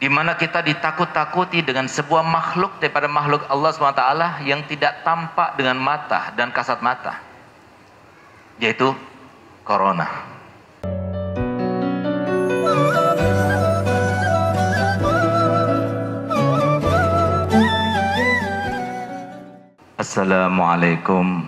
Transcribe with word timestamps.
di 0.00 0.08
mana 0.08 0.32
kita 0.32 0.64
ditakut-takuti 0.64 1.60
dengan 1.60 1.84
sebuah 1.84 2.24
makhluk 2.24 2.80
daripada 2.80 3.04
makhluk 3.04 3.44
Allah 3.52 3.68
SWT 3.68 4.04
yang 4.48 4.64
tidak 4.64 5.04
tampak 5.04 5.60
dengan 5.60 5.76
mata 5.76 6.32
dan 6.32 6.48
kasat 6.48 6.80
mata 6.80 7.20
yaitu 8.56 8.96
corona. 9.60 10.08
Assalamualaikum 20.00 21.44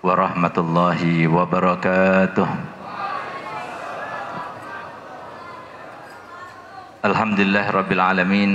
warahmatullahi 0.00 1.28
wabarakatuh 1.28 2.75
الحمد 7.06 7.38
لله 7.40 7.70
رب 7.70 7.90
العالمين 7.92 8.50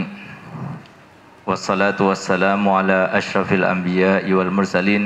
والصلاة 1.47 1.95
والسلام 1.95 2.59
على 2.67 3.07
أشرف 3.15 3.47
الأنبياء 3.47 4.27
والمرسلين 4.27 5.03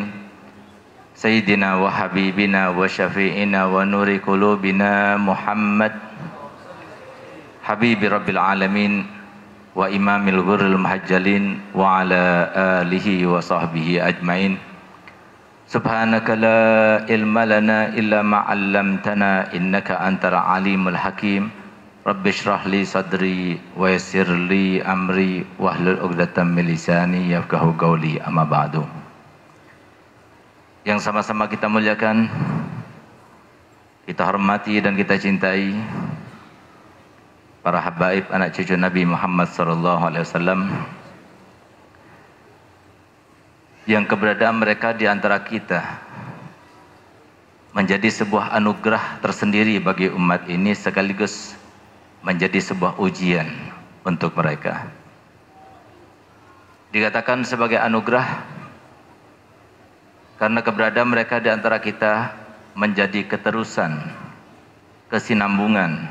سيدنا 1.14 1.70
وحبيبنا 1.78 2.62
وشفيعنا 2.74 3.62
ونور 3.66 4.10
قلوبنا 4.26 5.22
محمد 5.22 5.94
حبيب 7.64 8.00
رب 8.04 8.28
العالمين 8.30 8.94
وإمام 9.78 10.24
الغر 10.26 10.62
المحجلين 10.66 11.44
وعلى 11.78 12.24
آله 12.82 13.08
وصحبه 13.30 13.88
أجمعين. 14.10 14.58
سبحانك 15.70 16.28
لا 16.30 16.62
علم 17.10 17.36
لنا 17.40 17.94
إلا 17.94 18.26
ما 18.26 18.38
علمتنا 18.50 19.54
إنك 19.54 19.92
أنت 19.92 20.24
العليم 20.26 20.88
الحكيم. 20.88 21.65
Rabbi 22.06 22.30
shrah 22.30 22.62
li 22.70 22.86
sadri 22.86 23.58
wa 23.74 23.90
yassir 23.90 24.30
li 24.30 24.78
amri 24.78 25.42
wahlul 25.58 25.98
'uqdatam 26.06 26.54
min 26.54 26.70
lisani 26.70 27.34
yafqahu 27.34 27.74
qawli. 27.74 28.22
Amma 28.22 28.46
ba'du. 28.46 28.86
Yang 30.86 31.02
sama-sama 31.02 31.50
kita 31.50 31.66
muliakan 31.66 32.30
kita 34.06 34.22
hormati 34.22 34.78
dan 34.86 34.94
kita 34.94 35.18
cintai 35.18 35.74
para 37.66 37.82
habaib 37.82 38.30
anak 38.30 38.54
cucu 38.54 38.78
Nabi 38.78 39.02
Muhammad 39.10 39.50
wasallam. 40.22 40.70
Yang 43.90 44.14
keberadaan 44.14 44.62
mereka 44.62 44.94
di 44.94 45.10
antara 45.10 45.42
kita 45.42 45.82
menjadi 47.74 48.14
sebuah 48.14 48.54
anugerah 48.54 49.26
tersendiri 49.26 49.82
bagi 49.82 50.14
umat 50.14 50.46
ini 50.46 50.78
sekaligus 50.78 51.65
menjadi 52.26 52.58
sebuah 52.58 52.98
ujian 52.98 53.46
untuk 54.02 54.34
mereka. 54.34 54.90
Dikatakan 56.90 57.46
sebagai 57.46 57.78
anugerah 57.78 58.42
karena 60.42 60.60
keberadaan 60.66 61.14
mereka 61.14 61.38
di 61.38 61.54
antara 61.54 61.78
kita 61.78 62.34
menjadi 62.74 63.30
keterusan, 63.30 64.02
kesinambungan, 65.14 66.02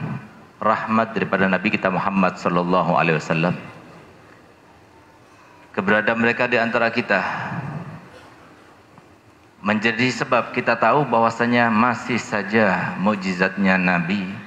rahmat 0.63 1.19
daripada 1.19 1.51
Nabi 1.51 1.75
kita 1.75 1.91
Muhammad 1.91 2.39
sallallahu 2.39 2.95
alaihi 2.95 3.19
wasallam. 3.19 3.59
Keberadaan 5.75 6.23
mereka 6.23 6.47
di 6.47 6.63
antara 6.63 6.95
kita 6.95 7.21
menjadi 9.59 10.07
sebab 10.15 10.55
kita 10.55 10.79
tahu 10.79 11.03
bahwasanya 11.11 11.73
masih 11.75 12.21
saja 12.21 12.95
mukjizatnya 13.03 13.75
Nabi 13.75 14.44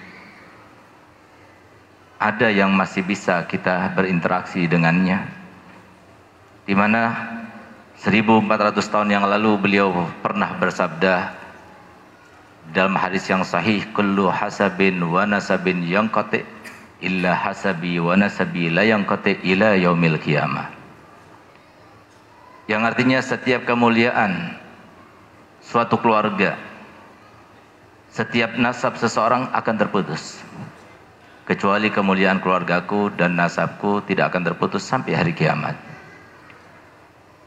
ada 2.18 2.50
yang 2.50 2.74
masih 2.74 3.06
bisa 3.06 3.46
kita 3.46 3.94
berinteraksi 3.94 4.66
dengannya. 4.66 5.26
Di 6.66 6.74
mana 6.74 7.14
1400 7.98 8.78
tahun 8.94 9.10
yang 9.10 9.26
lalu 9.26 9.58
beliau 9.58 9.90
pernah 10.22 10.54
bersabda 10.58 11.34
dalam 12.76 12.94
hadis 13.00 13.26
yang 13.32 13.42
sahih 13.48 13.88
kullu 13.96 14.28
hasabin 14.28 15.00
wa 15.02 15.24
nasabin 15.24 15.82
yanqati 15.88 16.44
illa 17.00 17.32
hasabi 17.34 18.02
wa 18.02 18.14
nasabi 18.18 18.68
la 18.68 18.84
yanqati 18.84 19.40
ila 19.56 19.78
yaumil 19.80 20.20
qiyamah 20.20 20.68
yang 22.68 22.84
artinya 22.84 23.24
setiap 23.24 23.64
kemuliaan 23.64 24.60
suatu 25.64 25.96
keluarga 25.96 26.60
setiap 28.12 28.60
nasab 28.60 29.00
seseorang 29.00 29.48
akan 29.56 29.76
terputus 29.80 30.44
kecuali 31.48 31.88
kemuliaan 31.88 32.44
keluargaku 32.44 33.16
dan 33.16 33.40
nasabku 33.40 34.04
tidak 34.04 34.36
akan 34.36 34.52
terputus 34.52 34.84
sampai 34.84 35.16
hari 35.16 35.32
kiamat. 35.32 35.80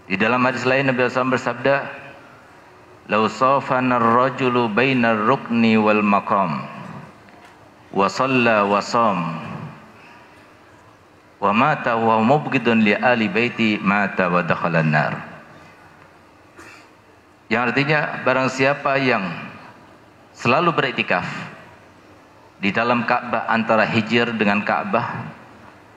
Di 0.08 0.18
dalam 0.18 0.42
hadis 0.42 0.66
lain 0.66 0.90
Nabi 0.90 1.06
SAW 1.06 1.36
bersabda 1.36 1.76
Lau 3.10 3.26
safana 3.26 3.98
ar-rajulu 3.98 4.70
baina 4.70 5.14
rukni 5.14 5.74
wal 5.74 6.02
maqam 6.02 6.62
wa 7.90 8.06
shalla 8.06 8.62
wa 8.66 8.78
sam 8.78 9.18
wa 11.42 11.50
mata 11.50 11.98
wa 11.98 12.22
mubghidun 12.22 12.86
li 12.86 12.94
ali 12.94 13.26
baiti 13.26 13.82
mata 13.82 14.30
wa 14.30 14.46
dakhala 14.46 14.86
nar 14.86 15.18
Yang 17.50 17.62
artinya 17.74 18.22
barang 18.22 18.48
siapa 18.54 18.94
yang 19.02 19.26
selalu 20.30 20.70
beriktikaf 20.70 21.49
di 22.60 22.70
dalam 22.70 23.08
Ka'bah 23.08 23.48
antara 23.48 23.88
hijir 23.88 24.36
dengan 24.36 24.60
Ka'bah 24.60 25.32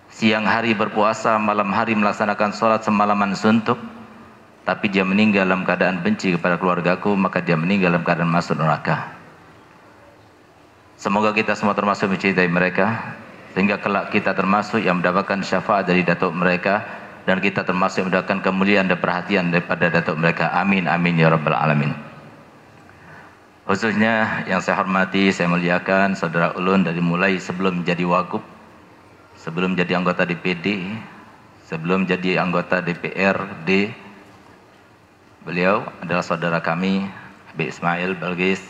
siang 0.07 0.47
hari 0.47 0.71
berpuasa 0.71 1.35
malam 1.35 1.67
hari 1.75 1.91
melaksanakan 1.91 2.55
sholat 2.55 2.81
semalaman 2.87 3.35
suntuk 3.35 3.75
tapi 4.63 4.87
dia 4.87 5.03
meninggal 5.03 5.43
dalam 5.43 5.67
keadaan 5.67 5.99
benci 5.99 6.39
kepada 6.39 6.55
keluargaku 6.55 7.19
maka 7.19 7.43
dia 7.43 7.59
meninggal 7.59 7.91
dalam 7.91 8.07
keadaan 8.07 8.31
masuk 8.31 8.55
neraka. 8.55 9.11
Semoga 10.95 11.35
kita 11.35 11.51
semua 11.51 11.75
termasuk 11.75 12.07
mencintai 12.07 12.47
mereka 12.47 13.19
sehingga 13.51 13.75
kelak 13.83 14.15
kita 14.15 14.31
termasuk 14.31 14.79
yang 14.79 15.03
mendapatkan 15.03 15.43
syafaat 15.43 15.83
dari 15.83 16.07
datuk 16.07 16.31
mereka 16.31 16.79
dan 17.27 17.43
kita 17.43 17.67
termasuk 17.67 18.07
yang 18.07 18.09
mendapatkan 18.15 18.39
kemuliaan 18.39 18.87
dan 18.87 19.03
perhatian 19.03 19.51
daripada 19.51 19.91
datuk 19.91 20.15
mereka. 20.15 20.55
Amin 20.55 20.87
amin 20.87 21.19
ya 21.19 21.27
rabbal 21.27 21.59
alamin 21.59 22.12
khususnya 23.63 24.43
yang 24.47 24.59
saya 24.59 24.83
hormati 24.83 25.31
saya 25.31 25.47
muliakan 25.47 26.15
saudara 26.19 26.51
ulun 26.59 26.83
dari 26.83 26.99
mulai 26.99 27.39
sebelum 27.39 27.87
jadi 27.87 28.03
wagub 28.03 28.43
sebelum 29.39 29.79
jadi 29.79 29.99
anggota 29.99 30.27
DPD 30.27 30.95
sebelum 31.67 32.03
jadi 32.03 32.43
anggota 32.43 32.83
DPRD 32.83 34.03
Beliau 35.43 35.83
adalah 35.99 36.23
saudara 36.23 36.63
kami 36.63 37.03
Habib 37.51 37.67
Ismail 37.67 38.15
Balgis 38.15 38.63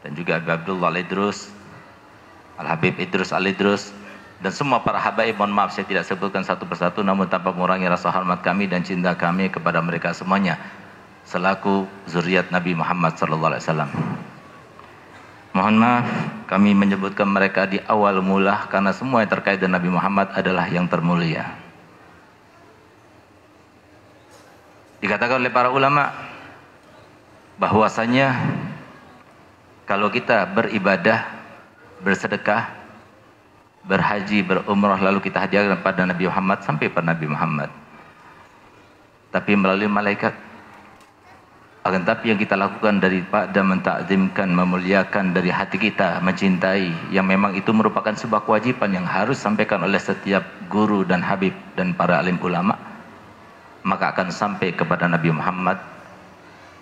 dan 0.00 0.16
juga 0.16 0.40
Habib 0.40 0.64
Abdullah 0.64 0.88
Al-Idrus 0.88 1.52
Al-Habib 2.56 2.96
Idrus 2.96 3.36
Al-Idrus 3.36 3.92
dan 4.40 4.48
semua 4.48 4.80
para 4.80 4.96
habaib 4.96 5.36
mohon 5.36 5.52
maaf 5.52 5.76
saya 5.76 5.84
tidak 5.84 6.08
sebutkan 6.08 6.40
satu 6.40 6.64
persatu 6.64 7.04
namun 7.04 7.28
tanpa 7.28 7.52
mengurangi 7.52 7.84
rasa 7.84 8.08
hormat 8.08 8.40
kami 8.40 8.64
dan 8.64 8.80
cinta 8.80 9.12
kami 9.12 9.52
kepada 9.52 9.84
mereka 9.84 10.16
semuanya 10.16 10.56
selaku 11.30 11.86
zuriat 12.10 12.50
Nabi 12.50 12.74
Muhammad 12.74 13.14
sallallahu 13.14 13.54
alaihi 13.54 13.62
wasallam. 13.62 13.90
Mohon 15.54 15.76
maaf 15.78 16.06
kami 16.50 16.74
menyebutkan 16.74 17.30
mereka 17.30 17.70
di 17.70 17.78
awal 17.86 18.18
mula 18.18 18.66
karena 18.66 18.90
semua 18.90 19.22
yang 19.22 19.30
terkait 19.30 19.62
dengan 19.62 19.78
Nabi 19.78 19.90
Muhammad 19.94 20.34
adalah 20.34 20.66
yang 20.66 20.90
termulia. 20.90 21.46
Dikatakan 24.98 25.38
oleh 25.38 25.54
para 25.54 25.70
ulama 25.70 26.10
bahwasanya 27.62 28.34
kalau 29.86 30.10
kita 30.10 30.50
beribadah, 30.50 31.30
bersedekah, 32.02 32.74
berhaji, 33.86 34.42
berumrah 34.42 34.98
lalu 34.98 35.22
kita 35.22 35.46
hadiahkan 35.46 35.78
pada 35.82 36.06
Nabi 36.06 36.26
Muhammad 36.26 36.58
sampai 36.66 36.90
pada 36.90 37.14
Nabi 37.14 37.26
Muhammad. 37.30 37.70
Tapi 39.30 39.54
melalui 39.54 39.86
malaikat 39.86 40.49
akan 41.80 42.02
tapi 42.04 42.28
yang 42.28 42.36
kita 42.36 42.60
lakukan 42.60 43.00
dari 43.00 43.24
Pak 43.24 43.56
dan 43.56 43.72
mentakzimkan, 43.72 44.52
memuliakan 44.52 45.32
dari 45.32 45.48
hati 45.48 45.80
kita, 45.80 46.20
mencintai 46.20 47.12
yang 47.14 47.24
memang 47.24 47.56
itu 47.56 47.72
merupakan 47.72 48.12
sebuah 48.12 48.44
kewajiban 48.44 48.92
yang 48.92 49.08
harus 49.08 49.40
disampaikan 49.40 49.80
oleh 49.80 49.96
setiap 49.96 50.44
guru 50.68 51.08
dan 51.08 51.24
habib 51.24 51.56
dan 51.74 51.96
para 51.96 52.20
alim 52.20 52.36
ulama 52.44 52.90
maka 53.84 54.12
akan 54.12 54.28
sampai 54.28 54.76
kepada 54.76 55.08
Nabi 55.08 55.32
Muhammad 55.32 55.78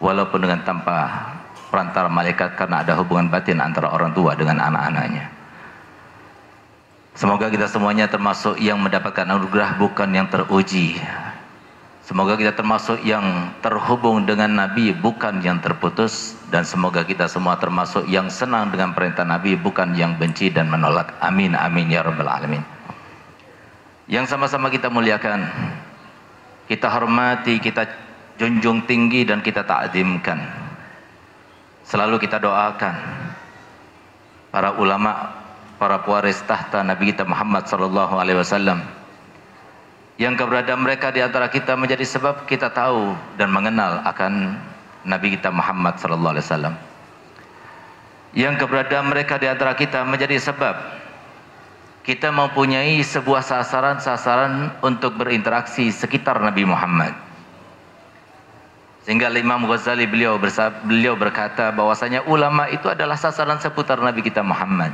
walaupun 0.02 0.42
dengan 0.42 0.62
tanpa 0.66 1.30
perantara 1.70 2.10
malaikat 2.10 2.58
karena 2.58 2.82
ada 2.82 2.98
hubungan 2.98 3.30
batin 3.30 3.62
antara 3.62 3.92
orang 3.92 4.10
tua 4.14 4.34
dengan 4.34 4.58
anak-anaknya. 4.58 5.30
Semoga 7.18 7.50
kita 7.50 7.66
semuanya 7.66 8.06
termasuk 8.06 8.62
yang 8.62 8.78
mendapatkan 8.78 9.26
anugerah 9.26 9.74
bukan 9.74 10.10
yang 10.14 10.30
teruji. 10.30 10.94
Semoga 12.08 12.40
kita 12.40 12.56
termasuk 12.56 13.04
yang 13.04 13.52
terhubung 13.60 14.24
dengan 14.24 14.56
Nabi 14.56 14.96
bukan 14.96 15.44
yang 15.44 15.60
terputus 15.60 16.40
dan 16.48 16.64
semoga 16.64 17.04
kita 17.04 17.28
semua 17.28 17.60
termasuk 17.60 18.08
yang 18.08 18.32
senang 18.32 18.72
dengan 18.72 18.96
perintah 18.96 19.28
Nabi 19.28 19.60
bukan 19.60 19.92
yang 19.92 20.16
benci 20.16 20.48
dan 20.48 20.72
menolak. 20.72 21.12
Amin 21.20 21.52
amin 21.52 21.92
ya 21.92 22.00
rabbal 22.00 22.24
alamin. 22.24 22.64
yang 24.08 24.24
sama-sama 24.24 24.72
kita 24.72 24.88
muliakan, 24.88 25.52
kita 26.64 26.88
hormati, 26.88 27.60
kita 27.60 27.84
junjung 28.40 28.88
tinggi 28.88 29.28
dan 29.28 29.44
kita 29.44 29.68
ta'zimkan. 29.68 30.40
Selalu 31.84 32.16
kita 32.24 32.40
doakan 32.40 32.96
para 34.48 34.80
ulama, 34.80 35.28
para 35.76 36.00
pewaris 36.00 36.40
tahta 36.48 36.80
Nabi 36.80 37.12
kita 37.12 37.28
Muhammad 37.28 37.68
sallallahu 37.68 38.16
alaihi 38.16 38.40
wasallam 38.40 38.80
yang 40.18 40.34
keberadaan 40.34 40.82
mereka 40.82 41.14
di 41.14 41.22
antara 41.22 41.46
kita 41.46 41.78
menjadi 41.78 42.02
sebab 42.02 42.42
kita 42.50 42.74
tahu 42.74 43.14
dan 43.38 43.54
mengenal 43.54 44.02
akan 44.02 44.58
Nabi 45.06 45.38
kita 45.38 45.54
Muhammad 45.54 45.94
sallallahu 46.02 46.34
alaihi 46.34 46.46
wasallam. 46.46 46.74
Yang 48.34 48.54
keberadaan 48.66 49.06
mereka 49.08 49.38
di 49.38 49.46
antara 49.46 49.78
kita 49.78 50.02
menjadi 50.02 50.36
sebab 50.42 50.74
kita 52.02 52.34
mempunyai 52.34 52.98
sebuah 53.00 53.40
sasaran-sasaran 53.46 54.82
untuk 54.82 55.14
berinteraksi 55.16 55.88
sekitar 55.94 56.42
Nabi 56.42 56.66
Muhammad. 56.66 57.14
Sehingga 59.06 59.32
Imam 59.32 59.64
Ghazali 59.64 60.04
beliau 60.04 60.36
beliau 60.84 61.14
berkata 61.16 61.72
bahwasanya 61.72 62.28
ulama 62.28 62.68
itu 62.68 62.90
adalah 62.90 63.16
sasaran 63.16 63.56
seputar 63.62 64.02
Nabi 64.02 64.20
kita 64.20 64.44
Muhammad. 64.44 64.92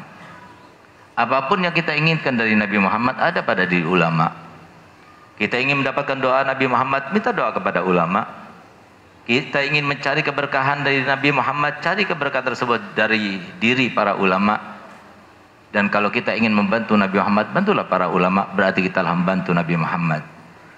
Apa 1.17 1.49
pun 1.51 1.65
yang 1.65 1.75
kita 1.75 1.97
inginkan 1.97 2.37
dari 2.37 2.55
Nabi 2.55 2.79
Muhammad 2.79 3.19
ada 3.19 3.41
pada 3.43 3.67
diri 3.67 3.89
ulama. 3.89 4.45
Kita 5.35 5.59
ingin 5.59 5.83
mendapatkan 5.83 6.15
doa 6.19 6.47
Nabi 6.47 6.71
Muhammad, 6.71 7.11
minta 7.11 7.35
doa 7.35 7.51
kepada 7.51 7.83
ulama. 7.83 8.23
Kita 9.25 9.65
ingin 9.65 9.89
mencari 9.89 10.21
keberkahan 10.21 10.85
dari 10.85 11.01
Nabi 11.03 11.33
Muhammad, 11.33 11.81
cari 11.81 12.05
keberkahan 12.05 12.55
tersebut 12.55 12.95
dari 12.95 13.41
diri 13.59 13.91
para 13.91 14.15
ulama. 14.15 14.79
Dan 15.75 15.91
kalau 15.91 16.13
kita 16.13 16.31
ingin 16.39 16.55
membantu 16.55 16.95
Nabi 16.95 17.19
Muhammad, 17.19 17.51
bantulah 17.51 17.89
para 17.91 18.07
ulama, 18.07 18.47
berarti 18.55 18.87
kita 18.87 19.03
telah 19.03 19.17
membantu 19.17 19.51
Nabi 19.51 19.75
Muhammad. 19.75 20.23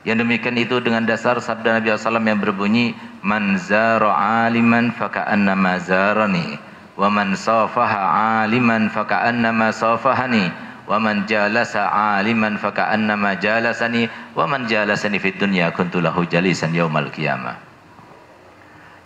Yang 0.07 0.23
demikian 0.23 0.57
itu 0.57 0.79
dengan 0.81 1.03
dasar 1.05 1.37
sabda 1.37 1.83
Nabi 1.83 1.91
SAW 1.93 2.23
yang 2.23 2.41
berbunyi, 2.41 2.95
Man 3.27 3.59
zara 3.59 4.15
aliman 4.47 4.95
faka'annama 4.95 5.83
zarani, 5.83 6.57
wa 6.95 7.11
man 7.11 7.35
safaha 7.35 8.41
aliman 8.47 8.87
faka'annama 8.89 9.75
safahani, 9.75 10.49
wa 10.87 10.99
man 11.03 11.27
jalasa 11.27 11.91
aliman 12.19 12.57
faka'annama 12.57 13.37
jalasani, 13.43 14.07
wa 14.33 14.47
man 14.47 14.71
jalasani 14.71 15.19
fid 15.19 15.37
dunya 15.37 15.75
kuntulahu 15.75 16.23
jalisan 16.27 16.71
yaumal 16.73 17.11
qiyamah. 17.11 17.59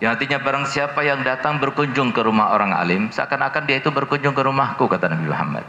Yang 0.01 0.11
artinya 0.17 0.39
barang 0.41 0.65
siapa 0.65 1.01
yang 1.05 1.21
datang 1.21 1.61
berkunjung 1.61 2.17
ke 2.17 2.25
rumah 2.25 2.57
orang 2.57 2.73
alim, 2.73 3.13
seakan-akan 3.13 3.69
dia 3.69 3.85
itu 3.85 3.93
berkunjung 3.93 4.33
ke 4.33 4.41
rumahku, 4.41 4.89
kata 4.89 5.13
Nabi 5.13 5.29
Muhammad. 5.29 5.65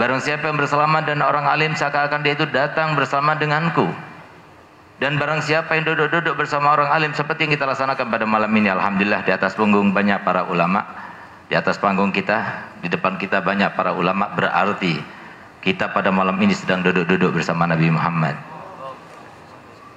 Barang 0.00 0.24
siapa 0.24 0.48
yang 0.48 0.56
bersama 0.56 1.04
dan 1.04 1.20
orang 1.20 1.44
alim 1.44 1.76
seakan-akan 1.76 2.24
dia 2.24 2.32
itu 2.32 2.48
datang 2.48 2.96
bersama 2.96 3.36
denganku. 3.36 3.92
Dan 5.00 5.16
barang 5.16 5.44
siapa 5.44 5.76
yang 5.76 5.88
duduk-duduk 5.88 6.36
bersama 6.36 6.76
orang 6.76 6.92
alim 6.92 7.12
seperti 7.16 7.48
yang 7.48 7.52
kita 7.56 7.68
laksanakan 7.68 8.08
pada 8.08 8.24
malam 8.28 8.52
ini. 8.52 8.68
Alhamdulillah 8.68 9.24
di 9.24 9.32
atas 9.32 9.56
punggung 9.56 9.96
banyak 9.96 10.24
para 10.24 10.44
ulama. 10.48 10.84
Di 11.50 11.58
atas 11.58 11.82
panggung 11.82 12.14
kita, 12.14 12.70
di 12.78 12.86
depan 12.86 13.18
kita 13.18 13.42
banyak 13.42 13.74
para 13.74 13.90
ulama 13.90 14.30
berarti 14.38 15.02
kita 15.58 15.90
pada 15.90 16.14
malam 16.14 16.38
ini 16.38 16.54
sedang 16.54 16.78
duduk-duduk 16.86 17.34
bersama 17.34 17.66
Nabi 17.66 17.90
Muhammad. 17.90 18.38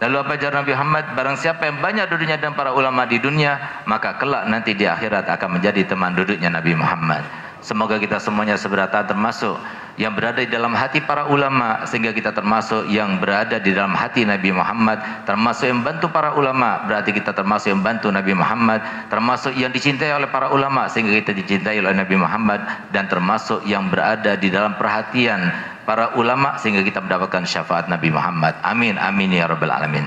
Lalu 0.02 0.16
apa 0.18 0.32
ajaran 0.36 0.66
Nabi 0.66 0.74
Muhammad? 0.74 1.06
Barang 1.14 1.38
siapa 1.38 1.70
yang 1.70 1.78
banyak 1.78 2.10
duduknya 2.10 2.42
dan 2.42 2.58
para 2.58 2.74
ulama 2.74 3.06
di 3.06 3.22
dunia, 3.22 3.86
maka 3.86 4.18
kelak 4.18 4.50
nanti 4.50 4.74
di 4.74 4.90
akhirat 4.90 5.30
akan 5.30 5.62
menjadi 5.62 5.94
teman 5.94 6.18
duduknya 6.18 6.50
Nabi 6.50 6.74
Muhammad. 6.74 7.22
Semoga 7.64 7.96
kita 7.96 8.20
semuanya 8.20 8.60
seberata 8.60 9.08
termasuk 9.08 9.56
yang 9.96 10.12
berada 10.12 10.44
di 10.44 10.52
dalam 10.52 10.76
hati 10.76 11.00
para 11.00 11.32
ulama 11.32 11.88
sehingga 11.88 12.12
kita 12.12 12.36
termasuk 12.36 12.92
yang 12.92 13.24
berada 13.24 13.56
di 13.56 13.72
dalam 13.72 13.96
hati 13.96 14.28
Nabi 14.28 14.52
Muhammad. 14.52 15.00
Termasuk 15.24 15.72
yang 15.72 15.80
bantu 15.80 16.12
para 16.12 16.36
ulama 16.36 16.84
berarti 16.84 17.16
kita 17.16 17.32
termasuk 17.32 17.72
yang 17.72 17.80
bantu 17.80 18.12
Nabi 18.12 18.36
Muhammad. 18.36 18.84
Termasuk 19.08 19.56
yang 19.56 19.72
dicintai 19.72 20.12
oleh 20.12 20.28
para 20.28 20.52
ulama 20.52 20.92
sehingga 20.92 21.16
kita 21.24 21.32
dicintai 21.32 21.80
oleh 21.80 21.96
Nabi 21.96 22.20
Muhammad. 22.20 22.60
Dan 22.92 23.08
termasuk 23.08 23.64
yang 23.64 23.88
berada 23.88 24.36
di 24.36 24.52
dalam 24.52 24.76
perhatian 24.76 25.48
para 25.88 26.20
ulama 26.20 26.60
sehingga 26.60 26.84
kita 26.84 27.00
mendapatkan 27.00 27.48
syafaat 27.48 27.88
Nabi 27.88 28.12
Muhammad. 28.12 28.60
Amin 28.60 29.00
amin 29.00 29.32
ya 29.32 29.48
rabbal 29.48 29.72
alamin. 29.72 30.04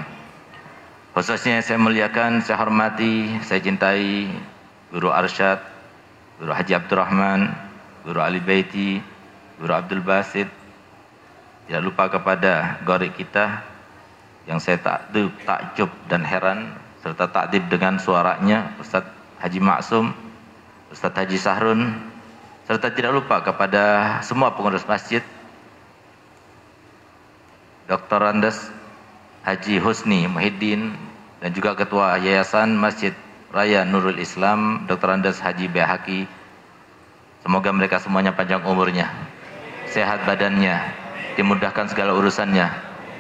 Khususnya 1.17 1.65
saya 1.65 1.81
muliakan 1.81 2.45
saya 2.45 2.61
hormati 2.61 3.41
saya 3.41 3.65
cintai 3.65 4.29
Guru 4.93 5.09
Arsyad 5.09 5.76
Guru 6.37 6.53
Haji 6.53 6.73
Abdurrahman, 6.77 7.49
Guru 8.05 8.21
Ali 8.21 8.41
Baiti, 8.45 9.01
Guru 9.57 9.73
Abdul 9.73 10.05
Basit. 10.05 10.49
Tidak 11.67 11.83
lupa 11.83 12.07
kepada 12.07 12.79
gorik 12.87 13.19
kita 13.19 13.65
yang 14.47 14.63
saya 14.63 14.79
takjub, 14.79 15.35
takjub 15.43 15.91
dan 16.07 16.23
heran 16.23 16.71
serta 17.03 17.27
takdib 17.27 17.67
dengan 17.67 17.99
suaranya 17.99 18.71
Ustaz 18.79 19.03
Haji 19.43 19.59
Maksum, 19.59 20.15
Ustaz 20.95 21.13
Haji 21.19 21.39
Sahrun 21.39 21.81
serta 22.67 22.91
tidak 22.91 23.15
lupa 23.23 23.43
kepada 23.43 24.19
semua 24.27 24.51
pengurus 24.55 24.83
masjid 24.91 25.23
Dr. 27.87 28.19
Andes 28.27 28.59
Haji 29.47 29.79
Husni 29.79 30.27
Muhyiddin 30.27 30.99
dan 31.39 31.51
juga 31.55 31.79
Ketua 31.79 32.19
Yayasan 32.19 32.75
Masjid 32.75 33.15
Raya 33.57 33.89
Nurul 33.89 34.21
Islam 34.21 34.85
Dr. 34.85 35.17
Andes 35.17 35.41
Haji 35.41 35.73
Behaki. 35.73 36.29
Semoga 37.41 37.73
mereka 37.73 37.97
semuanya 37.97 38.37
panjang 38.37 38.61
umurnya 38.69 39.09
sehat 39.89 40.29
badannya 40.29 40.77
dimudahkan 41.41 41.89
segala 41.89 42.13
urusannya 42.13 42.69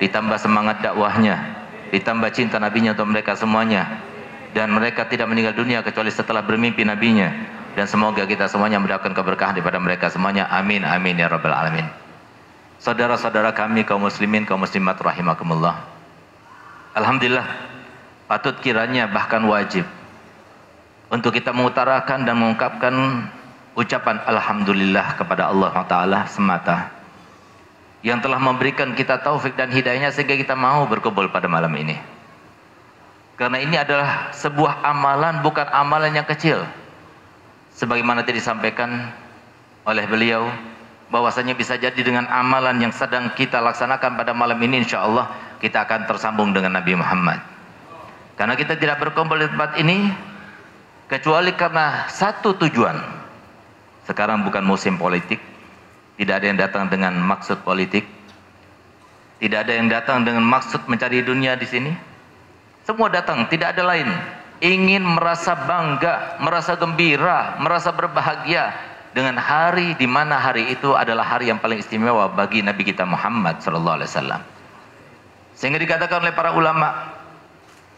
ditambah 0.02 0.36
semangat 0.36 0.84
dakwahnya 0.84 1.56
ditambah 1.88 2.28
cinta 2.36 2.60
nabinya 2.60 2.92
untuk 2.92 3.08
mereka 3.08 3.32
semuanya. 3.32 4.04
Dan 4.52 4.72
mereka 4.72 5.04
tidak 5.08 5.28
meninggal 5.28 5.52
dunia 5.52 5.84
kecuali 5.84 6.08
setelah 6.08 6.40
bermimpi 6.40 6.80
nabinya. 6.84 7.28
Dan 7.76 7.84
semoga 7.84 8.24
kita 8.24 8.48
semuanya 8.48 8.80
mendapatkan 8.80 9.12
keberkahan 9.12 9.52
daripada 9.56 9.76
mereka 9.76 10.08
semuanya. 10.08 10.48
Amin 10.48 10.80
amin 10.80 11.16
ya 11.16 11.28
rabbal 11.28 11.52
alamin. 11.52 11.84
Saudara-saudara 12.80 13.52
kami 13.52 13.84
kaum 13.88 14.04
muslimin 14.04 14.44
kaum 14.44 14.60
muslimat 14.60 14.96
rahimakumullah. 15.00 15.80
Alhamdulillah 16.96 17.44
patut 18.28 18.56
kiranya 18.64 19.08
bahkan 19.08 19.44
wajib 19.44 19.84
untuk 21.10 21.30
kita 21.34 21.54
mengutarakan 21.54 22.26
dan 22.26 22.34
mengungkapkan 22.34 22.94
ucapan 23.76 24.18
alhamdulillah 24.24 25.14
kepada 25.20 25.52
Allah 25.52 25.72
taala 25.86 26.20
semata 26.26 26.90
yang 28.06 28.22
telah 28.22 28.38
memberikan 28.38 28.94
kita 28.94 29.18
taufik 29.20 29.58
dan 29.58 29.68
hidayahnya 29.70 30.14
sehingga 30.14 30.38
kita 30.38 30.54
mau 30.54 30.86
berkumpul 30.86 31.26
pada 31.30 31.50
malam 31.50 31.74
ini. 31.74 31.98
Karena 33.36 33.60
ini 33.60 33.76
adalah 33.76 34.32
sebuah 34.32 34.80
amalan 34.80 35.44
bukan 35.44 35.68
amalan 35.68 36.14
yang 36.14 36.24
kecil. 36.24 36.64
Sebagaimana 37.76 38.24
tadi 38.24 38.40
disampaikan 38.40 39.12
oleh 39.84 40.08
beliau 40.08 40.48
bahwasanya 41.12 41.52
bisa 41.52 41.76
jadi 41.76 41.98
dengan 42.00 42.24
amalan 42.32 42.80
yang 42.80 42.94
sedang 42.94 43.28
kita 43.36 43.60
laksanakan 43.60 44.16
pada 44.16 44.32
malam 44.32 44.56
ini 44.64 44.82
insya 44.82 45.04
Allah 45.04 45.28
kita 45.60 45.84
akan 45.84 46.08
tersambung 46.08 46.56
dengan 46.56 46.78
Nabi 46.78 46.96
Muhammad. 46.96 47.42
Karena 48.40 48.56
kita 48.56 48.78
tidak 48.80 49.02
berkumpul 49.04 49.36
di 49.36 49.50
tempat 49.50 49.76
ini 49.82 50.08
kecuali 51.06 51.54
karena 51.54 52.06
satu 52.10 52.54
tujuan. 52.66 52.98
Sekarang 54.06 54.46
bukan 54.46 54.62
musim 54.62 54.94
politik, 54.94 55.42
tidak 56.14 56.42
ada 56.42 56.46
yang 56.46 56.58
datang 56.62 56.86
dengan 56.86 57.18
maksud 57.18 57.66
politik, 57.66 58.06
tidak 59.42 59.66
ada 59.66 59.72
yang 59.74 59.90
datang 59.90 60.22
dengan 60.22 60.46
maksud 60.46 60.86
mencari 60.86 61.26
dunia 61.26 61.58
di 61.58 61.66
sini. 61.66 61.92
Semua 62.86 63.10
datang, 63.10 63.50
tidak 63.50 63.74
ada 63.74 63.82
lain. 63.82 64.06
Ingin 64.62 65.02
merasa 65.02 65.58
bangga, 65.58 66.38
merasa 66.38 66.78
gembira, 66.78 67.58
merasa 67.58 67.90
berbahagia 67.90 68.70
dengan 69.10 69.42
hari 69.42 69.98
di 69.98 70.06
mana 70.06 70.38
hari 70.38 70.70
itu 70.70 70.94
adalah 70.94 71.26
hari 71.26 71.50
yang 71.50 71.58
paling 71.58 71.82
istimewa 71.82 72.30
bagi 72.30 72.62
Nabi 72.62 72.86
kita 72.86 73.02
Muhammad 73.02 73.58
sallallahu 73.58 74.00
alaihi 74.00 74.10
wasallam. 74.14 74.42
Sehingga 75.58 75.82
dikatakan 75.82 76.22
oleh 76.22 76.36
para 76.36 76.54
ulama, 76.54 77.16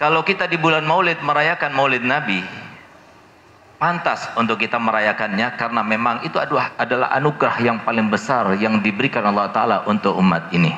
kalau 0.00 0.24
kita 0.24 0.48
di 0.48 0.56
bulan 0.56 0.88
Maulid 0.88 1.20
merayakan 1.20 1.74
Maulid 1.74 2.06
Nabi, 2.06 2.40
pantas 3.78 4.26
untuk 4.34 4.58
kita 4.58 4.76
merayakannya 4.76 5.54
karena 5.54 5.80
memang 5.86 6.26
itu 6.26 6.36
adalah, 6.36 6.74
adalah 6.74 7.14
anugerah 7.14 7.56
yang 7.62 7.78
paling 7.86 8.10
besar 8.10 8.58
yang 8.58 8.82
diberikan 8.82 9.22
Allah 9.22 9.48
Ta'ala 9.54 9.76
untuk 9.86 10.18
umat 10.18 10.50
ini. 10.50 10.74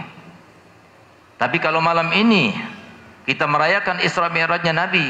Tapi 1.41 1.57
kalau 1.57 1.81
malam 1.81 2.13
ini 2.13 2.53
kita 3.25 3.49
merayakan 3.49 4.05
Isra 4.05 4.29
Mi'rajnya 4.29 4.77
Nabi, 4.77 5.09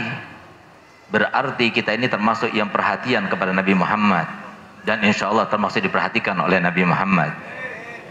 berarti 1.10 1.74
kita 1.74 1.90
ini 1.98 2.06
termasuk 2.06 2.54
yang 2.54 2.70
perhatian 2.70 3.26
kepada 3.26 3.50
Nabi 3.50 3.74
Muhammad 3.74 4.30
dan 4.86 5.02
insya 5.02 5.26
Allah 5.26 5.50
termasuk 5.50 5.82
diperhatikan 5.82 6.38
oleh 6.38 6.62
Nabi 6.62 6.86
Muhammad. 6.86 7.34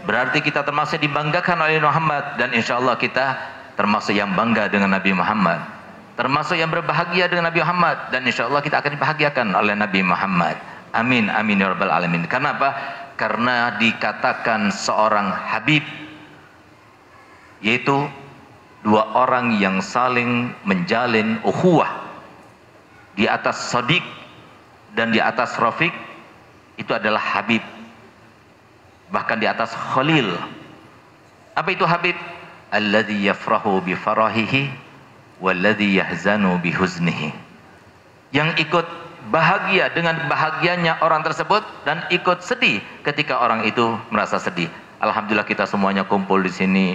Berarti 0.04 0.44
kita 0.44 0.60
termasuk 0.60 1.00
dibanggakan 1.00 1.56
oleh 1.64 1.80
Muhammad 1.80 2.36
dan 2.36 2.52
insya 2.52 2.76
Allah 2.76 3.00
kita 3.00 3.36
termasuk 3.80 4.12
yang 4.12 4.36
bangga 4.36 4.68
dengan 4.68 4.92
Nabi 4.92 5.16
Muhammad 5.16 5.79
termasuk 6.14 6.58
yang 6.58 6.70
berbahagia 6.70 7.30
dengan 7.30 7.50
Nabi 7.50 7.60
Muhammad. 7.62 8.10
Dan 8.14 8.26
insya 8.26 8.46
Allah 8.46 8.62
kita 8.62 8.80
akan 8.82 8.92
dibahagiakan 8.96 9.46
oleh 9.54 9.74
Nabi 9.74 10.00
Muhammad. 10.02 10.56
Amin 10.90 11.30
amin 11.30 11.62
ya 11.62 11.70
rabbal 11.70 11.90
alamin. 11.90 12.26
Karena 12.26 12.58
apa? 12.58 12.70
karena 13.20 13.76
dikatakan 13.76 14.72
seorang 14.72 15.28
Habib 15.28 15.84
yaitu 17.60 18.08
dua 18.80 19.04
orang 19.12 19.60
yang 19.60 19.84
saling 19.84 20.56
menjalin 20.64 21.36
ukhuwah. 21.44 22.08
Di 23.12 23.28
atas 23.28 23.68
Sadiq 23.68 24.00
dan 24.96 25.12
di 25.12 25.20
atas 25.20 25.60
Rafiq 25.60 25.92
itu 26.80 26.88
adalah 26.96 27.20
Habib. 27.20 27.60
Bahkan 29.12 29.36
di 29.36 29.44
atas 29.44 29.76
Khalil. 29.76 30.32
Apa 31.52 31.68
itu 31.76 31.84
Habib? 31.84 32.16
Alladhi 32.72 33.28
yafrahu 33.28 33.84
bi 33.84 33.92
farahihi 33.92 34.72
walladhi 35.40 35.98
yahzanu 35.98 36.60
bi 36.60 36.70
huznihi 36.70 37.32
yang 38.30 38.54
ikut 38.60 38.86
bahagia 39.34 39.90
dengan 39.92 40.16
bahagianya 40.30 41.02
orang 41.02 41.20
tersebut 41.26 41.64
dan 41.84 42.04
ikut 42.12 42.40
sedih 42.44 42.80
ketika 43.02 43.40
orang 43.40 43.64
itu 43.66 43.96
merasa 44.12 44.38
sedih 44.38 44.70
alhamdulillah 45.00 45.48
kita 45.48 45.66
semuanya 45.66 46.06
kumpul 46.06 46.40
di 46.40 46.52
sini 46.52 46.86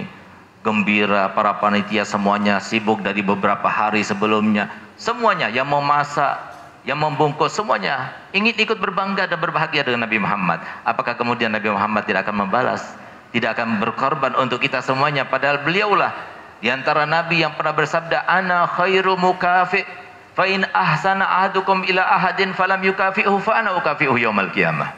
gembira, 0.66 1.30
para 1.30 1.54
panitia 1.62 2.02
semuanya 2.02 2.58
sibuk 2.58 2.98
dari 2.98 3.22
beberapa 3.22 3.70
hari 3.70 4.02
sebelumnya. 4.02 4.66
Semuanya 4.98 5.46
yang 5.46 5.70
mau 5.70 5.78
masak, 5.78 6.34
yang 6.82 6.98
membungkus 6.98 7.54
semuanya 7.54 8.10
ingin 8.34 8.58
ikut 8.58 8.82
berbangga 8.82 9.30
dan 9.30 9.38
berbahagia 9.38 9.86
dengan 9.86 10.10
Nabi 10.10 10.18
Muhammad. 10.18 10.58
Apakah 10.82 11.14
kemudian 11.14 11.54
Nabi 11.54 11.70
Muhammad 11.70 12.10
tidak 12.10 12.26
akan 12.26 12.50
membalas? 12.50 12.82
Tidak 13.30 13.54
akan 13.54 13.78
berkorban 13.78 14.34
untuk 14.34 14.58
kita 14.58 14.82
semuanya 14.82 15.22
padahal 15.22 15.62
beliaulah 15.62 16.10
di 16.60 16.72
antara 16.72 17.04
nabi 17.04 17.44
yang 17.44 17.52
pernah 17.52 17.76
bersabda 17.76 18.24
ana 18.24 18.64
khairu 18.64 19.16
mukafi 19.20 19.84
fa 20.36 20.44
in 20.48 20.64
ahsana 20.72 21.24
ahadukum 21.24 21.84
ila 21.88 22.02
ahadin 22.04 22.52
falam 22.52 22.80
yukafi'hu 22.84 23.36
fa 23.40 23.64
ana 23.64 23.76
ukafi'hu 23.76 24.16
qiyamah. 24.52 24.92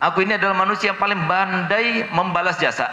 Aku 0.00 0.24
ini 0.24 0.40
adalah 0.40 0.56
manusia 0.56 0.96
yang 0.96 1.00
paling 1.00 1.20
pandai 1.28 2.08
membalas 2.08 2.56
jasa. 2.56 2.88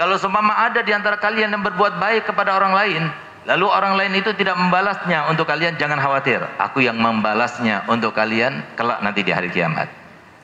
Kalau 0.00 0.16
seumpama 0.16 0.56
ada 0.64 0.80
di 0.80 0.88
antara 0.96 1.20
kalian 1.20 1.52
yang 1.52 1.60
berbuat 1.60 2.00
baik 2.00 2.32
kepada 2.32 2.56
orang 2.56 2.72
lain, 2.72 3.02
lalu 3.44 3.68
orang 3.68 4.00
lain 4.00 4.16
itu 4.16 4.32
tidak 4.32 4.56
membalasnya 4.56 5.28
untuk 5.28 5.44
kalian, 5.44 5.76
jangan 5.76 6.00
khawatir. 6.00 6.40
Aku 6.56 6.80
yang 6.80 6.96
membalasnya 6.96 7.84
untuk 7.84 8.16
kalian 8.16 8.64
kelak 8.80 9.04
nanti 9.04 9.20
di 9.20 9.28
hari 9.28 9.52
kiamat. 9.52 10.01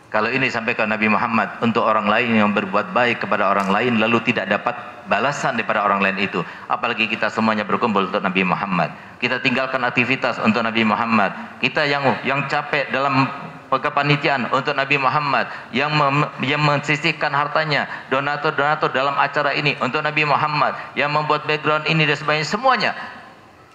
Kalau 0.09 0.33
ini 0.33 0.49
sampai 0.49 0.73
ke 0.73 0.81
Nabi 0.88 1.12
Muhammad 1.12 1.61
untuk 1.61 1.85
orang 1.85 2.09
lain 2.09 2.33
yang 2.33 2.57
berbuat 2.57 2.97
baik 2.97 3.29
kepada 3.29 3.53
orang 3.53 3.69
lain 3.69 4.00
lalu 4.00 4.25
tidak 4.25 4.49
dapat 4.49 4.73
balasan 5.05 5.61
daripada 5.61 5.85
orang 5.85 6.00
lain 6.00 6.17
itu. 6.17 6.41
Apalagi 6.65 7.12
kita 7.12 7.29
semuanya 7.29 7.69
berkumpul 7.69 8.09
untuk 8.09 8.25
Nabi 8.25 8.41
Muhammad. 8.41 8.88
Kita 9.21 9.37
tinggalkan 9.45 9.85
aktivitas 9.85 10.41
untuk 10.41 10.65
Nabi 10.65 10.81
Muhammad. 10.88 11.37
Kita 11.61 11.85
yang 11.85 12.25
yang 12.25 12.49
capek 12.49 12.88
dalam 12.88 13.29
kepanitiaan 13.77 14.49
untuk 14.49 14.73
Nabi 14.73 14.97
Muhammad 14.97 15.53
yang 15.77 15.93
mem, 15.93 16.25
yang 16.41 16.65
mensisihkan 16.65 17.29
hartanya 17.37 17.85
donatur-donatur 18.09 18.88
dalam 18.97 19.12
acara 19.21 19.53
ini 19.53 19.77
untuk 19.85 20.00
Nabi 20.00 20.25
Muhammad 20.25 20.73
yang 20.97 21.12
membuat 21.12 21.45
background 21.45 21.85
ini 21.85 22.09
dan 22.09 22.17
sebagainya 22.17 22.49
semuanya 22.49 22.97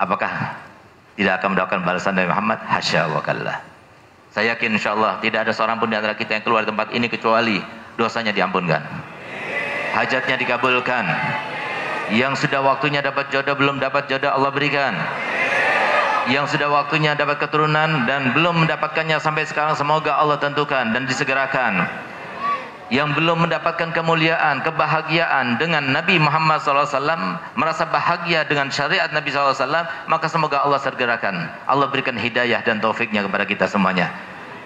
apakah 0.02 0.58
tidak 1.14 1.38
akan 1.38 1.54
mendapatkan 1.54 1.82
balasan 1.86 2.18
dari 2.18 2.26
Muhammad 2.26 2.58
hasya 2.66 3.06
wa 3.14 3.22
kallah 3.22 3.73
saya 4.34 4.58
yakin 4.58 4.74
insyaallah 4.82 5.22
tidak 5.22 5.46
ada 5.46 5.54
seorang 5.54 5.78
pun 5.78 5.94
di 5.94 5.96
antara 5.96 6.18
kita 6.18 6.34
yang 6.34 6.42
keluar 6.42 6.66
tempat 6.66 6.90
ini 6.90 7.06
kecuali 7.06 7.62
dosanya 8.02 8.34
diampunkan. 8.34 8.82
Hajatnya 9.94 10.42
dikabulkan. 10.42 11.06
Yang 12.18 12.46
sudah 12.46 12.66
waktunya 12.66 13.06
dapat 13.06 13.30
jodoh 13.30 13.54
belum 13.54 13.78
dapat 13.78 14.10
jodoh 14.10 14.34
Allah 14.34 14.50
berikan. 14.50 14.98
Yang 16.34 16.58
sudah 16.58 16.66
waktunya 16.74 17.14
dapat 17.14 17.38
keturunan 17.46 18.10
dan 18.10 18.34
belum 18.34 18.66
mendapatkannya 18.66 19.22
sampai 19.22 19.46
sekarang 19.46 19.78
semoga 19.78 20.18
Allah 20.18 20.42
tentukan 20.42 20.90
dan 20.98 21.06
disegerakan 21.06 21.86
yang 22.92 23.16
belum 23.16 23.48
mendapatkan 23.48 23.96
kemuliaan, 23.96 24.60
kebahagiaan 24.66 25.56
dengan 25.56 25.88
Nabi 25.94 26.20
Muhammad 26.20 26.60
SAW 26.60 26.92
merasa 27.56 27.88
bahagia 27.88 28.44
dengan 28.44 28.68
syariat 28.68 29.08
Nabi 29.14 29.32
SAW 29.32 29.56
maka 30.12 30.28
semoga 30.28 30.60
Allah 30.66 30.82
segerakan. 30.84 31.48
Allah 31.64 31.88
berikan 31.88 32.18
hidayah 32.20 32.60
dan 32.66 32.84
taufiknya 32.84 33.24
kepada 33.24 33.48
kita 33.48 33.66
semuanya. 33.72 34.12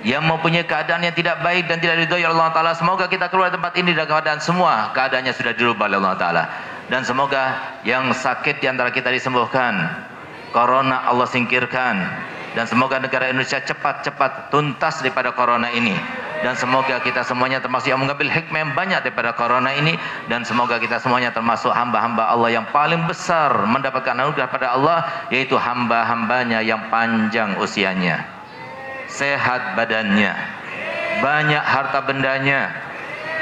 Yang 0.06 0.30
mempunyai 0.30 0.66
keadaan 0.66 1.02
yang 1.02 1.14
tidak 1.14 1.42
baik 1.42 1.66
dan 1.66 1.82
tidak 1.82 2.06
ridhoi 2.06 2.22
Allah 2.22 2.54
Ta'ala 2.54 2.78
semoga 2.78 3.10
kita 3.10 3.34
keluar 3.34 3.50
tempat 3.50 3.74
ini 3.82 3.98
dalam 3.98 4.06
keadaan 4.06 4.38
semua 4.38 4.94
keadaannya 4.94 5.34
sudah 5.34 5.54
dirubah 5.58 5.90
oleh 5.90 5.98
Allah 6.02 6.18
Ta'ala. 6.18 6.44
Dan 6.88 7.04
semoga 7.04 7.76
yang 7.84 8.14
sakit 8.16 8.64
di 8.64 8.68
antara 8.70 8.94
kita 8.94 9.12
disembuhkan 9.12 9.74
Corona 10.56 11.04
Allah 11.04 11.28
singkirkan 11.28 12.00
dan 12.58 12.66
semoga 12.66 12.98
negara 12.98 13.30
Indonesia 13.30 13.62
cepat-cepat 13.62 14.50
tuntas 14.50 15.06
daripada 15.06 15.30
corona 15.30 15.70
ini. 15.70 15.94
Dan 16.42 16.58
semoga 16.58 16.98
kita 17.06 17.22
semuanya 17.22 17.62
termasuk 17.62 17.94
yang 17.94 18.02
mengambil 18.02 18.34
hikmah 18.34 18.66
yang 18.66 18.74
banyak 18.74 19.06
daripada 19.06 19.38
corona 19.38 19.78
ini. 19.78 19.94
Dan 20.26 20.42
semoga 20.42 20.82
kita 20.82 20.98
semuanya 20.98 21.30
termasuk 21.30 21.70
hamba-hamba 21.70 22.34
Allah 22.34 22.58
yang 22.58 22.66
paling 22.74 23.06
besar 23.06 23.54
mendapatkan 23.70 24.18
anugerah 24.18 24.50
pada 24.50 24.74
Allah 24.74 25.06
yaitu 25.30 25.54
hamba-hambanya 25.54 26.66
yang 26.66 26.90
panjang 26.90 27.62
usianya. 27.62 28.26
Sehat 29.06 29.78
badannya. 29.78 30.34
Banyak 31.22 31.62
harta 31.62 32.10
bendanya. 32.10 32.74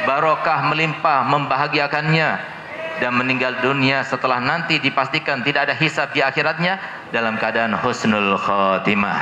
Barokah 0.03 0.59
melimpah 0.67 1.23
membahagiakannya 1.23 2.54
dan 2.99 3.11
meninggal 3.15 3.59
dunia 3.59 4.03
setelah 4.07 4.39
nanti 4.39 4.79
dipastikan 4.79 5.43
tidak 5.43 5.67
ada 5.67 5.75
hisab 5.75 6.15
di 6.15 6.23
akhiratnya 6.23 6.79
dalam 7.11 7.35
keadaan 7.35 7.75
husnul 7.75 8.39
khatimah. 8.39 9.17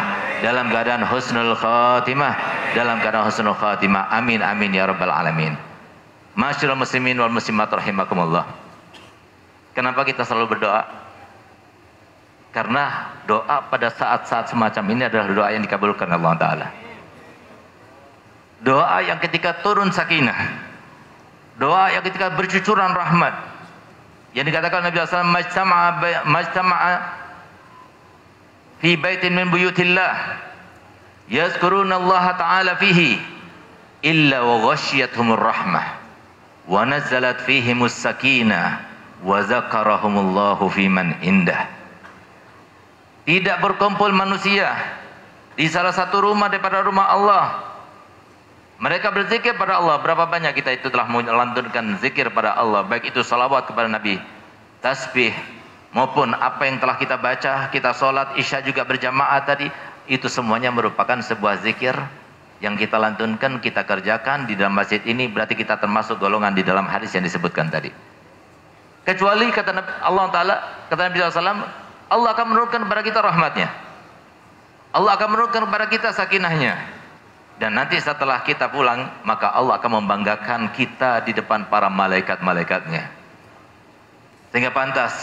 Dalam 0.46 0.70
keadaan 0.70 1.02
husnul 1.08 1.58
khatimah. 1.58 2.34
Dalam 2.78 3.02
keadaan 3.02 3.26
husnul 3.26 3.58
khatimah. 3.58 4.14
Amin 4.14 4.46
amin 4.46 4.72
ya 4.74 4.86
rabbal 4.86 5.10
alamin. 5.10 5.58
Masyurul 6.38 6.78
muslimin 6.78 7.18
wal 7.18 7.34
muslimat 7.34 7.70
rahimakumullah. 7.70 8.46
Kenapa 9.74 10.06
kita 10.06 10.22
selalu 10.22 10.58
berdoa? 10.58 10.86
Karena 12.54 13.14
doa 13.26 13.66
pada 13.66 13.90
saat-saat 13.90 14.54
semacam 14.54 14.84
ini 14.94 15.10
adalah 15.10 15.26
doa 15.34 15.50
yang 15.50 15.66
dikabulkan 15.66 16.06
Allah 16.06 16.34
Ta'ala. 16.38 16.68
Doa 18.62 18.98
yang 19.02 19.18
ketika 19.18 19.66
turun 19.66 19.90
sakinah. 19.90 20.70
Doa 21.58 21.90
yang 21.98 22.06
ketika 22.06 22.30
bercucuran 22.34 22.94
rahmat 22.94 23.53
yang 24.34 24.46
dikatakan 24.50 24.82
Nabi 24.82 24.98
SAW 24.98 25.30
majtama'a 25.30 25.90
majtama'a 26.26 26.94
fi 28.82 28.98
baitin 28.98 29.38
min 29.38 29.54
buyutillah 29.54 30.42
yazkuruna 31.30 32.02
Allah 32.02 32.26
Ta'ala 32.38 32.74
fihi 32.82 33.22
illa 34.02 34.42
wa 34.42 34.74
ghashiyatuhumur 34.74 35.40
rahmah 35.40 35.86
wa 36.66 36.82
nazalat 36.84 37.46
fihimus 37.46 37.94
sakinah 37.94 38.82
wa 39.24 39.38
zakarahumullahu 39.46 40.68
fi 40.74 40.90
man 40.92 41.16
indah. 41.24 41.70
Tidak 43.24 43.58
berkumpul 43.64 44.12
manusia 44.12 44.76
di 45.56 45.70
salah 45.72 45.96
satu 45.96 46.20
rumah 46.20 46.52
daripada 46.52 46.84
rumah 46.84 47.08
Allah 47.08 47.73
mereka 48.84 49.16
berzikir 49.16 49.56
pada 49.56 49.80
Allah. 49.80 49.96
Berapa 50.04 50.28
banyak 50.28 50.60
kita 50.60 50.76
itu 50.76 50.92
telah 50.92 51.08
melantunkan 51.08 51.96
zikir 52.04 52.28
pada 52.36 52.52
Allah. 52.52 52.84
Baik 52.84 53.16
itu 53.16 53.24
salawat 53.24 53.64
kepada 53.72 53.88
Nabi. 53.88 54.20
Tasbih. 54.84 55.32
Maupun 55.96 56.36
apa 56.36 56.68
yang 56.68 56.84
telah 56.84 57.00
kita 57.00 57.16
baca. 57.16 57.72
Kita 57.72 57.96
sholat 57.96 58.36
isya 58.36 58.60
juga 58.60 58.84
berjamaah 58.84 59.40
tadi. 59.48 59.72
Itu 60.12 60.28
semuanya 60.28 60.68
merupakan 60.76 61.16
sebuah 61.16 61.64
zikir. 61.64 61.96
Yang 62.60 62.84
kita 62.88 63.00
lantunkan, 63.00 63.64
kita 63.64 63.88
kerjakan 63.88 64.52
di 64.52 64.60
dalam 64.60 64.76
masjid 64.76 65.00
ini. 65.08 65.32
Berarti 65.32 65.56
kita 65.56 65.80
termasuk 65.80 66.20
golongan 66.20 66.52
di 66.52 66.68
dalam 66.68 66.84
hadis 66.84 67.16
yang 67.16 67.24
disebutkan 67.24 67.72
tadi. 67.72 67.88
Kecuali 69.08 69.48
kata 69.48 70.04
Allah 70.04 70.28
Ta'ala. 70.28 70.56
Kata 70.92 71.08
Nabi 71.08 71.24
SAW. 71.24 71.64
Allah 72.12 72.30
akan 72.36 72.46
menurunkan 72.52 72.84
kepada 72.84 73.00
kita 73.00 73.20
rahmatnya. 73.24 73.72
Allah 74.92 75.16
akan 75.16 75.28
menurunkan 75.32 75.72
kepada 75.72 75.86
kita 75.88 76.12
sakinahnya. 76.12 77.03
Dan 77.62 77.78
nanti 77.78 78.02
setelah 78.02 78.42
kita 78.42 78.74
pulang, 78.74 79.24
maka 79.24 79.54
Allah 79.54 79.78
akan 79.78 80.02
membanggakan 80.04 80.74
kita 80.74 81.22
di 81.22 81.38
depan 81.38 81.70
para 81.70 81.88
malaikat-malaikatnya. 81.88 83.14
Sehingga 84.50 84.74
pantas, 84.74 85.14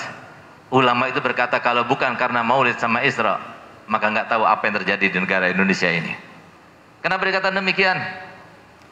ulama 0.70 1.10
itu 1.10 1.18
berkata 1.18 1.58
kalau 1.58 1.86
bukan 1.86 2.14
karena 2.14 2.46
maulid 2.46 2.78
sama 2.78 3.02
Isra, 3.02 3.38
maka 3.90 4.06
nggak 4.10 4.30
tahu 4.30 4.46
apa 4.46 4.62
yang 4.70 4.74
terjadi 4.82 5.06
di 5.10 5.18
negara 5.18 5.50
Indonesia 5.50 5.90
ini. 5.90 6.14
Kenapa 7.02 7.26
berkata 7.26 7.50
demikian? 7.50 7.98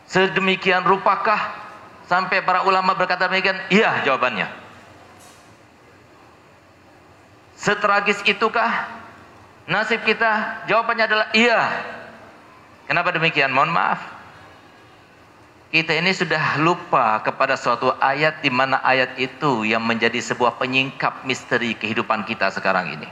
Sedemikian 0.09 0.83
rupakah 0.83 1.55
sampai 2.11 2.43
para 2.43 2.67
ulama 2.67 2.99
berkata 2.99 3.31
demikian? 3.31 3.59
Iya 3.71 4.03
jawabannya. 4.03 4.49
Setragis 7.59 8.23
itukah 8.27 8.91
nasib 9.67 10.03
kita? 10.07 10.65
Jawabannya 10.71 11.05
adalah 11.07 11.27
iya. 11.35 11.63
Kenapa 12.89 13.13
demikian? 13.13 13.53
Mohon 13.53 13.77
maaf. 13.77 14.01
Kita 15.69 15.93
ini 15.93 16.17
sudah 16.17 16.57
lupa 16.65 17.21
kepada 17.21 17.53
suatu 17.53 17.93
ayat 18.01 18.41
di 18.41 18.49
mana 18.49 18.81
ayat 18.81 19.21
itu 19.21 19.69
yang 19.69 19.85
menjadi 19.85 20.17
sebuah 20.17 20.57
penyingkap 20.57 21.29
misteri 21.29 21.77
kehidupan 21.77 22.25
kita 22.25 22.49
sekarang 22.49 22.97
ini. 22.97 23.09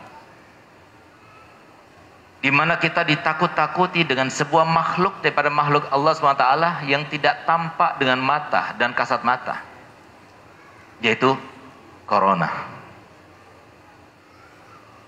Di 2.41 2.49
mana 2.49 2.81
kita 2.81 3.05
ditakut-takuti 3.05 4.09
dengan 4.09 4.33
sebuah 4.33 4.65
makhluk 4.65 5.21
daripada 5.21 5.53
makhluk 5.53 5.85
Allah 5.93 6.17
SWT 6.17 6.89
yang 6.89 7.05
tidak 7.13 7.45
tampak 7.45 8.01
dengan 8.01 8.25
mata 8.25 8.73
dan 8.81 8.97
kasat 8.97 9.21
mata. 9.21 9.61
Yaitu 11.05 11.37
corona. 12.09 12.49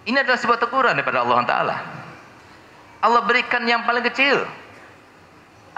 Ini 0.05 0.21
adalah 0.21 0.37
sebuah 0.37 0.61
teguran 0.61 1.01
daripada 1.01 1.25
Allah 1.25 1.39
Ta'ala. 1.49 1.77
Allah 2.99 3.23
berikan 3.23 3.63
yang 3.67 3.87
paling 3.87 4.03
kecil. 4.11 4.43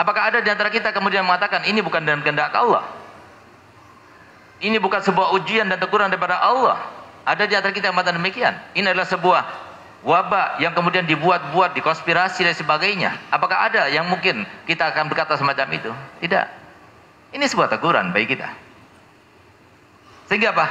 Apakah 0.00 0.33
ada 0.33 0.39
di 0.41 0.49
antara 0.49 0.73
kita 0.73 0.97
kemudian 0.97 1.21
mengatakan 1.21 1.69
ini 1.69 1.85
bukan 1.85 2.00
dalam 2.00 2.25
kehendak 2.25 2.57
Allah? 2.57 2.89
Ini 4.61 4.77
bukan 4.81 5.00
sebuah 5.05 5.37
ujian 5.37 5.69
dan 5.69 5.77
teguran 5.77 6.09
daripada 6.09 6.41
Allah. 6.41 6.81
Ada 7.25 7.45
di 7.45 7.53
antara 7.53 7.73
kita 7.73 7.93
yang 7.93 7.97
mengatakan 7.97 8.21
demikian. 8.21 8.55
Ini 8.73 8.93
adalah 8.93 9.09
sebuah 9.09 9.41
wabak 10.00 10.65
yang 10.65 10.73
kemudian 10.73 11.05
dibuat-buat, 11.05 11.77
dikonspirasi 11.77 12.49
dan 12.49 12.57
sebagainya. 12.57 13.11
Apakah 13.29 13.69
ada 13.69 13.89
yang 13.93 14.09
mungkin 14.09 14.49
kita 14.65 14.89
akan 14.93 15.12
berkata 15.12 15.37
semacam 15.37 15.69
itu? 15.77 15.93
Tidak. 16.25 16.45
Ini 17.37 17.45
sebuah 17.45 17.69
teguran 17.69 18.12
bagi 18.12 18.37
kita. 18.37 18.49
Sehingga 20.33 20.57
apa? 20.57 20.67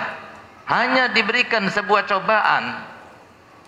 Hanya 0.69 1.13
diberikan 1.13 1.65
sebuah 1.69 2.05
cobaan 2.09 2.88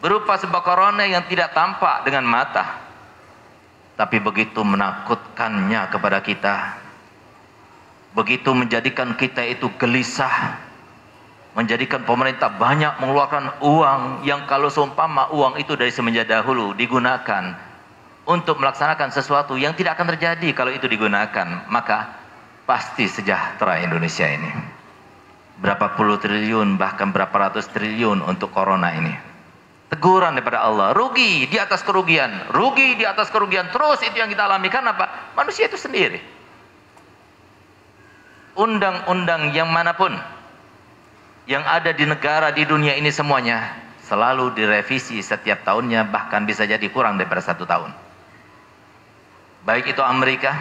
berupa 0.01 0.33
sebuah 0.35 0.65
corona 0.65 1.05
yang 1.05 1.23
tidak 1.29 1.53
tampak 1.53 2.03
dengan 2.03 2.25
mata. 2.25 2.81
Tapi 3.95 4.17
begitu 4.17 4.65
menakutkannya 4.65 5.81
kepada 5.93 6.19
kita. 6.25 6.55
Begitu 8.17 8.49
menjadikan 8.51 9.13
kita 9.13 9.45
itu 9.45 9.69
gelisah. 9.77 10.57
Menjadikan 11.53 12.01
pemerintah 12.01 12.49
banyak 12.49 12.97
mengeluarkan 12.97 13.61
uang 13.61 14.25
yang 14.25 14.49
kalau 14.49 14.73
seumpama 14.73 15.29
uang 15.29 15.61
itu 15.61 15.77
dari 15.77 15.93
semenjak 15.93 16.25
dahulu 16.25 16.73
digunakan 16.73 17.53
untuk 18.25 18.57
melaksanakan 18.57 19.11
sesuatu 19.11 19.59
yang 19.59 19.75
tidak 19.75 19.99
akan 19.99 20.15
terjadi 20.17 20.49
kalau 20.57 20.71
itu 20.73 20.89
digunakan. 20.89 21.67
Maka 21.69 22.17
pasti 22.65 23.05
sejahtera 23.05 23.83
Indonesia 23.83 24.25
ini 24.25 24.49
berapa 25.61 25.93
puluh 25.93 26.17
triliun 26.17 26.79
bahkan 26.79 27.13
berapa 27.13 27.51
ratus 27.51 27.69
triliun 27.69 28.25
untuk 28.25 28.49
corona 28.49 28.95
ini 28.97 29.13
teguran 29.91 30.39
daripada 30.39 30.63
Allah. 30.63 30.95
Rugi 30.95 31.45
di 31.51 31.57
atas 31.59 31.83
kerugian. 31.83 32.49
Rugi 32.49 32.95
di 32.95 33.03
atas 33.03 33.27
kerugian. 33.27 33.67
Terus 33.69 33.99
itu 34.01 34.15
yang 34.15 34.31
kita 34.31 34.47
alami. 34.47 34.71
Karena 34.71 34.95
apa? 34.95 35.35
Manusia 35.35 35.67
itu 35.67 35.75
sendiri. 35.75 36.17
Undang-undang 38.55 39.51
yang 39.55 39.71
mana 39.71 39.95
pun 39.95 40.11
yang 41.47 41.63
ada 41.67 41.91
di 41.91 42.03
negara 42.03 42.51
di 42.51 42.67
dunia 42.67 42.95
ini 42.99 43.07
semuanya 43.07 43.75
selalu 44.03 44.51
direvisi 44.55 45.23
setiap 45.23 45.63
tahunnya 45.63 46.11
bahkan 46.11 46.43
bisa 46.43 46.67
jadi 46.67 46.83
kurang 46.91 47.15
daripada 47.15 47.39
satu 47.39 47.63
tahun. 47.63 47.95
Baik 49.63 49.95
itu 49.95 50.03
Amerika 50.03 50.51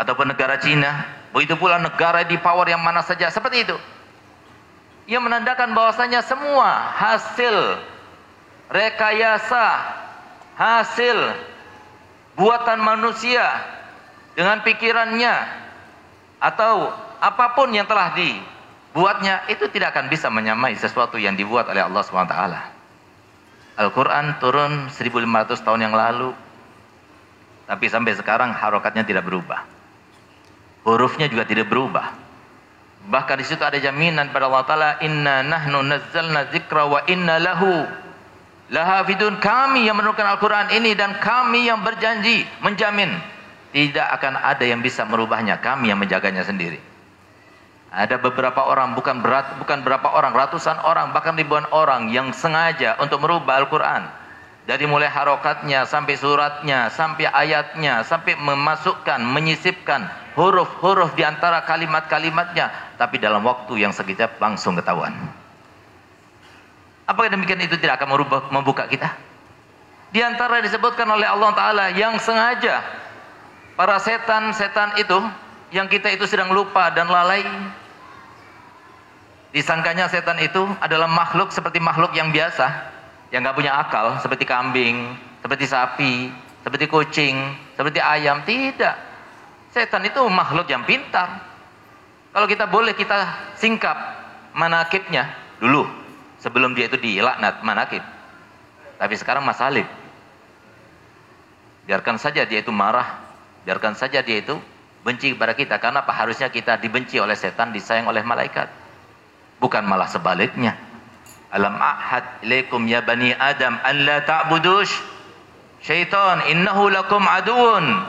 ataupun 0.00 0.32
negara 0.32 0.56
Cina 0.56 1.20
Begitu 1.30 1.54
pula 1.54 1.78
negara 1.78 2.26
di 2.26 2.34
power 2.38 2.66
yang 2.66 2.82
mana 2.82 3.06
saja 3.06 3.30
seperti 3.30 3.62
itu. 3.62 3.76
Ia 5.10 5.22
menandakan 5.22 5.74
bahwasanya 5.74 6.22
semua 6.26 6.90
hasil 6.94 7.78
rekayasa, 8.70 9.66
hasil 10.54 11.18
buatan 12.38 12.78
manusia 12.80 13.44
dengan 14.38 14.62
pikirannya 14.62 15.34
atau 16.40 16.94
apa 17.20 17.52
pun 17.52 17.68
yang 17.74 17.84
telah 17.84 18.16
dibuatnya 18.16 19.44
itu 19.52 19.68
tidak 19.68 19.92
akan 19.92 20.08
bisa 20.08 20.32
menyamai 20.32 20.72
sesuatu 20.78 21.20
yang 21.20 21.36
dibuat 21.36 21.68
oleh 21.68 21.84
Allah 21.84 22.00
SWT. 22.00 22.36
Al-Quran 23.80 24.36
turun 24.40 24.88
1500 24.92 25.64
tahun 25.64 25.80
yang 25.88 25.94
lalu 25.96 26.36
tapi 27.70 27.86
sampai 27.86 28.18
sekarang 28.18 28.50
harokatnya 28.50 29.06
tidak 29.06 29.24
berubah 29.24 29.62
hurufnya 30.82 31.30
juga 31.30 31.46
tidak 31.46 31.70
berubah 31.70 32.12
bahkan 33.08 33.38
di 33.38 33.46
situ 33.46 33.62
ada 33.62 33.78
jaminan 33.78 34.34
pada 34.34 34.50
Allah 34.50 34.64
Taala 34.66 34.90
inna 35.00 35.46
nahnu 35.46 35.80
nazzalna 35.86 36.50
dzikra 36.50 36.82
wa 36.90 37.00
inna 37.06 37.38
lahu 37.38 37.86
lahafidun 38.70 39.42
kami 39.42 39.84
yang 39.84 39.98
menurunkan 39.98 40.38
Al-Quran 40.38 40.70
ini 40.72 40.94
dan 40.94 41.18
kami 41.18 41.66
yang 41.66 41.82
berjanji 41.82 42.46
menjamin. 42.62 43.10
Tidak 43.70 44.06
akan 44.18 44.34
ada 44.34 44.66
yang 44.66 44.82
bisa 44.82 45.06
merubahnya 45.06 45.62
kami 45.62 45.94
yang 45.94 45.98
menjaganya 45.98 46.42
sendiri. 46.42 46.82
Ada 47.90 48.22
beberapa 48.22 48.66
orang 48.66 48.94
bukan 48.94 49.18
berat 49.22 49.58
bukan 49.58 49.82
berapa 49.82 50.14
orang 50.14 50.34
ratusan 50.34 50.78
orang 50.86 51.10
bahkan 51.10 51.34
ribuan 51.34 51.66
orang 51.74 52.10
yang 52.10 52.30
sengaja 52.30 52.98
untuk 53.02 53.22
merubah 53.22 53.62
Al-Quran. 53.62 54.06
Dari 54.66 54.86
mulai 54.86 55.10
harokatnya 55.10 55.86
sampai 55.86 56.14
suratnya 56.14 56.90
sampai 56.94 57.26
ayatnya 57.26 58.06
sampai 58.06 58.38
memasukkan 58.38 59.18
menyisipkan 59.18 60.06
huruf-huruf 60.38 61.14
di 61.18 61.26
antara 61.26 61.66
kalimat-kalimatnya 61.66 62.94
tapi 62.94 63.18
dalam 63.18 63.42
waktu 63.42 63.82
yang 63.82 63.90
sekejap 63.90 64.38
langsung 64.38 64.78
ketahuan 64.78 65.39
apakah 67.10 67.26
demikian 67.26 67.58
itu 67.58 67.74
tidak 67.74 67.98
akan 67.98 68.14
merubah 68.14 68.46
membuka 68.54 68.86
kita? 68.86 69.10
Di 70.14 70.22
antara 70.22 70.62
disebutkan 70.62 71.06
oleh 71.10 71.26
Allah 71.26 71.50
Ta'ala 71.54 71.84
yang 71.90 72.14
sengaja 72.22 72.82
para 73.74 73.98
setan-setan 73.98 74.94
itu 75.02 75.18
yang 75.74 75.90
kita 75.90 76.10
itu 76.14 76.26
sedang 76.26 76.50
lupa 76.54 76.90
dan 76.94 77.10
lalai 77.10 77.46
disangkanya 79.50 80.06
setan 80.06 80.38
itu 80.38 80.62
adalah 80.82 81.10
makhluk 81.10 81.50
seperti 81.54 81.78
makhluk 81.82 82.14
yang 82.14 82.30
biasa 82.30 82.90
yang 83.30 83.46
gak 83.46 83.54
punya 83.54 83.78
akal 83.78 84.18
seperti 84.18 84.42
kambing, 84.42 85.14
seperti 85.42 85.66
sapi, 85.66 86.14
seperti 86.66 86.90
kucing, 86.90 87.54
seperti 87.78 88.02
ayam. 88.02 88.42
Tidak. 88.42 88.96
Setan 89.70 90.02
itu 90.02 90.18
makhluk 90.26 90.66
yang 90.66 90.82
pintar. 90.82 91.38
Kalau 92.34 92.46
kita 92.50 92.66
boleh 92.66 92.94
kita 92.98 93.54
singkap 93.54 93.94
manakibnya 94.54 95.30
dulu 95.62 95.99
sebelum 96.40 96.74
dia 96.74 96.88
itu 96.88 96.96
dilaknat 96.96 97.62
manakib. 97.62 98.02
Tapi 98.96 99.14
sekarang 99.16 99.46
masalib. 99.46 99.86
Biarkan 101.88 102.20
saja 102.20 102.44
dia 102.44 102.60
itu 102.60 102.72
marah, 102.72 103.20
biarkan 103.64 103.96
saja 103.96 104.20
dia 104.20 104.40
itu 104.40 104.56
benci 105.00 105.32
kepada 105.32 105.56
kita 105.56 105.80
karena 105.80 106.04
apa 106.04 106.12
harusnya 106.12 106.52
kita 106.52 106.76
dibenci 106.76 107.16
oleh 107.16 107.36
setan, 107.36 107.72
disayang 107.72 108.08
oleh 108.08 108.20
malaikat. 108.20 108.68
Bukan 109.60 109.84
malah 109.84 110.08
sebaliknya. 110.08 110.76
Alam 111.50 111.76
ahad 111.76 112.44
ilaikum 112.46 112.84
ya 112.86 113.02
bani 113.02 113.34
Adam 113.34 113.74
an 113.82 113.96
la 114.06 114.22
ta'budush 114.22 114.92
syaitan 115.82 116.46
innahu 116.46 116.86
lakum 116.92 117.26
aduun 117.26 118.06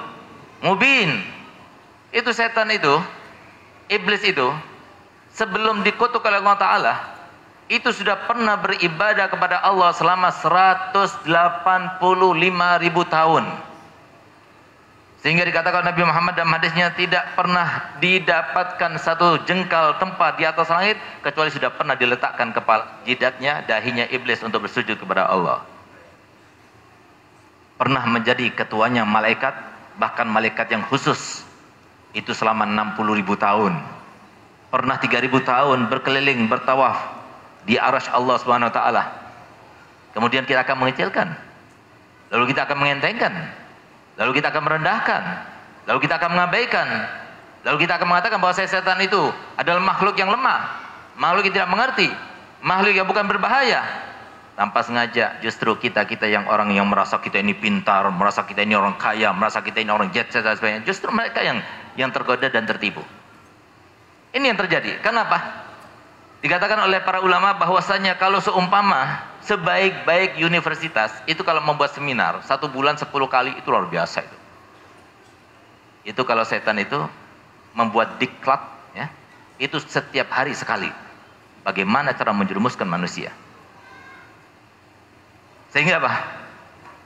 mubin 0.62 1.10
itu 2.12 2.30
setan 2.36 2.68
itu, 2.76 2.92
iblis 3.88 4.20
itu, 4.28 4.52
sebelum 5.32 5.80
dikutuk 5.80 6.20
oleh 6.28 6.44
Allah 6.44 6.60
Ta'ala, 6.60 6.94
itu 7.72 7.88
sudah 7.96 8.28
pernah 8.28 8.60
beribadah 8.60 9.32
kepada 9.32 9.64
Allah 9.64 9.96
selama 9.96 10.28
185 10.28 11.24
ribu 12.84 13.02
tahun. 13.08 13.48
Sehingga 15.24 15.48
dikatakan 15.48 15.88
Nabi 15.88 16.04
Muhammad 16.04 16.36
dalam 16.36 16.52
hadisnya 16.52 16.92
tidak 17.00 17.32
pernah 17.32 17.96
didapatkan 18.04 18.92
satu 19.00 19.48
jengkal 19.48 19.96
tempat 20.04 20.36
di 20.36 20.44
atas 20.44 20.68
langit 20.68 21.00
kecuali 21.24 21.48
sudah 21.48 21.72
pernah 21.72 21.96
diletakkan 21.96 22.52
kepala 22.52 23.00
jidatnya 23.08 23.64
dahinya 23.64 24.04
iblis 24.12 24.44
untuk 24.44 24.68
bersujud 24.68 25.00
kepada 25.00 25.32
Allah. 25.32 25.64
Pernah 27.80 28.04
menjadi 28.04 28.52
ketuanya 28.52 29.08
malaikat 29.08 29.56
bahkan 29.96 30.28
malaikat 30.28 30.68
yang 30.76 30.84
khusus 30.92 31.48
itu 32.12 32.36
selama 32.36 32.68
60 32.68 33.00
ribu 33.16 33.40
tahun. 33.40 33.80
Pernah 34.68 35.00
3 35.00 35.24
ribu 35.24 35.40
tahun 35.40 35.88
berkeliling, 35.88 36.52
bertawaf 36.52 37.21
di 37.66 37.78
arash 37.78 38.10
Allah 38.10 38.36
Subhanahu 38.42 38.70
Wa 38.70 38.76
Taala. 38.76 39.04
Kemudian 40.12 40.44
kita 40.44 40.66
akan 40.68 40.76
mengecilkan. 40.82 41.28
Lalu 42.32 42.56
kita 42.56 42.68
akan 42.68 42.78
mengentengkan. 42.80 43.34
Lalu 44.20 44.32
kita 44.40 44.48
akan 44.52 44.64
merendahkan. 44.64 45.22
Lalu 45.88 46.00
kita 46.04 46.16
akan 46.20 46.30
mengabaikan. 46.36 46.88
Lalu 47.62 47.78
kita 47.86 48.02
akan 48.02 48.08
mengatakan 48.10 48.38
bahwa 48.42 48.54
setan 48.58 49.00
itu 49.04 49.24
adalah 49.56 49.82
makhluk 49.84 50.18
yang 50.18 50.32
lemah. 50.34 50.60
Makhluk 51.16 51.48
yang 51.48 51.56
tidak 51.62 51.72
mengerti. 51.72 52.10
Makhluk 52.62 52.94
yang 52.94 53.08
bukan 53.08 53.26
berbahaya 53.26 53.82
tanpa 54.62 54.86
sengaja 54.86 55.42
justru 55.42 55.74
kita 55.80 56.06
kita 56.06 56.28
yang 56.28 56.46
orang 56.46 56.70
yang 56.76 56.86
merasa 56.86 57.18
kita 57.18 57.42
ini 57.42 57.58
pintar, 57.58 58.06
merasa 58.14 58.46
kita 58.46 58.62
ini 58.62 58.78
orang 58.78 58.94
kaya, 59.00 59.34
merasa 59.34 59.64
kita 59.64 59.82
ini 59.82 59.90
orang 59.90 60.14
jet 60.14 60.30
dan 60.30 60.54
sebagainya, 60.54 60.86
justru 60.86 61.10
mereka 61.10 61.42
yang 61.42 61.64
yang 61.98 62.14
tergoda 62.14 62.46
dan 62.46 62.70
tertipu. 62.70 63.02
Ini 64.32 64.54
yang 64.54 64.60
terjadi. 64.62 65.02
Kenapa? 65.04 65.71
Dikatakan 66.42 66.90
oleh 66.90 66.98
para 67.06 67.22
ulama 67.22 67.54
bahwasanya 67.54 68.18
kalau 68.18 68.42
seumpama 68.42 69.22
sebaik-baik 69.46 70.42
universitas 70.42 71.14
itu 71.30 71.46
kalau 71.46 71.62
membuat 71.62 71.94
seminar 71.94 72.42
satu 72.42 72.66
bulan 72.66 72.98
sepuluh 72.98 73.30
kali 73.30 73.54
itu 73.62 73.70
luar 73.70 73.86
biasa 73.86 74.26
itu. 74.26 74.38
Itu 76.02 76.26
kalau 76.26 76.42
setan 76.42 76.82
itu 76.82 76.98
membuat 77.78 78.18
diklat 78.18 78.58
ya 78.98 79.06
itu 79.62 79.78
setiap 79.86 80.34
hari 80.34 80.58
sekali. 80.58 80.90
Bagaimana 81.62 82.18
cara 82.18 82.34
menjerumuskan 82.34 82.90
manusia? 82.90 83.30
Sehingga 85.70 86.02
apa? 86.02 86.12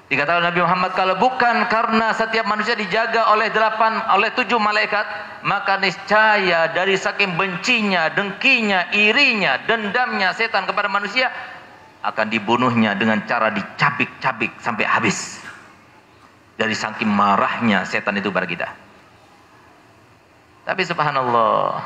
Dikatakan 0.06 0.46
Nabi 0.46 0.62
Muhammad 0.62 0.94
kalau 0.94 1.18
bukan 1.18 1.66
karena 1.66 2.14
setiap 2.14 2.46
manusia 2.46 2.78
dijaga 2.78 3.34
oleh 3.34 3.50
delapan 3.50 4.06
oleh 4.14 4.30
tujuh 4.38 4.62
malaikat, 4.62 5.02
maka 5.42 5.82
niscaya 5.82 6.70
dari 6.70 6.94
saking 6.94 7.34
bencinya, 7.34 8.14
dengkinya, 8.14 8.94
irinya, 8.94 9.58
dendamnya 9.66 10.30
setan 10.38 10.70
kepada 10.70 10.86
manusia 10.94 11.34
akan 12.06 12.30
dibunuhnya 12.30 12.94
dengan 12.94 13.26
cara 13.26 13.50
dicabik-cabik 13.50 14.62
sampai 14.62 14.86
habis. 14.86 15.42
Dari 16.56 16.78
saking 16.78 17.10
marahnya 17.10 17.82
setan 17.90 18.22
itu 18.22 18.30
pada 18.30 18.46
kita. 18.46 18.70
Tapi 20.70 20.82
subhanallah, 20.86 21.82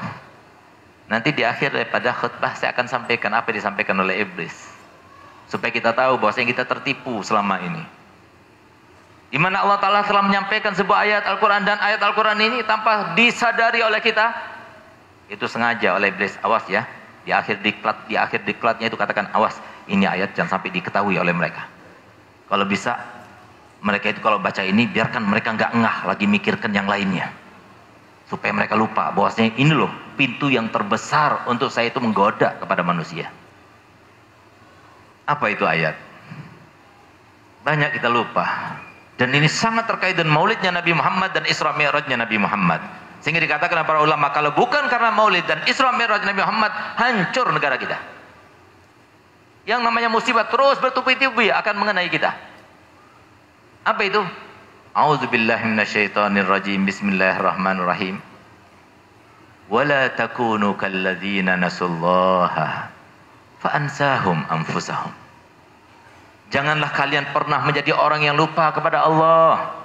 nanti 1.08 1.32
di 1.32 1.48
akhir 1.48 1.72
daripada 1.72 2.12
khutbah 2.12 2.52
saya 2.52 2.76
akan 2.76 2.86
sampaikan 2.86 3.32
apa 3.32 3.50
yang 3.50 3.64
disampaikan 3.64 3.96
oleh 3.96 4.28
iblis. 4.28 4.54
Supaya 5.48 5.72
kita 5.72 5.96
tahu 5.96 6.20
bahwa 6.20 6.36
kita 6.36 6.68
tertipu 6.68 7.24
selama 7.24 7.64
ini. 7.64 7.99
Di 9.30 9.38
mana 9.38 9.62
Allah 9.62 9.78
Ta'ala 9.78 10.02
telah 10.02 10.26
menyampaikan 10.26 10.74
sebuah 10.74 11.06
ayat 11.06 11.24
Al-Quran 11.30 11.62
dan 11.62 11.78
ayat 11.78 12.02
Al-Quran 12.02 12.38
ini 12.42 12.66
tanpa 12.66 13.14
disadari 13.14 13.86
oleh 13.86 14.02
kita. 14.02 14.34
Itu 15.30 15.46
sengaja 15.46 15.94
oleh 15.94 16.10
iblis. 16.10 16.34
Awas 16.42 16.66
ya. 16.66 16.90
Di 17.22 17.30
akhir 17.30 17.62
diklat, 17.62 18.10
di 18.10 18.18
akhir 18.18 18.42
diklatnya 18.42 18.90
itu 18.90 18.98
katakan 18.98 19.30
awas. 19.38 19.54
Ini 19.86 20.10
ayat 20.10 20.34
jangan 20.34 20.58
sampai 20.58 20.74
diketahui 20.74 21.22
oleh 21.22 21.30
mereka. 21.30 21.70
Kalau 22.50 22.66
bisa 22.66 22.98
mereka 23.86 24.10
itu 24.10 24.20
kalau 24.26 24.42
baca 24.42 24.66
ini 24.66 24.90
biarkan 24.90 25.22
mereka 25.22 25.54
nggak 25.54 25.72
ngah 25.78 25.98
lagi 26.10 26.26
mikirkan 26.26 26.74
yang 26.74 26.90
lainnya. 26.90 27.30
Supaya 28.26 28.50
mereka 28.50 28.74
lupa 28.74 29.14
bahwasanya 29.14 29.54
ini 29.62 29.74
loh 29.78 29.94
pintu 30.18 30.50
yang 30.50 30.74
terbesar 30.74 31.46
untuk 31.46 31.70
saya 31.70 31.94
itu 31.94 32.02
menggoda 32.02 32.58
kepada 32.58 32.82
manusia. 32.82 33.30
Apa 35.30 35.54
itu 35.54 35.70
ayat? 35.70 35.94
Banyak 37.62 37.94
kita 37.94 38.10
lupa. 38.10 38.46
Dan 39.20 39.36
ini 39.36 39.52
sangat 39.52 39.84
terkait 39.84 40.16
dengan 40.16 40.32
maulidnya 40.40 40.72
Nabi 40.72 40.96
Muhammad 40.96 41.36
dan 41.36 41.44
Isra 41.44 41.76
Mi'rajnya 41.76 42.16
Nabi 42.16 42.40
Muhammad. 42.40 42.80
Sehingga 43.20 43.44
dikatakan 43.44 43.84
para 43.84 44.00
ulama 44.00 44.32
kalau 44.32 44.56
bukan 44.56 44.88
karena 44.88 45.12
maulid 45.12 45.44
dan 45.44 45.60
Isra 45.68 45.92
Mi'raj 45.92 46.24
Nabi 46.24 46.40
Muhammad 46.40 46.72
hancur 46.96 47.52
negara 47.52 47.76
kita. 47.76 48.00
Yang 49.68 49.84
namanya 49.84 50.08
musibah 50.08 50.48
terus 50.48 50.80
bertubi-tubi 50.80 51.52
akan 51.52 51.76
mengenai 51.76 52.08
kita. 52.08 52.32
Apa 53.84 54.02
itu? 54.08 54.24
A'udzubillahi. 54.96 55.76
Bismillahirrahmanirrahim. 56.88 58.24
Wala 59.68 60.16
takunu 60.16 60.80
kalladzina 60.80 61.60
nasullaha 61.60 62.88
fa'ansahum 63.60 64.48
anfusahum. 64.48 65.29
Janganlah 66.50 66.90
kalian 66.98 67.30
pernah 67.30 67.62
menjadi 67.62 67.94
orang 67.94 68.26
yang 68.26 68.34
lupa 68.34 68.74
kepada 68.74 69.06
Allah. 69.06 69.80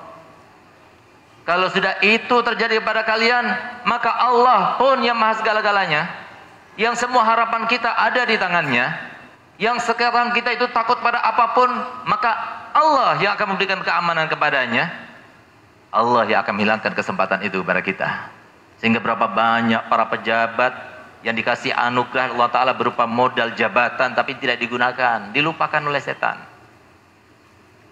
Kalau 1.45 1.69
sudah 1.69 2.01
itu 2.01 2.37
terjadi 2.41 2.81
kepada 2.81 3.05
kalian, 3.05 3.45
maka 3.85 4.09
Allah 4.09 4.81
pun 4.81 4.97
yang 5.05 5.13
maha 5.13 5.37
segala-galanya, 5.37 6.09
yang 6.81 6.97
semua 6.97 7.21
harapan 7.21 7.69
kita 7.69 7.93
ada 7.93 8.25
di 8.25 8.41
tangannya, 8.41 8.97
yang 9.61 9.77
sekarang 9.77 10.33
kita 10.33 10.57
itu 10.57 10.65
takut 10.73 10.97
pada 11.05 11.21
apa 11.21 11.53
pun, 11.53 11.69
maka 12.09 12.33
Allah 12.73 13.21
yang 13.21 13.37
akan 13.37 13.55
memberikan 13.55 13.85
keamanan 13.85 14.25
kepadanya. 14.33 14.89
Allah 15.95 16.27
yang 16.27 16.43
akan 16.43 16.59
menghilangkan 16.59 16.97
kesempatan 16.97 17.45
itu 17.45 17.61
kepada 17.61 17.85
kita. 17.85 18.09
Sehingga 18.83 18.99
berapa 18.99 19.31
banyak 19.31 19.87
para 19.87 20.11
pejabat 20.11 20.73
yang 21.23 21.39
dikasih 21.39 21.71
anugerah 21.71 22.35
Allah 22.35 22.51
Ta'ala 22.51 22.73
berupa 22.75 23.07
modal 23.07 23.55
jabatan 23.55 24.17
tapi 24.17 24.35
tidak 24.43 24.59
digunakan, 24.59 25.31
dilupakan 25.31 25.83
oleh 25.87 26.03
setan. 26.03 26.54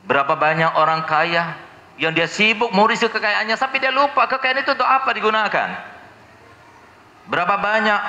Berapa 0.02 0.34
banyak 0.34 0.74
orang 0.74 1.06
kaya 1.06 1.54
yang 2.00 2.10
dia 2.16 2.26
sibuk 2.26 2.74
mengurus 2.74 3.04
kekayaannya 3.06 3.54
sampai 3.54 3.78
dia 3.78 3.94
lupa 3.94 4.26
kekayaan 4.26 4.66
itu 4.66 4.74
untuk 4.74 4.88
apa 4.88 5.10
digunakan. 5.14 5.68
Berapa 7.30 7.54
banyak 7.62 8.00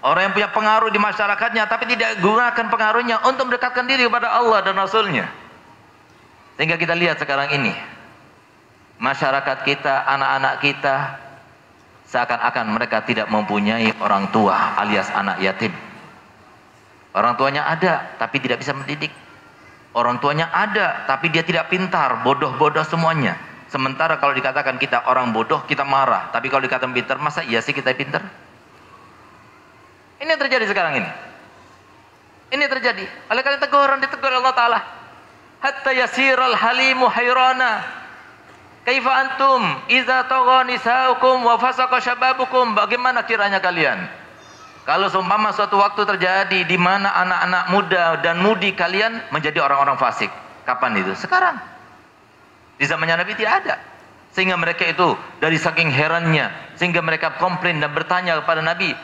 orang 0.00 0.22
yang 0.30 0.32
punya 0.32 0.48
pengaruh 0.48 0.88
di 0.88 0.96
masyarakatnya 0.96 1.68
tapi 1.68 1.92
tidak 1.92 2.24
gunakan 2.24 2.66
pengaruhnya 2.72 3.20
untuk 3.28 3.52
mendekatkan 3.52 3.84
diri 3.84 4.08
kepada 4.08 4.32
Allah 4.32 4.64
dan 4.64 4.80
Rasulnya. 4.80 5.28
Sehingga 6.56 6.80
kita 6.80 6.96
lihat 6.96 7.20
sekarang 7.20 7.52
ini 7.52 7.76
masyarakat 8.96 9.58
kita, 9.68 10.08
anak-anak 10.08 10.54
kita 10.64 10.96
seakan-akan 12.08 12.66
mereka 12.72 13.04
tidak 13.04 13.28
mempunyai 13.28 13.92
orang 14.00 14.32
tua 14.32 14.78
alias 14.80 15.12
anak 15.12 15.36
yatim. 15.44 15.74
Orang 17.12 17.36
tuanya 17.36 17.68
ada 17.68 18.16
tapi 18.16 18.40
tidak 18.40 18.64
bisa 18.64 18.72
mendidik. 18.72 19.12
Orang 19.96 20.20
tuanya 20.20 20.52
ada, 20.52 21.08
tapi 21.08 21.32
dia 21.32 21.40
tidak 21.40 21.72
pintar, 21.72 22.20
bodoh-bodoh 22.20 22.84
semuanya. 22.84 23.40
Sementara 23.72 24.20
kalau 24.20 24.36
dikatakan 24.36 24.76
kita 24.76 25.08
orang 25.08 25.32
bodoh, 25.32 25.64
kita 25.64 25.88
marah. 25.88 26.28
Tapi 26.36 26.52
kalau 26.52 26.68
dikatakan 26.68 26.92
pintar, 26.92 27.16
masa 27.16 27.40
iya 27.40 27.64
sih 27.64 27.72
kita 27.72 27.96
pintar? 27.96 28.20
Ini 30.20 30.28
yang 30.28 30.36
terjadi 30.36 30.68
sekarang 30.68 31.00
ini. 31.00 31.10
Ini 32.52 32.64
terjadi. 32.68 33.08
Oleh 33.32 33.40
karena 33.40 33.56
teguran 33.56 33.96
ditegur 34.04 34.28
Allah 34.36 34.52
Ta'ala. 34.52 34.80
Hatta 35.64 35.90
yasiral 35.96 36.52
halimu 36.52 37.08
hayrana. 37.08 37.80
Kaifa 38.84 39.10
antum 39.10 39.64
iza 39.88 40.28
tagha 40.28 40.60
nisaukum 40.68 41.40
wa 41.40 41.56
syababukum. 42.04 42.76
Bagaimana 42.76 43.24
kiranya 43.24 43.64
kalian? 43.64 44.25
Kalau 44.86 45.10
seumpama 45.10 45.50
suatu 45.50 45.82
waktu 45.82 46.06
terjadi 46.06 46.62
di 46.62 46.78
mana 46.78 47.10
anak-anak 47.10 47.64
muda 47.74 48.04
dan 48.22 48.38
mudi 48.38 48.70
kalian 48.70 49.18
menjadi 49.34 49.58
orang-orang 49.58 49.98
fasik. 49.98 50.30
Kapan 50.62 51.02
itu? 51.02 51.10
Sekarang. 51.18 51.58
Di 52.78 52.86
zamannya 52.86 53.26
Nabi 53.26 53.34
tidak 53.34 53.66
ada. 53.66 53.82
Sehingga 54.30 54.54
mereka 54.54 54.86
itu 54.86 55.18
dari 55.42 55.58
saking 55.58 55.90
herannya. 55.90 56.54
Sehingga 56.78 57.02
mereka 57.02 57.34
komplain 57.34 57.82
dan 57.82 57.90
bertanya 57.90 58.38
kepada 58.38 58.62
Nabi. 58.62 58.94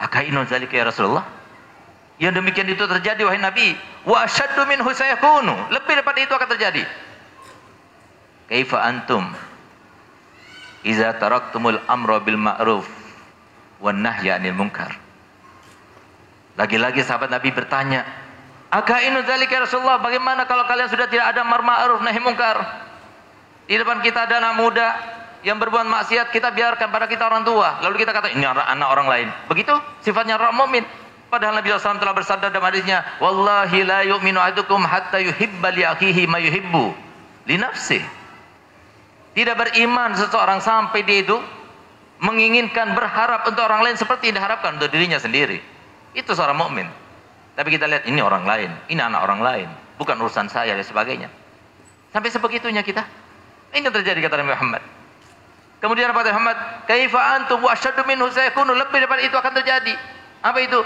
Akainun 0.00 0.48
zalika 0.48 0.72
ya 0.72 0.88
Rasulullah? 0.88 1.28
Yang 2.16 2.40
demikian 2.40 2.72
itu 2.72 2.88
terjadi 2.88 3.28
wahai 3.28 3.44
Nabi. 3.44 3.76
Wa 4.08 4.24
asyaddu 4.24 4.64
minhu 4.64 4.88
sayakunu. 4.88 5.68
Lebih 5.68 6.00
daripada 6.00 6.18
itu 6.24 6.32
akan 6.32 6.48
terjadi. 6.48 6.80
Kaifa 8.48 8.80
antum? 8.80 9.28
Iza 10.80 11.12
taraktumul 11.20 11.76
amra 11.92 12.24
bil 12.24 12.40
ma'ruf 12.40 13.03
wan 13.84 14.00
nahya 14.00 14.40
anil 14.40 14.56
munkar. 14.56 14.96
Lagi-lagi 16.56 17.04
sahabat 17.04 17.28
Nabi 17.28 17.52
bertanya, 17.52 18.00
"Akainu 18.72 19.20
dzalika 19.20 19.52
ya 19.52 19.68
Rasulullah, 19.68 20.00
bagaimana 20.00 20.48
kalau 20.48 20.64
kalian 20.64 20.88
sudah 20.88 21.04
tidak 21.04 21.28
ada 21.28 21.44
mar 21.44 21.60
ma'ruf 21.60 22.00
nahi 22.00 22.16
munkar? 22.24 22.64
Di 23.68 23.76
depan 23.76 24.00
kita 24.00 24.24
ada 24.24 24.40
anak 24.40 24.54
muda 24.56 24.88
yang 25.44 25.60
berbuat 25.60 25.84
maksiat, 25.84 26.32
kita 26.32 26.48
biarkan 26.56 26.88
pada 26.88 27.04
kita 27.04 27.28
orang 27.28 27.44
tua. 27.44 27.84
Lalu 27.84 28.00
kita 28.00 28.16
kata, 28.16 28.32
ini 28.32 28.48
anak 28.48 28.88
orang 28.88 29.04
lain. 29.04 29.28
Begitu 29.52 29.76
sifatnya 30.00 30.40
orang 30.40 30.56
mukmin. 30.56 30.84
Padahal 31.28 31.58
Nabi 31.58 31.74
SAW 31.74 31.98
telah 31.98 32.14
bersabda 32.14 32.46
dalam 32.48 32.64
hadisnya, 32.70 33.02
Wallahi 33.18 33.82
la 33.82 34.00
yu'minu 34.06 34.38
ahadukum 34.38 34.80
hatta 34.86 35.18
yuhibba 35.18 35.74
li 35.74 35.82
akhihi 35.82 36.30
ma 36.30 36.38
yuhibbu 36.38 36.94
li. 37.50 37.56
Tidak 39.34 39.56
beriman 39.58 40.14
seseorang 40.14 40.62
sampai 40.62 41.02
dia 41.02 41.26
itu 41.26 41.36
menginginkan 42.24 42.96
berharap 42.96 43.44
untuk 43.44 43.60
orang 43.60 43.84
lain 43.84 43.96
seperti 44.00 44.32
diharapkan 44.32 44.80
untuk 44.80 44.88
dirinya 44.88 45.20
sendiri. 45.20 45.60
Itu 46.16 46.32
seorang 46.32 46.56
mukmin. 46.56 46.88
Tapi 47.54 47.68
kita 47.68 47.84
lihat 47.84 48.08
ini 48.08 48.24
orang 48.24 48.48
lain, 48.48 48.72
ini 48.88 48.98
anak 48.98 49.20
orang 49.20 49.40
lain, 49.44 49.68
bukan 50.00 50.16
urusan 50.18 50.48
saya 50.48 50.72
dan 50.72 50.82
sebagainya. 50.82 51.28
Sampai 52.10 52.32
sebegitunya 52.32 52.80
kita. 52.80 53.04
Ini 53.76 53.84
yang 53.84 53.94
terjadi 53.94 54.18
kata 54.24 54.40
Nabi 54.40 54.56
Muhammad. 54.56 54.82
Kemudian 55.84 56.08
apa 56.08 56.24
Muhammad? 56.32 56.56
Kaifa 56.88 57.20
antum 57.36 57.60
wa 57.60 57.70
asyaddu 57.76 58.08
minhu 58.08 58.32
sayakunu 58.32 58.72
lebih 58.72 59.04
daripada 59.04 59.20
itu 59.20 59.36
akan 59.36 59.52
terjadi. 59.60 59.94
Apa 60.40 60.58
itu? 60.64 60.80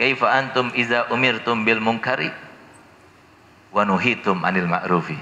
Kaifa 0.00 0.26
antum 0.30 0.72
iza 0.72 1.10
umirtum 1.12 1.68
bil 1.68 1.84
munkari 1.84 2.32
wa 3.74 3.82
nuhitum 3.84 4.40
anil 4.46 4.64
ma'rufi. 4.64 5.18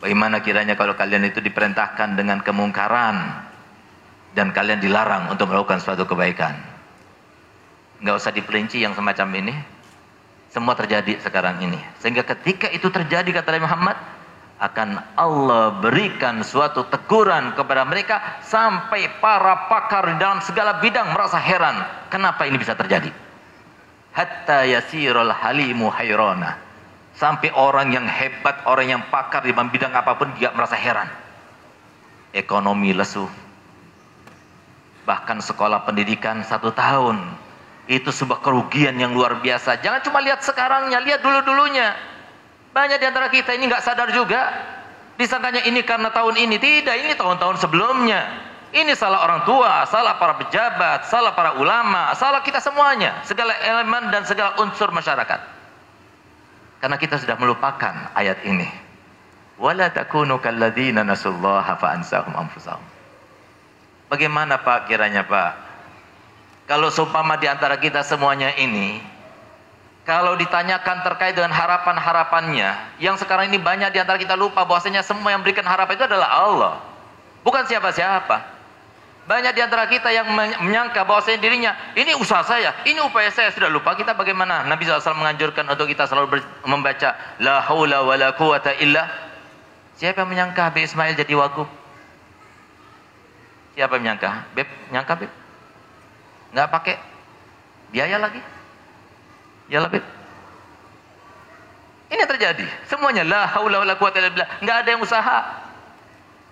Bagaimana 0.00 0.40
kiranya 0.40 0.74
kalau 0.74 0.96
kalian 0.96 1.28
itu 1.28 1.44
diperintahkan 1.44 2.16
dengan 2.16 2.40
kemungkaran 2.40 3.51
dan 4.32 4.50
kalian 4.52 4.80
dilarang 4.80 5.28
untuk 5.28 5.52
melakukan 5.52 5.80
suatu 5.80 6.08
kebaikan. 6.08 6.56
Enggak 8.02 8.18
usah 8.18 8.32
diperinci 8.34 8.82
yang 8.82 8.96
semacam 8.96 9.28
ini. 9.38 9.54
Semua 10.52 10.76
terjadi 10.76 11.16
sekarang 11.24 11.64
ini. 11.64 11.80
Sehingga 12.04 12.26
ketika 12.28 12.68
itu 12.68 12.92
terjadi 12.92 13.40
kata 13.40 13.56
Nabi 13.56 13.64
Muhammad, 13.64 13.96
akan 14.62 15.18
Allah 15.18 15.82
berikan 15.82 16.44
suatu 16.46 16.86
teguran 16.86 17.50
kepada 17.58 17.82
mereka 17.82 18.38
sampai 18.46 19.10
para 19.18 19.66
pakar 19.66 20.12
di 20.12 20.16
dalam 20.22 20.38
segala 20.38 20.78
bidang 20.78 21.10
merasa 21.10 21.34
heran 21.34 21.82
kenapa 22.06 22.46
ini 22.46 22.62
bisa 22.62 22.78
terjadi. 22.78 23.10
Hatta 24.14 24.62
yasirul 24.62 25.34
halimu 25.34 25.90
hayrona. 25.90 26.60
Sampai 27.18 27.50
orang 27.52 27.90
yang 27.92 28.06
hebat, 28.06 28.62
orang 28.64 28.86
yang 28.98 29.02
pakar 29.10 29.42
di 29.44 29.52
bidang 29.52 29.92
apa 29.92 30.16
pun 30.16 30.30
juga 30.38 30.54
merasa 30.54 30.78
heran. 30.78 31.10
Ekonomi 32.32 32.96
lesu, 32.96 33.28
bahkan 35.02 35.42
sekolah 35.42 35.82
pendidikan 35.86 36.42
satu 36.46 36.70
tahun 36.70 37.18
itu 37.90 38.08
sebuah 38.14 38.40
kerugian 38.40 38.94
yang 38.96 39.10
luar 39.12 39.42
biasa 39.42 39.82
jangan 39.82 40.00
cuma 40.06 40.22
lihat 40.22 40.40
sekarangnya 40.40 41.02
lihat 41.02 41.20
dulu 41.20 41.42
dulunya 41.42 41.94
Banyak 42.72 42.98
di 42.98 43.06
antara 43.06 43.28
kita 43.28 43.52
ini 43.52 43.68
nggak 43.68 43.84
sadar 43.84 44.08
juga. 44.16 44.48
Disangkanya 45.20 45.60
ini 45.68 45.84
karena 45.84 46.08
tahun 46.08 46.40
ini. 46.40 46.56
Tidak, 46.56 46.96
ini 47.04 47.12
tahun-tahun 47.12 47.60
sebelumnya. 47.60 48.48
Ini 48.72 48.96
salah 48.96 49.28
orang 49.28 49.44
tua, 49.44 49.84
salah 49.84 50.16
para 50.16 50.40
pejabat, 50.40 51.04
salah 51.04 51.36
para 51.36 51.60
ulama, 51.60 52.16
salah 52.16 52.40
kita 52.40 52.56
semuanya. 52.64 53.20
Segala 53.28 53.52
elemen 53.60 54.08
dan 54.08 54.24
segala 54.24 54.56
unsur 54.64 54.88
masyarakat. 54.88 55.40
Karena 56.80 56.96
kita 56.96 57.20
sudah 57.20 57.36
melupakan 57.36 58.08
ayat 58.16 58.40
ini. 58.48 58.64
Wala 59.60 59.92
takunu 59.92 60.40
kalladzina 60.40 61.04
nasullaha 61.04 61.76
fa'ansahum 61.76 62.32
anfusahum. 62.32 62.91
Bagaimana 64.12 64.60
Pak 64.60 64.92
kiranya 64.92 65.24
Pak? 65.24 65.56
Kalau 66.68 66.92
seumpama 66.92 67.40
di 67.40 67.48
antara 67.48 67.80
kita 67.80 68.04
semuanya 68.04 68.52
ini 68.60 69.00
kalau 70.02 70.34
ditanyakan 70.34 71.06
terkait 71.06 71.32
dengan 71.38 71.54
harapan-harapannya, 71.54 72.98
yang 72.98 73.14
sekarang 73.14 73.54
ini 73.54 73.62
banyak 73.62 73.94
di 73.94 74.02
antara 74.02 74.18
kita 74.18 74.34
lupa 74.34 74.66
bahwasanya 74.66 75.00
semua 75.06 75.30
yang 75.30 75.40
memberikan 75.40 75.62
harapan 75.62 75.94
itu 75.94 76.04
adalah 76.10 76.28
Allah. 76.42 76.74
Bukan 77.46 77.64
siapa-siapa. 77.70 78.50
Banyak 79.30 79.54
di 79.54 79.62
antara 79.62 79.86
kita 79.86 80.10
yang 80.10 80.26
menyangka 80.34 81.06
bahwasanya 81.06 81.38
dirinya, 81.38 81.72
ini 81.94 82.18
usaha 82.18 82.42
saya, 82.42 82.74
ini 82.82 82.98
upaya 82.98 83.30
saya, 83.30 83.54
sudah 83.54 83.70
lupa 83.70 83.94
kita 83.94 84.18
bagaimana. 84.18 84.66
Nabi 84.66 84.82
SAW 84.82 85.14
menganjurkan 85.14 85.70
untuk 85.70 85.86
kita 85.86 86.10
selalu 86.10 86.42
membaca 86.66 87.14
La 87.38 87.62
haula 87.62 88.02
wa 88.02 88.18
la 88.18 88.34
quwata 88.34 88.74
illa. 88.82 89.06
Siapa 89.94 90.26
yang 90.26 90.34
menyangka 90.34 90.66
Habib 90.66 90.82
Ismail 90.82 91.14
jadi 91.14 91.38
wagub? 91.38 91.81
Siapa 93.72 93.96
yang 93.96 94.02
menyangka? 94.04 94.30
Beb, 94.52 94.68
nyangka 94.92 95.14
Beb? 95.16 95.32
Nggak 96.52 96.68
pakai 96.68 96.96
biaya 97.88 98.16
lagi? 98.20 98.40
Ya 99.72 99.80
lebih. 99.80 100.04
Ini 102.12 102.22
terjadi. 102.28 102.68
Semuanya 102.92 103.24
la 103.24 103.48
haula 103.56 103.80
wala 103.80 103.96
quwata 103.96 104.20
illa 104.20 104.28
billah. 104.28 104.48
Enggak 104.60 104.76
ada 104.84 104.88
yang 104.92 105.00
usaha. 105.00 105.38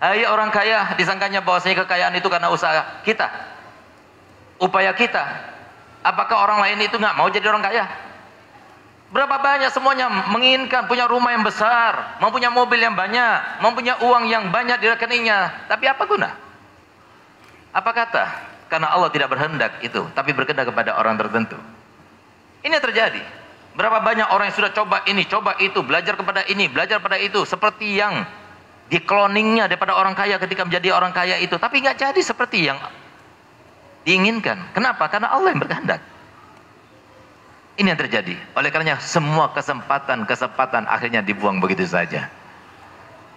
Ayo 0.00 0.32
orang 0.32 0.48
kaya 0.48 0.96
disangkanya 0.96 1.44
bahwasanya 1.44 1.84
kekayaan 1.84 2.16
itu 2.16 2.32
karena 2.32 2.48
usaha 2.48 3.04
kita. 3.04 3.28
Upaya 4.56 4.96
kita. 4.96 5.20
Apakah 6.00 6.48
orang 6.48 6.64
lain 6.64 6.88
itu 6.88 6.96
nggak 6.96 7.12
mau 7.12 7.28
jadi 7.28 7.44
orang 7.52 7.60
kaya? 7.60 7.84
Berapa 9.12 9.36
banyak 9.36 9.68
semuanya 9.68 10.08
menginginkan 10.32 10.88
punya 10.88 11.04
rumah 11.04 11.36
yang 11.36 11.44
besar, 11.44 12.16
mempunyai 12.24 12.48
mobil 12.48 12.80
yang 12.80 12.96
banyak, 12.96 13.60
mempunyai 13.60 14.00
uang 14.00 14.24
yang 14.32 14.48
banyak 14.48 14.80
di 14.80 14.86
rekeningnya. 14.88 15.68
Tapi 15.68 15.84
apa 15.84 16.08
guna? 16.08 16.30
Apa 17.70 17.90
kata? 17.94 18.24
Karena 18.70 18.90
Allah 18.94 19.10
tidak 19.10 19.30
berhendak 19.30 19.82
itu, 19.82 20.06
tapi 20.14 20.30
berkehendak 20.30 20.70
kepada 20.70 20.94
orang 20.98 21.18
tertentu. 21.18 21.58
Ini 22.62 22.76
yang 22.76 22.84
terjadi. 22.84 23.22
Berapa 23.74 24.02
banyak 24.02 24.30
orang 24.30 24.50
yang 24.50 24.56
sudah 24.58 24.72
coba 24.74 25.02
ini, 25.06 25.26
coba 25.26 25.54
itu, 25.62 25.78
belajar 25.82 26.18
kepada 26.18 26.42
ini, 26.50 26.66
belajar 26.66 26.98
pada 26.98 27.18
itu, 27.18 27.42
seperti 27.46 27.98
yang 27.98 28.26
di 28.90 28.98
cloningnya 28.98 29.70
daripada 29.70 29.94
orang 29.94 30.18
kaya 30.18 30.38
ketika 30.42 30.66
menjadi 30.66 30.90
orang 30.90 31.14
kaya 31.14 31.38
itu, 31.38 31.54
tapi 31.54 31.78
nggak 31.78 31.98
jadi 31.98 32.20
seperti 32.20 32.66
yang 32.66 32.78
diinginkan. 34.02 34.74
Kenapa? 34.74 35.06
Karena 35.06 35.30
Allah 35.30 35.54
yang 35.54 35.62
berkehendak. 35.62 36.02
Ini 37.78 37.86
yang 37.94 38.00
terjadi. 38.00 38.34
Oleh 38.58 38.68
karenanya 38.74 38.98
semua 38.98 39.54
kesempatan-kesempatan 39.54 40.90
akhirnya 40.90 41.22
dibuang 41.22 41.62
begitu 41.62 41.86
saja. 41.86 42.28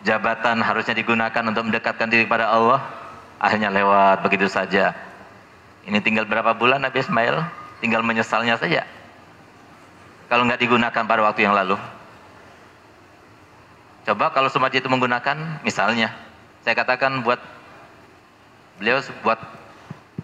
Jabatan 0.03 0.59
harusnya 0.59 0.97
digunakan 0.97 1.43
untuk 1.47 1.63
mendekatkan 1.63 2.11
diri 2.11 2.27
kepada 2.27 2.51
Allah, 2.51 2.83
akhirnya 3.43 3.67
lewat 3.67 4.23
begitu 4.23 4.47
saja. 4.47 4.95
Ini 5.83 5.99
tinggal 5.99 6.23
berapa 6.23 6.55
bulan 6.55 6.79
Nabi 6.79 7.03
Ismail? 7.03 7.43
Tinggal 7.83 7.99
menyesalnya 7.99 8.55
saja 8.55 8.87
kalau 10.33 10.49
nggak 10.49 10.65
digunakan 10.65 11.03
pada 11.05 11.21
waktu 11.21 11.45
yang 11.45 11.53
lalu? 11.53 11.77
Coba 14.01 14.33
kalau 14.33 14.49
Sumatji 14.49 14.81
itu 14.81 14.89
menggunakan, 14.89 15.61
misalnya, 15.61 16.09
saya 16.65 16.73
katakan 16.73 17.21
buat 17.21 17.37
beliau 18.81 18.97
buat 19.21 19.37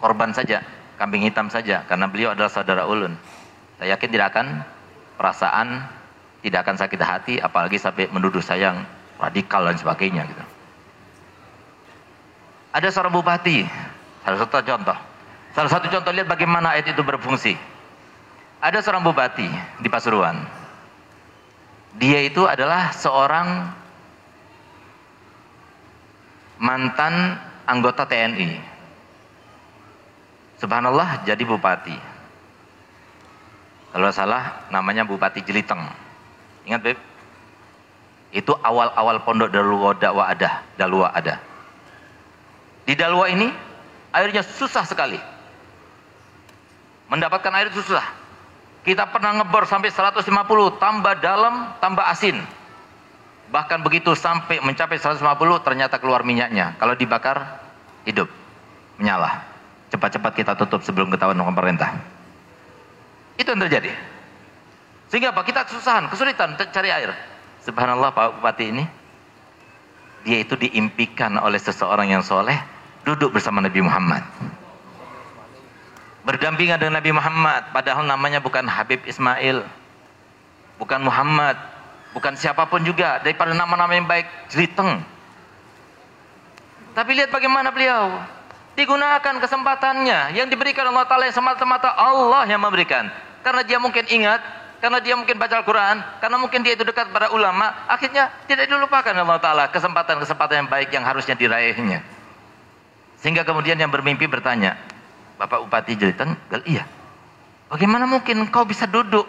korban 0.02 0.34
saja, 0.34 0.66
kambing 0.98 1.22
hitam 1.22 1.46
saja, 1.46 1.86
karena 1.86 2.10
beliau 2.10 2.34
adalah 2.34 2.50
saudara 2.50 2.90
ulun. 2.90 3.14
Saya 3.78 3.94
yakin 3.94 4.10
tidak 4.10 4.34
akan 4.34 4.66
perasaan, 5.14 5.86
tidak 6.42 6.66
akan 6.66 6.74
sakit 6.74 7.00
hati, 7.00 7.34
apalagi 7.38 7.78
sampai 7.78 8.10
menuduh 8.10 8.42
saya 8.42 8.74
yang 8.74 8.82
radikal 9.22 9.62
dan 9.62 9.78
sebagainya 9.78 10.26
gitu. 10.26 10.44
Ada 12.70 12.88
seorang 12.94 13.14
bupati, 13.14 13.66
salah 14.22 14.38
satu 14.38 14.62
contoh. 14.62 14.98
Salah 15.50 15.70
satu 15.70 15.86
contoh 15.90 16.12
lihat 16.14 16.30
bagaimana 16.30 16.78
ayat 16.78 16.94
itu 16.94 17.02
berfungsi. 17.02 17.58
Ada 18.62 18.78
seorang 18.84 19.02
bupati 19.02 19.48
di 19.82 19.88
Pasuruan. 19.90 20.38
Dia 21.98 22.22
itu 22.22 22.46
adalah 22.46 22.94
seorang 22.94 23.74
mantan 26.62 27.40
anggota 27.66 28.06
TNI. 28.06 28.62
Subhanallah 30.62 31.26
jadi 31.26 31.42
bupati. 31.42 32.10
Kalau 33.90 34.10
salah 34.14 34.70
namanya 34.70 35.02
Bupati 35.02 35.42
Jeliteng. 35.42 35.82
Ingat 36.62 36.80
Beb? 36.84 36.98
Itu 38.30 38.54
awal-awal 38.54 39.26
pondok 39.26 39.50
Dalwa 39.50 39.90
dakwah 39.98 40.30
ada, 40.30 40.62
Dalwa 40.78 41.10
ada. 41.10 41.42
Di 42.90 42.98
Dalwa 42.98 43.30
ini 43.30 43.46
airnya 44.10 44.42
susah 44.42 44.82
sekali. 44.82 45.14
Mendapatkan 47.06 47.54
air 47.54 47.70
susah. 47.70 48.02
Kita 48.82 49.06
pernah 49.14 49.38
ngebor 49.38 49.62
sampai 49.70 49.94
150, 49.94 50.26
tambah 50.82 51.14
dalam, 51.22 51.70
tambah 51.78 52.02
asin. 52.02 52.42
Bahkan 53.54 53.86
begitu 53.86 54.18
sampai 54.18 54.58
mencapai 54.58 54.98
150, 54.98 55.22
ternyata 55.62 56.02
keluar 56.02 56.26
minyaknya. 56.26 56.74
Kalau 56.82 56.98
dibakar, 56.98 57.62
hidup, 58.10 58.26
menyala. 58.98 59.38
Cepat-cepat 59.94 60.32
kita 60.34 60.52
tutup 60.58 60.82
sebelum 60.82 61.14
ketahuan 61.14 61.38
pemerintah. 61.38 61.94
Itu 63.38 63.54
yang 63.54 63.70
terjadi. 63.70 63.94
Sehingga 65.14 65.30
apa? 65.30 65.46
Kita 65.46 65.62
kesusahan, 65.62 66.10
kesulitan 66.10 66.58
cari 66.58 66.90
air. 66.90 67.14
Subhanallah 67.62 68.10
Pak 68.10 68.42
Bupati 68.42 68.66
ini, 68.66 68.82
dia 70.26 70.42
itu 70.42 70.58
diimpikan 70.58 71.38
oleh 71.38 71.62
seseorang 71.62 72.10
yang 72.10 72.26
soleh, 72.26 72.79
duduk 73.04 73.36
bersama 73.36 73.64
Nabi 73.64 73.80
Muhammad. 73.80 74.22
Berdampingan 76.20 76.76
dengan 76.76 77.00
Nabi 77.00 77.10
Muhammad 77.16 77.72
padahal 77.72 78.04
namanya 78.04 78.44
bukan 78.44 78.68
Habib 78.68 79.00
Ismail 79.08 79.64
bukan 80.76 81.00
Muhammad 81.04 81.56
bukan 82.16 82.36
siapa 82.36 82.68
pun 82.68 82.84
juga 82.84 83.20
daripada 83.24 83.52
nama-nama 83.56 83.92
yang 83.92 84.08
baik 84.08 84.26
jeliteng. 84.52 85.00
Tapi 86.96 87.10
lihat 87.16 87.30
bagaimana 87.30 87.70
beliau. 87.70 88.20
Digunakan 88.74 89.34
kesempatannya 89.42 90.32
yang 90.32 90.46
diberikan 90.48 90.88
Allah 90.88 91.04
Ta'ala 91.04 91.28
yang 91.28 91.36
semata-mata 91.36 91.90
Allah 91.90 92.48
yang 92.48 92.62
memberikan. 92.62 93.10
Karena 93.44 93.60
dia 93.66 93.76
mungkin 93.76 94.06
ingat 94.08 94.40
karena 94.80 94.96
dia 95.04 95.12
mungkin 95.12 95.36
baca 95.36 95.60
Al-Quran 95.60 96.00
karena 96.24 96.36
mungkin 96.40 96.64
dia 96.64 96.72
itu 96.72 96.88
dekat 96.88 97.12
pada 97.12 97.28
ulama 97.36 97.84
akhirnya 97.84 98.32
tidak 98.48 98.64
dilupakan 98.64 99.12
Allah 99.12 99.36
Ta'ala 99.36 99.64
kesempatan-kesempatan 99.68 100.64
yang 100.64 100.68
baik 100.72 100.88
yang 100.88 101.04
harusnya 101.04 101.36
diraihnya 101.36 102.00
sehingga 103.20 103.44
kemudian 103.44 103.76
yang 103.76 103.92
bermimpi 103.92 104.24
bertanya 104.24 104.80
Bapak 105.36 105.64
Bupati 105.64 105.96
Jelitan, 105.96 106.36
iya. 106.68 106.84
Bagaimana 107.72 108.04
mungkin 108.04 108.44
kau 108.52 108.66
bisa 108.66 108.84
duduk? 108.84 109.24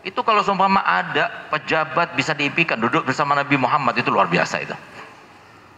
Itu 0.00 0.24
kalau 0.24 0.40
seumpama 0.40 0.80
ada 0.80 1.50
pejabat 1.52 2.16
bisa 2.16 2.32
diimpikan 2.32 2.80
duduk 2.80 3.04
bersama 3.04 3.36
Nabi 3.36 3.60
Muhammad 3.60 4.00
itu 4.00 4.08
luar 4.08 4.32
biasa 4.32 4.64
itu. 4.64 4.72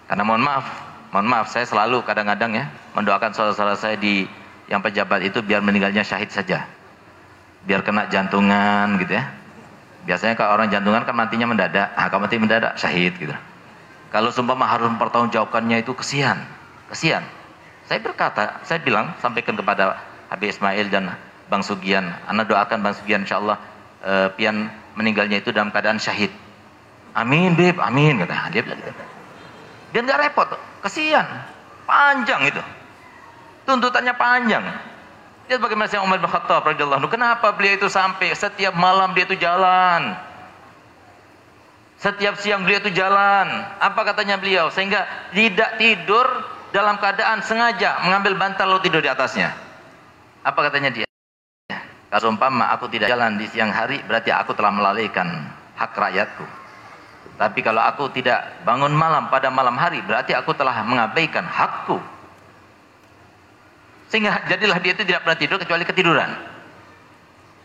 Karena 0.06 0.22
mohon 0.22 0.46
maaf, 0.46 0.62
mohon 1.10 1.26
maaf 1.26 1.50
saya 1.50 1.66
selalu 1.66 2.06
kadang-kadang 2.06 2.54
ya 2.54 2.64
mendoakan 2.94 3.34
saudara-saudara 3.34 3.74
saya 3.74 3.96
di 3.98 4.24
yang 4.70 4.78
pejabat 4.78 5.26
itu 5.26 5.42
biar 5.42 5.58
meninggalnya 5.58 6.06
syahid 6.06 6.30
saja. 6.30 6.64
Biar 7.66 7.82
kena 7.82 8.06
jantungan 8.08 8.94
gitu 9.02 9.18
ya. 9.18 9.26
Biasanya 10.06 10.38
kalau 10.38 10.54
orang 10.54 10.70
jantungan 10.70 11.02
kan 11.02 11.14
matinya 11.18 11.50
mendadak, 11.50 11.90
ah 11.98 12.06
kalau 12.06 12.24
mati 12.24 12.38
mendadak 12.38 12.78
syahid 12.78 13.18
gitu. 13.18 13.34
Kalau 14.14 14.30
seumpama 14.30 14.70
harus 14.70 14.86
mempertanggungjawabkannya 14.86 15.82
itu 15.82 15.92
kesian, 15.98 16.38
kesian. 16.92 17.24
Saya 17.88 17.98
berkata, 17.98 18.62
saya 18.62 18.78
bilang, 18.84 19.16
sampaikan 19.18 19.56
kepada 19.56 19.98
Habib 20.28 20.52
Ismail 20.52 20.86
dan 20.92 21.12
Bang 21.48 21.64
Sugian, 21.64 22.08
Anda 22.28 22.46
doakan 22.46 22.80
Bang 22.84 22.94
Sugian 22.94 23.26
insya 23.26 23.40
Allah 23.40 23.58
uh, 24.04 24.28
pian 24.32 24.70
meninggalnya 24.94 25.40
itu 25.40 25.50
dalam 25.50 25.72
keadaan 25.72 25.98
syahid. 25.98 26.30
Amin, 27.12 27.52
Bib, 27.52 27.76
amin, 27.76 28.24
kata 28.24 28.48
dia 28.52 28.64
gitu. 28.64 28.72
Nggak 29.92 30.18
repot, 30.32 30.48
kesian, 30.80 31.26
panjang 31.84 32.48
itu. 32.48 32.62
Tuntutannya 33.68 34.16
panjang. 34.16 34.64
Lihat 35.52 35.60
bagaimana 35.60 35.90
saya 35.90 36.00
Umar 36.00 36.16
bin 36.22 36.30
Khattab 36.30 36.64
Kenapa 37.12 37.52
beliau 37.52 37.76
itu 37.76 37.88
sampai 37.92 38.32
setiap 38.32 38.72
malam 38.72 39.12
dia 39.12 39.28
itu 39.28 39.36
jalan. 39.36 40.16
Setiap 42.02 42.34
siang 42.40 42.66
beliau 42.66 42.82
itu 42.82 42.90
jalan. 42.90 43.46
Apa 43.78 44.02
katanya 44.02 44.34
beliau? 44.40 44.72
Sehingga 44.74 45.06
tidak 45.30 45.78
tidur 45.78 46.26
dalam 46.72 46.96
keadaan 46.98 47.44
sengaja 47.44 48.00
mengambil 48.02 48.34
bantal 48.40 48.66
lalu 48.66 48.88
tidur 48.88 49.04
di 49.04 49.12
atasnya. 49.12 49.52
Apa 50.42 50.72
katanya 50.72 50.90
dia? 50.90 51.06
Kalau 52.12 52.32
umpama 52.32 52.68
aku 52.72 52.92
tidak 52.92 53.08
jalan 53.08 53.40
di 53.40 53.48
siang 53.48 53.72
hari 53.72 54.00
berarti 54.04 54.32
aku 54.32 54.52
telah 54.52 54.72
melalaikan 54.72 55.48
hak 55.76 55.92
rakyatku. 55.96 56.44
Tapi 57.40 57.60
kalau 57.64 57.80
aku 57.80 58.12
tidak 58.12 58.60
bangun 58.68 58.92
malam 58.92 59.32
pada 59.32 59.48
malam 59.48 59.74
hari, 59.80 60.04
berarti 60.04 60.36
aku 60.36 60.52
telah 60.52 60.84
mengabaikan 60.84 61.44
hakku. 61.48 61.96
Sehingga 64.12 64.44
jadilah 64.44 64.76
dia 64.84 64.92
itu 64.92 65.08
tidak 65.08 65.24
pernah 65.24 65.38
tidur 65.40 65.56
kecuali 65.56 65.84
ketiduran. 65.88 66.30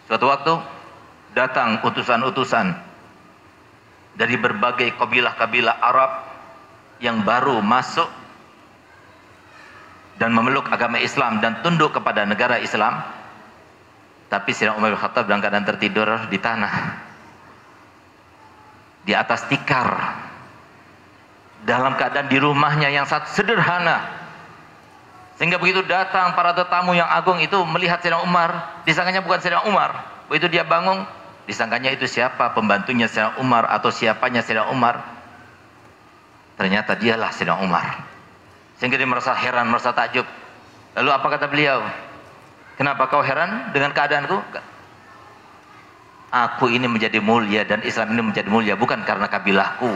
Suatu 0.08 0.32
waktu 0.32 0.54
datang 1.36 1.84
utusan-utusan 1.84 2.72
dari 4.16 4.36
berbagai 4.40 4.96
kabilah-kabilah 4.96 5.76
Arab 5.84 6.12
yang 7.04 7.28
baru 7.28 7.60
masuk 7.60 8.08
dan 10.18 10.34
memeluk 10.34 10.66
agama 10.70 10.98
Islam 10.98 11.40
dan 11.40 11.62
tunduk 11.62 11.94
kepada 11.94 12.26
negara 12.26 12.58
Islam. 12.58 13.06
Tapi 14.28 14.52
Sayyidina 14.52 14.76
Umar 14.76 14.92
bin 14.92 15.00
Khattab 15.00 15.24
dalam 15.30 15.40
keadaan 15.40 15.64
tertidur 15.64 16.10
di 16.28 16.38
tanah. 16.42 16.74
Di 19.08 19.14
atas 19.16 19.48
tikar. 19.48 19.88
Dalam 21.64 21.96
keadaan 21.96 22.28
di 22.28 22.38
rumahnya 22.42 22.92
yang 22.92 23.08
sangat 23.08 23.32
sederhana. 23.32 24.04
Sehingga 25.38 25.62
begitu 25.62 25.86
datang 25.86 26.34
para 26.34 26.52
tetamu 26.58 26.98
yang 26.98 27.08
agung 27.08 27.38
itu 27.40 27.56
melihat 27.70 28.02
Sayyidina 28.02 28.26
Umar, 28.26 28.82
disangkanya 28.84 29.22
bukan 29.22 29.38
Sayyidina 29.38 29.70
Umar. 29.70 29.90
Begitu 30.28 30.50
dia 30.50 30.66
bangun, 30.66 31.06
disangkanya 31.46 31.94
itu 31.94 32.10
siapa 32.10 32.52
pembantunya 32.58 33.06
Sayyidina 33.06 33.38
Umar 33.40 33.70
atau 33.70 33.94
siapanya 33.94 34.42
Sayyidina 34.42 34.74
Umar. 34.74 35.06
Ternyata 36.58 36.98
dialah 36.98 37.30
Sayyidina 37.32 37.64
Umar. 37.64 38.17
Sehingga 38.78 38.98
dia 38.98 39.10
merasa 39.10 39.34
heran, 39.34 39.70
merasa 39.70 39.90
takjub. 39.94 40.26
Lalu 40.98 41.10
apa 41.10 41.28
kata 41.30 41.46
beliau? 41.50 41.82
Kenapa 42.78 43.10
kau 43.10 43.26
heran 43.26 43.74
dengan 43.74 43.90
keadaanku? 43.90 44.38
Aku 46.30 46.70
ini 46.70 46.86
menjadi 46.86 47.18
mulia 47.18 47.66
dan 47.66 47.82
Islam 47.82 48.14
ini 48.14 48.22
menjadi 48.22 48.50
mulia 48.50 48.78
bukan 48.78 49.02
karena 49.02 49.26
kabilahku. 49.26 49.90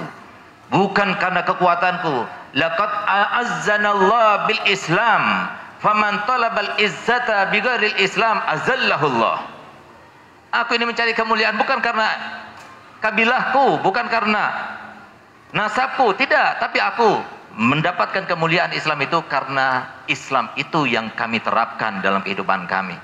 Bukan 0.72 1.20
karena 1.22 1.46
kekuatanku. 1.46 2.26
Laqad 2.58 2.92
a'azzanallah 3.06 4.50
bil 4.50 4.62
Islam. 4.66 5.24
Faman 5.82 6.26
talabal 6.30 6.78
izzata 6.82 7.50
bighairil 7.54 7.98
Islam 8.02 8.38
azallahu 8.46 9.06
Allah. 9.18 9.38
Aku 10.52 10.78
ini 10.78 10.86
mencari 10.90 11.14
kemuliaan 11.18 11.58
bukan 11.58 11.82
karena 11.82 12.10
kabilahku, 13.02 13.82
bukan 13.82 14.06
karena 14.08 14.52
nasabku, 15.52 16.14
tidak, 16.16 16.62
tapi 16.62 16.78
aku 16.78 17.41
mendapatkan 17.56 18.28
kemuliaan 18.28 18.72
Islam 18.72 19.04
itu 19.04 19.20
karena 19.28 19.88
Islam 20.08 20.52
itu 20.56 20.88
yang 20.88 21.12
kami 21.16 21.44
terapkan 21.44 22.00
dalam 22.00 22.24
kehidupan 22.24 22.68
kami. 22.68 22.96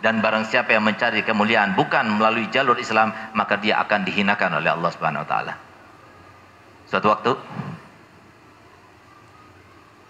Dan 0.00 0.20
barang 0.20 0.46
siapa 0.46 0.76
yang 0.76 0.84
mencari 0.86 1.24
kemuliaan 1.24 1.74
bukan 1.74 2.20
melalui 2.20 2.46
jalur 2.52 2.76
Islam, 2.78 3.10
maka 3.32 3.56
dia 3.58 3.80
akan 3.82 4.06
dihinakan 4.06 4.60
oleh 4.60 4.70
Allah 4.70 4.90
Subhanahu 4.92 5.24
wa 5.24 5.28
taala. 5.28 5.54
Suatu 6.86 7.10
waktu 7.10 7.32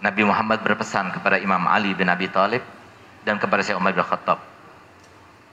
Nabi 0.04 0.22
Muhammad 0.28 0.60
berpesan 0.60 1.14
kepada 1.16 1.40
Imam 1.40 1.64
Ali 1.64 1.96
bin 1.96 2.10
Abi 2.12 2.28
Thalib 2.28 2.60
dan 3.24 3.40
kepada 3.40 3.64
Syekh 3.64 3.80
Umar 3.80 3.96
bin 3.96 4.04
Khattab. 4.04 4.38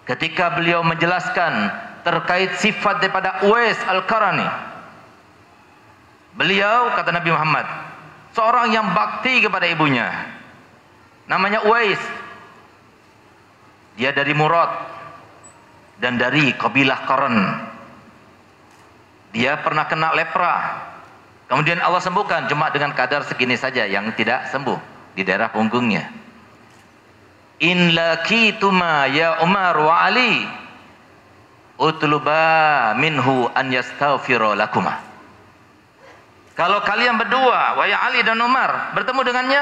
Ketika 0.03 0.51
beliau 0.51 0.83
menjelaskan 0.83 1.71
terkait 2.03 2.59
sifat 2.59 2.99
daripada 2.99 3.39
Uwais 3.47 3.79
Al-Qarani. 3.87 4.45
Beliau 6.35 6.91
kata 6.91 7.15
Nabi 7.15 7.31
Muhammad, 7.31 7.63
seorang 8.33 8.73
yang 8.73 8.91
bakti 8.91 9.39
kepada 9.39 9.69
ibunya. 9.69 10.09
Namanya 11.29 11.63
Uwais. 11.63 12.01
Dia 13.93 14.09
dari 14.11 14.33
Murad 14.33 14.73
dan 16.01 16.17
dari 16.17 16.51
kabilah 16.57 16.99
Qaran. 17.05 17.37
Dia 19.33 19.61
pernah 19.61 19.85
kena 19.85 20.13
lepra. 20.17 20.55
Kemudian 21.45 21.77
Allah 21.81 22.01
sembuhkan 22.01 22.49
cuma 22.49 22.73
dengan 22.73 22.97
kadar 22.97 23.21
segini 23.25 23.53
saja 23.53 23.85
yang 23.85 24.09
tidak 24.17 24.49
sembuh 24.49 24.77
di 25.13 25.21
daerah 25.21 25.53
punggungnya. 25.53 26.09
In 27.61 27.93
lakituma 27.93 29.05
ya 29.13 29.45
Umar 29.45 29.77
wa 29.77 29.95
Ali 30.01 30.41
utluba 31.77 32.97
minhu 32.97 33.45
an 33.53 33.69
yastaghfira 33.69 34.57
lakuma. 34.57 35.12
Kalau 36.53 36.85
kalian 36.85 37.17
berdua, 37.17 37.73
Waya 37.81 37.97
Ali 37.97 38.21
dan 38.21 38.37
Umar, 38.37 38.93
bertemu 38.93 39.25
dengannya, 39.25 39.61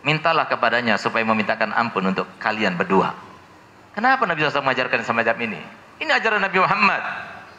mintalah 0.00 0.48
kepadanya 0.48 0.96
supaya 0.96 1.20
memintakan 1.28 1.68
ampun 1.76 2.00
untuk 2.08 2.24
kalian 2.40 2.80
berdua. 2.80 3.12
Kenapa 3.92 4.24
Nabi 4.24 4.40
SAW 4.40 4.64
mengajarkan 4.64 5.04
semacam 5.04 5.36
ini? 5.44 5.60
Ini 6.00 6.10
ajaran 6.16 6.40
Nabi 6.40 6.58
Muhammad. 6.62 7.02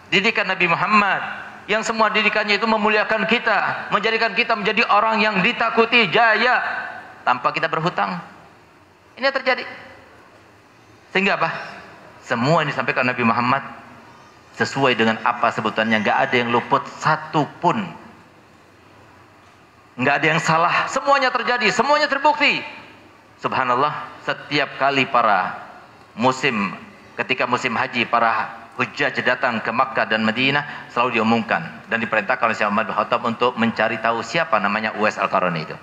Didikan 0.09 0.47
Nabi 0.49 0.65
Muhammad. 0.65 1.21
Yang 1.69 1.93
semua 1.93 2.09
didikannya 2.09 2.57
itu 2.57 2.65
memuliakan 2.65 3.29
kita. 3.29 3.91
Menjadikan 3.93 4.33
kita 4.33 4.57
menjadi 4.57 4.81
orang 4.89 5.21
yang 5.21 5.43
ditakuti, 5.45 6.09
jaya. 6.09 6.63
Tanpa 7.21 7.53
kita 7.53 7.69
berhutang. 7.69 8.17
Ini 9.19 9.29
yang 9.29 9.35
terjadi. 9.35 9.67
Sehingga 11.13 11.37
apa? 11.37 11.51
Semua 12.25 12.63
yang 12.63 12.71
disampaikan 12.71 13.05
Nabi 13.05 13.21
Muhammad 13.21 13.61
sesuai 14.57 14.95
dengan 14.95 15.19
apa 15.21 15.51
sebutannya. 15.51 16.01
Gak 16.01 16.17
ada 16.17 16.35
yang 16.39 16.49
luput 16.55 16.87
satu 16.97 17.45
pun 17.59 17.98
nggak 19.99 20.15
ada 20.23 20.27
yang 20.31 20.41
salah, 20.41 20.87
semuanya 20.87 21.29
terjadi, 21.29 21.67
semuanya 21.75 22.07
terbukti. 22.07 22.63
Subhanallah, 23.43 24.23
setiap 24.23 24.79
kali 24.79 25.07
para 25.07 25.59
musim 26.15 26.71
ketika 27.19 27.43
musim 27.43 27.75
haji 27.75 28.07
para 28.07 28.47
hujjaj 28.79 29.19
datang 29.23 29.59
ke 29.59 29.71
Makkah 29.75 30.07
dan 30.07 30.23
Madinah 30.23 30.91
selalu 30.91 31.19
diumumkan 31.19 31.83
dan 31.91 31.99
diperintahkan 31.99 32.47
oleh 32.47 32.55
Syekh 32.55 32.71
Umar 32.71 32.87
Khattab 32.87 33.27
untuk 33.27 33.59
mencari 33.59 33.99
tahu 33.99 34.23
siapa 34.23 34.55
namanya 34.59 34.95
Uwais 34.95 35.19
Al-Qarani 35.19 35.67
itu. 35.67 35.75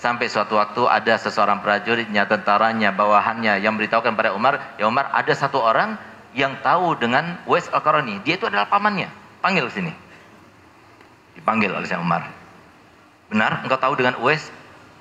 Sampai 0.00 0.32
suatu 0.32 0.56
waktu 0.56 0.88
ada 0.88 1.20
seseorang 1.20 1.60
prajuritnya, 1.60 2.24
tentaranya, 2.24 2.88
bawahannya 2.96 3.60
yang 3.60 3.76
memberitahukan 3.76 4.16
pada 4.16 4.32
Umar, 4.32 4.80
ya 4.80 4.88
Umar 4.88 5.12
ada 5.12 5.36
satu 5.36 5.60
orang 5.60 6.00
yang 6.32 6.56
tahu 6.64 6.96
dengan 6.96 7.44
Uwais 7.44 7.68
Al-Qarani. 7.68 8.24
Dia 8.24 8.40
itu 8.40 8.48
adalah 8.48 8.64
pamannya. 8.72 9.12
Panggil 9.44 9.68
sini. 9.68 9.92
Dipanggil 11.36 11.68
oleh 11.76 11.84
Syekh 11.84 12.00
Umar. 12.00 12.39
Benar, 13.30 13.62
engkau 13.62 13.78
tahu 13.78 13.94
dengan 13.94 14.18
Uwais 14.18 14.50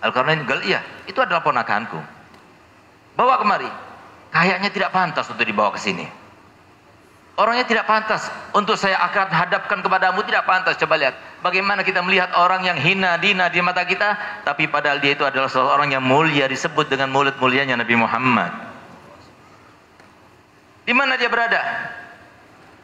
Al-Qarnain? 0.06 0.46
Gal, 0.46 0.62
iya, 0.62 0.86
itu 1.10 1.18
adalah 1.18 1.42
ponakanku. 1.42 1.98
Bawa 3.18 3.42
kemari. 3.42 3.68
Kayaknya 4.30 4.70
tidak 4.70 4.94
pantas 4.94 5.26
untuk 5.34 5.42
dibawa 5.42 5.74
ke 5.74 5.82
sini. 5.82 6.06
Orangnya 7.40 7.66
tidak 7.66 7.88
pantas 7.88 8.28
untuk 8.52 8.76
saya 8.76 9.00
akan 9.00 9.32
hadapkan 9.32 9.80
kepadamu 9.82 10.22
tidak 10.28 10.46
pantas. 10.46 10.76
Coba 10.78 11.00
lihat 11.00 11.16
bagaimana 11.42 11.82
kita 11.88 12.04
melihat 12.04 12.30
orang 12.36 12.68
yang 12.68 12.76
hina 12.78 13.16
dina 13.18 13.48
di 13.50 13.64
mata 13.64 13.88
kita, 13.88 14.44
tapi 14.44 14.68
padahal 14.68 15.00
dia 15.00 15.16
itu 15.16 15.24
adalah 15.24 15.48
seorang 15.48 15.90
yang 15.90 16.04
mulia 16.04 16.46
disebut 16.52 16.92
dengan 16.92 17.10
mulut 17.10 17.40
mulianya 17.40 17.80
Nabi 17.80 17.96
Muhammad. 17.96 18.52
Di 20.84 20.92
mana 20.92 21.16
dia 21.16 21.32
berada? 21.32 21.64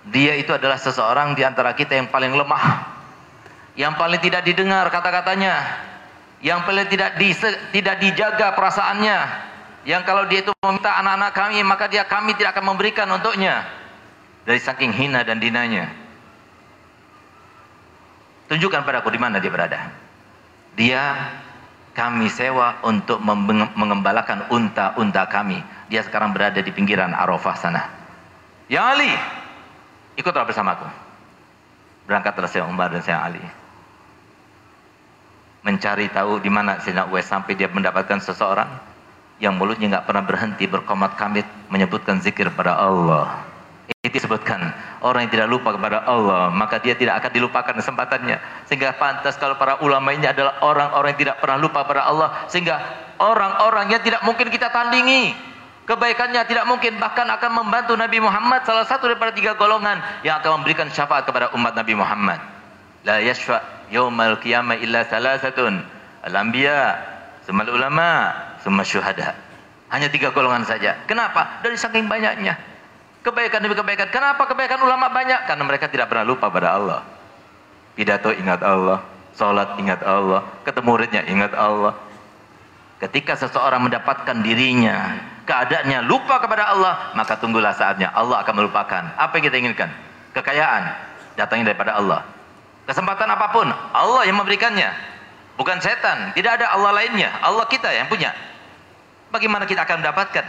Dia 0.07 0.39
itu 0.39 0.55
adalah 0.55 0.79
seseorang 0.79 1.35
di 1.35 1.43
antara 1.43 1.75
kita 1.75 1.91
yang 1.99 2.07
paling 2.07 2.31
lemah 2.31 2.94
yang 3.75 3.99
paling 3.99 4.23
tidak 4.23 4.47
didengar 4.47 4.87
kata-katanya, 4.87 5.55
yang 6.39 6.63
paling 6.63 6.87
tidak 6.87 7.19
di, 7.19 7.35
tidak 7.75 7.95
dijaga 7.99 8.55
perasaannya, 8.55 9.19
yang 9.83 10.01
kalau 10.07 10.23
dia 10.31 10.41
itu 10.47 10.51
meminta 10.63 10.95
anak-anak 10.95 11.31
kami 11.35 11.59
maka 11.61 11.85
dia 11.91 12.07
kami 12.07 12.33
tidak 12.39 12.55
akan 12.55 12.73
memberikan 12.73 13.05
untuknya 13.11 13.67
dari 14.47 14.59
saking 14.63 14.95
hina 14.95 15.27
dan 15.27 15.43
dinanya. 15.43 15.91
Tunjukkan 18.47 18.85
padaku 18.87 19.11
di 19.11 19.19
mana 19.19 19.43
dia 19.43 19.51
berada. 19.51 19.91
Dia 20.79 21.33
kami 21.97 22.29
sewa 22.31 22.79
untuk 22.85 23.19
mengembalakan 23.75 24.53
unta-unta 24.53 25.25
kami. 25.27 25.59
Dia 25.89 26.05
sekarang 26.05 26.31
berada 26.31 26.61
di 26.61 26.69
pinggiran 26.69 27.11
Arafah 27.11 27.55
sana. 27.57 27.83
Ya 28.69 28.85
Ali, 28.85 29.09
ikutlah 30.13 30.45
bersamaku. 30.45 30.85
Berangkatlah 32.05 32.45
saya 32.45 32.69
Umar 32.69 32.93
dan 32.93 33.01
saya 33.01 33.25
Ali 33.25 33.64
mencari 35.65 36.05
tahu 36.13 36.37
di 36.37 36.47
mana 36.53 36.77
Sayyidina 36.77 37.09
Uwais 37.09 37.25
sampai 37.25 37.57
dia 37.57 37.65
mendapatkan 37.65 38.21
seseorang 38.21 38.69
yang 39.41 39.57
mulutnya 39.57 39.97
nggak 39.97 40.05
pernah 40.05 40.23
berhenti 40.23 40.69
berkomat 40.69 41.17
kamit 41.17 41.43
menyebutkan 41.73 42.21
zikir 42.21 42.53
pada 42.53 42.77
Allah. 42.77 43.43
Itu 44.05 44.21
disebutkan 44.21 44.61
orang 45.01 45.25
yang 45.25 45.33
tidak 45.33 45.49
lupa 45.49 45.73
kepada 45.73 46.05
Allah 46.05 46.53
maka 46.53 46.77
dia 46.77 46.93
tidak 46.93 47.19
akan 47.19 47.31
dilupakan 47.33 47.73
kesempatannya. 47.73 48.37
Sehingga 48.69 48.93
pantas 48.95 49.35
kalau 49.41 49.57
para 49.57 49.81
ulama 49.81 50.13
ini 50.13 50.29
adalah 50.29 50.61
orang-orang 50.61 51.17
yang 51.17 51.21
tidak 51.25 51.37
pernah 51.41 51.57
lupa 51.57 51.81
pada 51.83 52.05
Allah 52.05 52.45
sehingga 52.45 52.77
orang-orang 53.17 53.89
yang 53.89 54.01
tidak 54.05 54.21
mungkin 54.21 54.53
kita 54.53 54.69
tandingi. 54.69 55.33
Kebaikannya 55.85 56.41
tidak 56.49 56.65
mungkin 56.65 56.97
bahkan 56.97 57.29
akan 57.29 57.61
membantu 57.61 57.93
Nabi 57.93 58.17
Muhammad 58.17 58.65
salah 58.65 58.89
satu 58.89 59.05
daripada 59.05 59.29
tiga 59.37 59.53
golongan 59.53 60.01
yang 60.25 60.41
akan 60.41 60.61
memberikan 60.61 60.89
syafaat 60.89 61.29
kepada 61.29 61.53
umat 61.53 61.77
Nabi 61.77 61.93
Muhammad. 61.93 62.41
La 63.05 63.21
yashfa 63.21 63.74
yaumal 63.93 64.37
qiyamah 64.41 64.77
illa 64.79 65.05
salasatun 65.05 65.81
al-anbiya 66.25 66.99
semal 67.45 67.69
ulama 67.69 68.33
semua 68.65 68.81
syuhada. 68.81 69.37
Hanya 69.93 70.09
tiga 70.09 70.33
golongan 70.33 70.65
saja. 70.65 70.97
Kenapa? 71.05 71.61
Dari 71.61 71.77
saking 71.77 72.09
banyaknya. 72.09 72.57
Kebaikan 73.21 73.61
demi 73.61 73.77
kebaikan. 73.77 74.09
Kenapa 74.09 74.45
kebaikan 74.49 74.81
ulama 74.81 75.09
banyak? 75.09 75.49
Karena 75.49 75.63
mereka 75.65 75.89
tidak 75.89 76.09
pernah 76.09 76.25
lupa 76.25 76.49
pada 76.49 76.77
Allah. 76.77 77.01
Pidato 77.95 78.29
ingat 78.29 78.59
Allah, 78.59 79.01
sholat 79.33 79.79
ingat 79.79 80.03
Allah, 80.03 80.43
ketemu 80.67 80.85
muridnya 80.85 81.21
ingat 81.25 81.55
Allah. 81.55 81.95
Ketika 82.99 83.39
seseorang 83.39 83.87
mendapatkan 83.87 84.35
dirinya, 84.43 85.15
keadaannya 85.47 86.03
lupa 86.03 86.43
kepada 86.43 86.75
Allah, 86.75 87.15
maka 87.15 87.39
tunggulah 87.39 87.71
saatnya 87.71 88.11
Allah 88.11 88.43
akan 88.43 88.53
melupakan. 88.55 89.03
Apa 89.15 89.39
yang 89.39 89.45
kita 89.47 89.57
inginkan? 89.63 89.89
Kekayaan. 90.35 90.83
Datangnya 91.39 91.71
daripada 91.71 91.95
Allah. 91.95 92.23
Kesempatan 92.85 93.25
apa 93.33 93.49
pun, 93.49 93.65
Allah 93.69 94.21
yang 94.29 94.37
memberikannya. 94.37 94.93
Bukan 95.57 95.81
setan, 95.81 96.37
tidak 96.37 96.61
ada 96.61 96.69
Allah 96.69 96.93
lainnya. 96.93 97.33
Allah 97.41 97.65
kita 97.65 97.89
yang 97.89 98.05
punya. 98.05 98.29
Bagaimana 99.33 99.65
kita 99.65 99.81
akan 99.87 100.05
mendapatkan? 100.05 100.45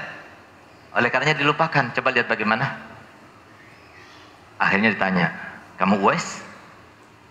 Oleh 1.01 1.09
karenanya 1.09 1.41
dilupakan. 1.41 1.97
Coba 1.97 2.09
lihat 2.13 2.29
bagaimana. 2.29 2.77
Akhirnya 4.61 4.93
ditanya, 4.93 5.33
kamu 5.81 6.01
Uwais? 6.05 6.45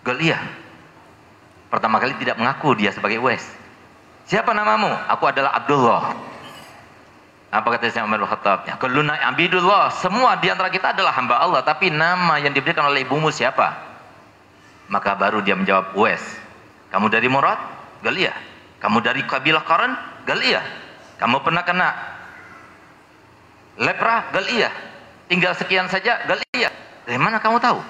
Goliah. 0.02 0.42
Pertama 1.70 2.02
kali 2.02 2.18
tidak 2.18 2.38
mengaku 2.38 2.74
dia 2.74 2.90
sebagai 2.90 3.22
Uwais. 3.22 3.46
Siapa 4.26 4.50
namamu? 4.50 4.90
Aku 5.06 5.22
adalah 5.30 5.54
Abdullah. 5.54 6.18
Apa 7.54 7.78
kata 7.78 7.94
Syekh 7.94 8.02
Umar 8.02 8.18
Khattab? 8.26 8.66
Ya. 8.66 8.74
Semua 10.02 10.34
di 10.42 10.50
antara 10.50 10.66
kita 10.66 10.90
adalah 10.90 11.14
hamba 11.14 11.38
Allah, 11.38 11.62
tapi 11.62 11.94
nama 11.94 12.42
yang 12.42 12.50
diberikan 12.50 12.90
oleh 12.90 13.06
ibumu 13.06 13.30
siapa? 13.30 13.85
Maka 14.86 15.18
baru 15.18 15.42
dia 15.42 15.58
menjawab, 15.58 15.98
Uwais. 15.98 16.22
Kamu 16.94 17.10
dari 17.10 17.26
Murad? 17.26 17.58
Galiah. 18.06 18.34
Kamu 18.78 19.02
dari 19.02 19.24
kabilah 19.26 19.64
Qaran? 19.66 19.92
Galiah. 20.22 20.62
Kamu 21.16 21.42
pernah 21.42 21.64
kena 21.64 21.88
lepra? 23.80 24.30
Galiah. 24.30 24.70
Tinggal 25.26 25.58
sekian 25.58 25.90
saja? 25.90 26.22
Galiah. 26.28 26.72
Dari 27.06 27.18
mana 27.18 27.42
kamu 27.42 27.58
tahu? 27.58 27.80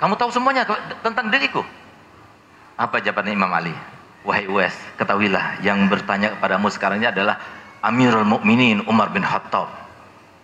Kamu 0.00 0.14
tahu 0.16 0.30
semuanya 0.32 0.66
tentang 1.04 1.28
diriku. 1.28 1.62
Apa 2.74 2.98
jawaban 2.98 3.30
Imam 3.30 3.50
Ali? 3.52 3.72
Wahai 4.24 4.48
Uwais, 4.48 4.72
ketahuilah 4.96 5.60
yang 5.60 5.84
bertanya 5.86 6.32
kepadamu 6.32 6.72
sekarang 6.72 6.96
ini 7.04 7.12
adalah 7.12 7.36
Amirul 7.84 8.24
Mukminin 8.24 8.80
Umar 8.88 9.12
bin 9.12 9.20
Khattab 9.20 9.68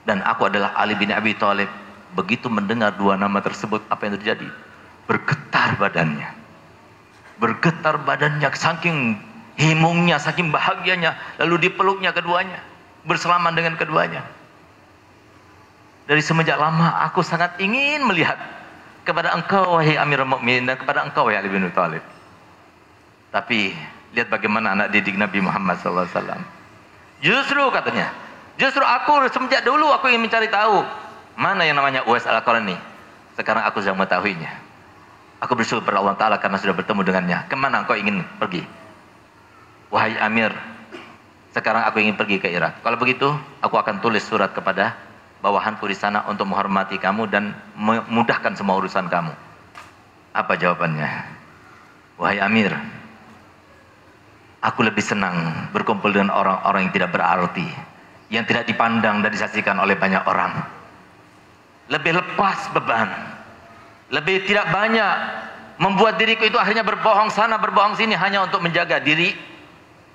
dan 0.05 0.21
aku 0.21 0.53
adalah 0.53 0.77
Ali 0.77 0.93
bin 1.01 1.09
Abi 1.09 1.33
Thalib. 1.33 1.69
Begitu 2.13 2.53
mendengar 2.53 2.93
dua 2.99 3.17
nama 3.17 3.41
tersebut, 3.41 3.81
apa 3.89 4.05
yang 4.05 4.21
terjadi? 4.21 4.49
Bergetar 5.11 5.75
badannya. 5.75 6.31
Bergetar 7.43 7.99
badannya 8.07 8.47
saking 8.55 9.19
himungnya, 9.59 10.23
saking 10.23 10.55
bahagianya, 10.55 11.19
lalu 11.43 11.67
dipeluknya 11.67 12.15
keduanya, 12.15 12.63
berselaman 13.03 13.51
dengan 13.59 13.75
keduanya. 13.75 14.23
Dari 16.07 16.23
semenjak 16.23 16.63
lama 16.63 17.03
aku 17.11 17.27
sangat 17.27 17.59
ingin 17.59 18.07
melihat 18.07 18.39
kepada 19.03 19.35
engkau 19.35 19.79
wahai 19.79 19.99
Amirul 19.99 20.31
Mukminin 20.31 20.71
dan 20.71 20.79
kepada 20.79 21.03
engkau 21.03 21.27
wahai 21.27 21.43
Ali 21.43 21.51
bin 21.51 21.67
Thalib. 21.75 22.03
Tapi 23.35 23.75
lihat 24.15 24.31
bagaimana 24.31 24.79
anak 24.79 24.95
didik 24.95 25.19
Nabi 25.19 25.43
Muhammad 25.43 25.79
SAW. 25.83 26.07
Justru 27.19 27.63
katanya, 27.75 28.15
justru 28.59 28.83
aku 28.87 29.27
semenjak 29.35 29.67
dulu 29.67 29.91
aku 29.91 30.07
ingin 30.11 30.23
mencari 30.23 30.47
tahu 30.47 30.87
mana 31.35 31.67
yang 31.67 31.79
namanya 31.79 32.07
Uwais 32.07 32.27
al-Qarni. 32.27 32.79
Sekarang 33.35 33.67
aku 33.67 33.83
sudah 33.83 33.95
mengetahuinya. 33.95 34.70
Aku 35.41 35.57
bersyukur 35.57 35.89
kepada 35.89 36.05
Allah 36.05 36.17
Ta'ala 36.21 36.37
karena 36.37 36.61
sudah 36.61 36.77
bertemu 36.77 37.01
dengannya. 37.01 37.39
Ke 37.49 37.57
mana 37.57 37.81
engkau 37.81 37.97
ingin 37.97 38.21
pergi? 38.37 38.61
Wahai 39.89 40.15
Amir, 40.21 40.53
sekarang 41.51 41.83
aku 41.83 41.99
ingin 41.99 42.15
pergi 42.15 42.39
ke 42.39 42.47
Irak. 42.53 42.85
Kalau 42.85 42.95
begitu, 43.01 43.27
aku 43.59 43.75
akan 43.75 43.99
tulis 43.99 44.23
surat 44.23 44.55
kepada 44.55 44.95
bawahanku 45.41 45.83
di 45.89 45.97
sana 45.97 46.29
untuk 46.31 46.47
menghormati 46.47 47.01
kamu 47.01 47.27
dan 47.27 47.57
memudahkan 47.75 48.55
semua 48.55 48.79
urusan 48.79 49.09
kamu. 49.11 49.33
Apa 50.37 50.55
jawabannya? 50.55 51.11
Wahai 52.21 52.39
Amir, 52.39 52.71
aku 54.63 54.85
lebih 54.85 55.03
senang 55.03 55.67
berkumpul 55.73 56.13
dengan 56.13 56.37
orang-orang 56.37 56.87
yang 56.87 56.95
tidak 56.95 57.11
berarti, 57.17 57.67
yang 58.29 58.45
tidak 58.45 58.69
dipandang 58.69 59.25
dan 59.25 59.33
disaksikan 59.33 59.81
oleh 59.81 59.97
banyak 59.97 60.23
orang. 60.29 60.53
Lebih 61.91 62.15
lepas 62.15 62.71
beban, 62.71 63.11
lebih 64.11 64.43
tidak 64.45 64.69
banyak 64.75 65.15
membuat 65.81 66.19
diriku 66.19 66.45
itu 66.45 66.59
akhirnya 66.59 66.83
berbohong 66.83 67.31
sana, 67.31 67.57
berbohong 67.57 67.97
sini 67.97 68.13
hanya 68.19 68.45
untuk 68.45 68.61
menjaga 68.61 69.01
diri 69.01 69.33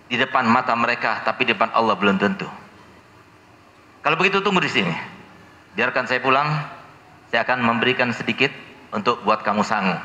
di 0.06 0.16
depan 0.20 0.46
mata 0.46 0.76
mereka, 0.78 1.26
tapi 1.26 1.50
di 1.50 1.58
depan 1.58 1.74
Allah 1.74 1.98
belum 1.98 2.22
tentu. 2.22 2.46
Kalau 4.06 4.20
begitu 4.22 4.44
tunggu 4.44 4.62
di 4.62 4.70
sini. 4.70 4.94
Biarkan 5.74 6.06
saya 6.08 6.22
pulang, 6.22 6.48
saya 7.34 7.42
akan 7.44 7.66
memberikan 7.66 8.14
sedikit 8.14 8.54
untuk 8.94 9.26
buat 9.26 9.42
kamu 9.42 9.66
sangu. 9.66 9.98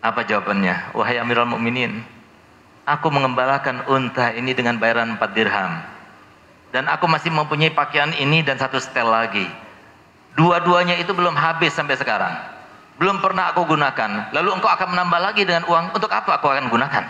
Apa 0.00 0.24
jawabannya? 0.24 0.94
Wahai 0.94 1.20
Amirul 1.20 1.50
Mukminin, 1.50 2.00
aku 2.86 3.10
mengembalakan 3.10 3.84
unta 3.90 4.32
ini 4.32 4.54
dengan 4.54 4.78
bayaran 4.78 5.18
4 5.18 5.36
dirham. 5.36 5.82
Dan 6.70 6.86
aku 6.88 7.10
masih 7.10 7.34
mempunyai 7.34 7.74
pakaian 7.74 8.14
ini 8.16 8.40
dan 8.40 8.56
satu 8.56 8.78
setel 8.78 9.10
lagi. 9.10 9.44
Dua-duanya 10.38 10.96
itu 10.96 11.10
belum 11.12 11.34
habis 11.34 11.74
sampai 11.74 11.98
sekarang. 11.98 12.53
Belum 12.98 13.18
pernah 13.18 13.50
aku 13.50 13.66
gunakan. 13.66 14.30
Lalu 14.30 14.48
engkau 14.54 14.70
akan 14.70 14.88
menambah 14.94 15.20
lagi 15.20 15.42
dengan 15.42 15.66
uang. 15.66 15.98
Untuk 15.98 16.10
apa 16.10 16.38
aku 16.38 16.46
akan 16.46 16.70
gunakan? 16.70 17.04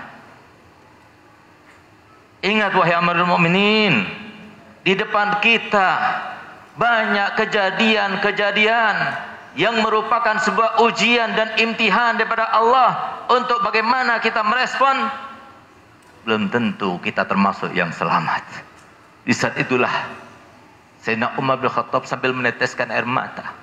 Ingat 2.44 2.72
wahai 2.76 2.92
Amirul 2.92 3.24
Mukminin, 3.24 4.04
di 4.84 4.92
depan 4.92 5.40
kita 5.40 5.90
banyak 6.76 7.40
kejadian-kejadian 7.40 8.96
yang 9.54 9.80
merupakan 9.80 10.36
sebuah 10.42 10.84
ujian 10.84 11.32
dan 11.32 11.56
imtihan 11.56 12.18
daripada 12.18 12.50
Allah 12.50 13.22
untuk 13.30 13.62
bagaimana 13.62 14.18
kita 14.18 14.42
merespon 14.42 15.08
belum 16.26 16.50
tentu 16.50 16.98
kita 16.98 17.22
termasuk 17.22 17.70
yang 17.70 17.94
selamat 17.94 18.42
di 19.22 19.30
saat 19.30 19.54
itulah 19.56 20.10
Sayyidina 21.00 21.38
Umar 21.38 21.62
bin 21.62 21.70
Khattab 21.70 22.04
sambil 22.10 22.34
meneteskan 22.34 22.90
air 22.90 23.06
mata 23.06 23.54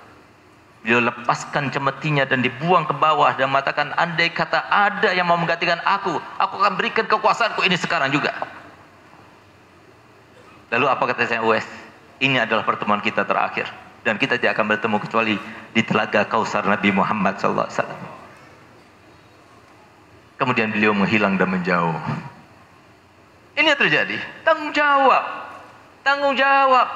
beliau 0.81 1.01
lepaskan 1.13 1.69
cemetinya 1.69 2.25
dan 2.25 2.41
dibuang 2.41 2.89
ke 2.89 2.93
bawah 2.97 3.37
dan 3.37 3.53
mengatakan 3.53 3.93
andai 3.93 4.33
kata 4.33 4.65
ada 4.69 5.13
yang 5.13 5.29
mau 5.29 5.37
menggantikan 5.37 5.77
aku 5.85 6.17
aku 6.41 6.53
akan 6.57 6.73
berikan 6.73 7.05
kekuasaanku 7.05 7.61
ini 7.61 7.77
sekarang 7.77 8.09
juga 8.09 8.33
lalu 10.73 10.89
apa 10.89 11.03
kata 11.13 11.29
saya 11.29 11.45
Uwais 11.45 11.65
ini 12.17 12.41
adalah 12.41 12.65
pertemuan 12.65 13.01
kita 13.01 13.21
terakhir 13.25 13.69
dan 14.01 14.17
kita 14.17 14.37
tidak 14.41 14.57
akan 14.57 14.73
bertemu 14.73 14.97
kecuali 14.97 15.35
di 15.73 15.81
telaga 15.85 16.25
Kausar 16.25 16.65
Nabi 16.65 16.89
Muhammad 16.89 17.37
wasallam. 17.37 18.01
Kemudian 20.41 20.73
beliau 20.73 20.97
menghilang 20.97 21.37
dan 21.37 21.53
menjauh. 21.53 22.01
Ini 23.53 23.77
yang 23.77 23.77
terjadi. 23.77 24.17
Tanggung 24.41 24.73
jawab. 24.73 25.23
Tanggung 26.01 26.33
jawab. 26.33 26.87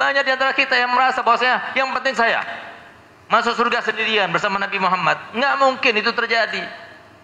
Banyak 0.00 0.24
di 0.24 0.32
antara 0.32 0.56
kita 0.56 0.72
yang 0.72 0.88
merasa 0.88 1.20
bahwasanya 1.20 1.76
yang 1.76 1.92
penting 1.92 2.16
saya 2.16 2.40
masuk 3.32 3.56
surga 3.56 3.80
sendirian 3.80 4.28
bersama 4.28 4.60
Nabi 4.60 4.76
Muhammad. 4.76 5.16
Enggak 5.32 5.54
mungkin 5.56 5.92
itu 5.96 6.12
terjadi. 6.12 6.60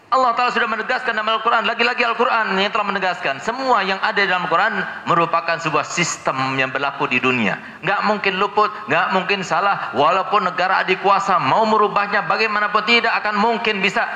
Allah 0.08 0.32
Ta'ala 0.32 0.48
sudah 0.56 0.64
menegaskan 0.64 1.12
dalam 1.12 1.28
Al-Quran, 1.36 1.68
lagi-lagi 1.68 2.00
Al-Quran 2.00 2.56
yang 2.56 2.72
telah 2.72 2.88
menegaskan, 2.88 3.44
semua 3.44 3.84
yang 3.84 4.00
ada 4.00 4.16
dalam 4.24 4.48
Al-Quran 4.48 4.80
merupakan 5.04 5.60
sebuah 5.60 5.84
sistem 5.84 6.56
yang 6.56 6.72
berlaku 6.72 7.04
di 7.12 7.20
dunia. 7.20 7.60
Nggak 7.84 8.08
mungkin 8.08 8.40
luput, 8.40 8.72
nggak 8.88 9.12
mungkin 9.12 9.44
salah, 9.44 9.92
walaupun 9.92 10.48
negara 10.48 10.80
adik 10.80 11.04
kuasa 11.04 11.36
mau 11.36 11.68
merubahnya, 11.68 12.24
bagaimanapun 12.24 12.88
tidak 12.88 13.20
akan 13.20 13.36
mungkin 13.36 13.84
bisa. 13.84 14.08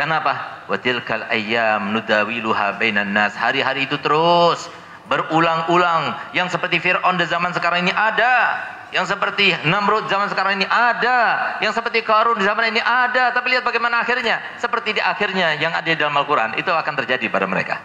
Kenapa? 0.00 0.64
Watilkal 0.72 1.28
ayyam 1.28 1.92
nudawiluha 1.92 2.80
bainan 2.80 3.12
nas. 3.12 3.36
Hari-hari 3.36 3.84
itu 3.84 4.00
terus 4.00 4.64
berulang-ulang. 5.12 6.16
Yang 6.32 6.56
seperti 6.56 6.80
Fir'aun 6.80 7.20
di 7.20 7.28
zaman 7.28 7.52
sekarang 7.52 7.84
ini 7.84 7.92
ada. 7.92 8.64
Yang 8.92 9.16
seperti 9.16 9.56
Namrud 9.64 10.04
zaman 10.12 10.28
sekarang 10.28 10.60
ini 10.60 10.68
ada. 10.68 11.56
Yang 11.64 11.80
seperti 11.80 12.04
Qarun 12.04 12.36
di 12.36 12.44
zaman 12.44 12.76
ini 12.76 12.80
ada. 12.84 13.32
Tapi 13.32 13.56
lihat 13.56 13.64
bagaimana 13.64 14.04
akhirnya. 14.04 14.38
Seperti 14.60 15.00
di 15.00 15.02
akhirnya 15.02 15.56
yang 15.56 15.72
ada 15.72 15.88
di 15.88 15.96
dalam 15.96 16.12
Al-Quran. 16.12 16.60
Itu 16.60 16.68
akan 16.68 16.94
terjadi 17.00 17.24
pada 17.32 17.48
mereka. 17.48 17.80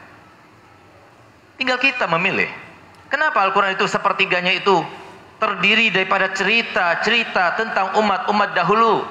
Tinggal 1.55 1.79
kita 1.79 2.05
memilih. 2.11 2.51
Kenapa 3.07 3.39
Al-Quran 3.47 3.79
itu 3.79 3.87
sepertiganya 3.87 4.51
itu 4.51 4.83
terdiri 5.39 5.93
daripada 5.93 6.27
cerita-cerita 6.35 7.55
tentang 7.55 7.95
umat-umat 8.03 8.51
dahulu. 8.51 9.07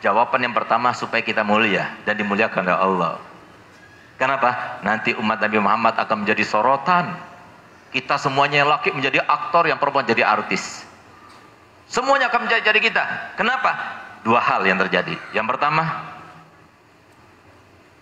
Jawaban 0.00 0.48
yang 0.48 0.54
pertama 0.56 0.96
supaya 0.96 1.20
kita 1.20 1.44
mulia 1.44 1.92
dan 2.08 2.16
dimuliakan 2.16 2.62
oleh 2.64 2.78
Allah. 2.78 3.14
Kenapa? 4.16 4.80
Nanti 4.80 5.12
umat 5.12 5.38
Nabi 5.44 5.58
Muhammad 5.60 5.94
akan 6.00 6.24
menjadi 6.24 6.40
sorotan. 6.46 7.35
Kita 7.94 8.20
semuanya 8.20 8.64
yang 8.64 8.70
laki 8.70 8.92
menjadi 8.92 9.22
aktor, 9.24 9.66
yang 9.70 9.78
perempuan 9.80 10.04
jadi 10.04 10.26
artis. 10.26 10.84
Semuanya 11.86 12.28
akan 12.28 12.48
menjadi 12.48 12.62
jadi 12.72 12.80
kita. 12.82 13.04
Kenapa? 13.38 13.72
Dua 14.26 14.42
hal 14.42 14.66
yang 14.66 14.76
terjadi. 14.82 15.14
Yang 15.30 15.46
pertama, 15.54 15.82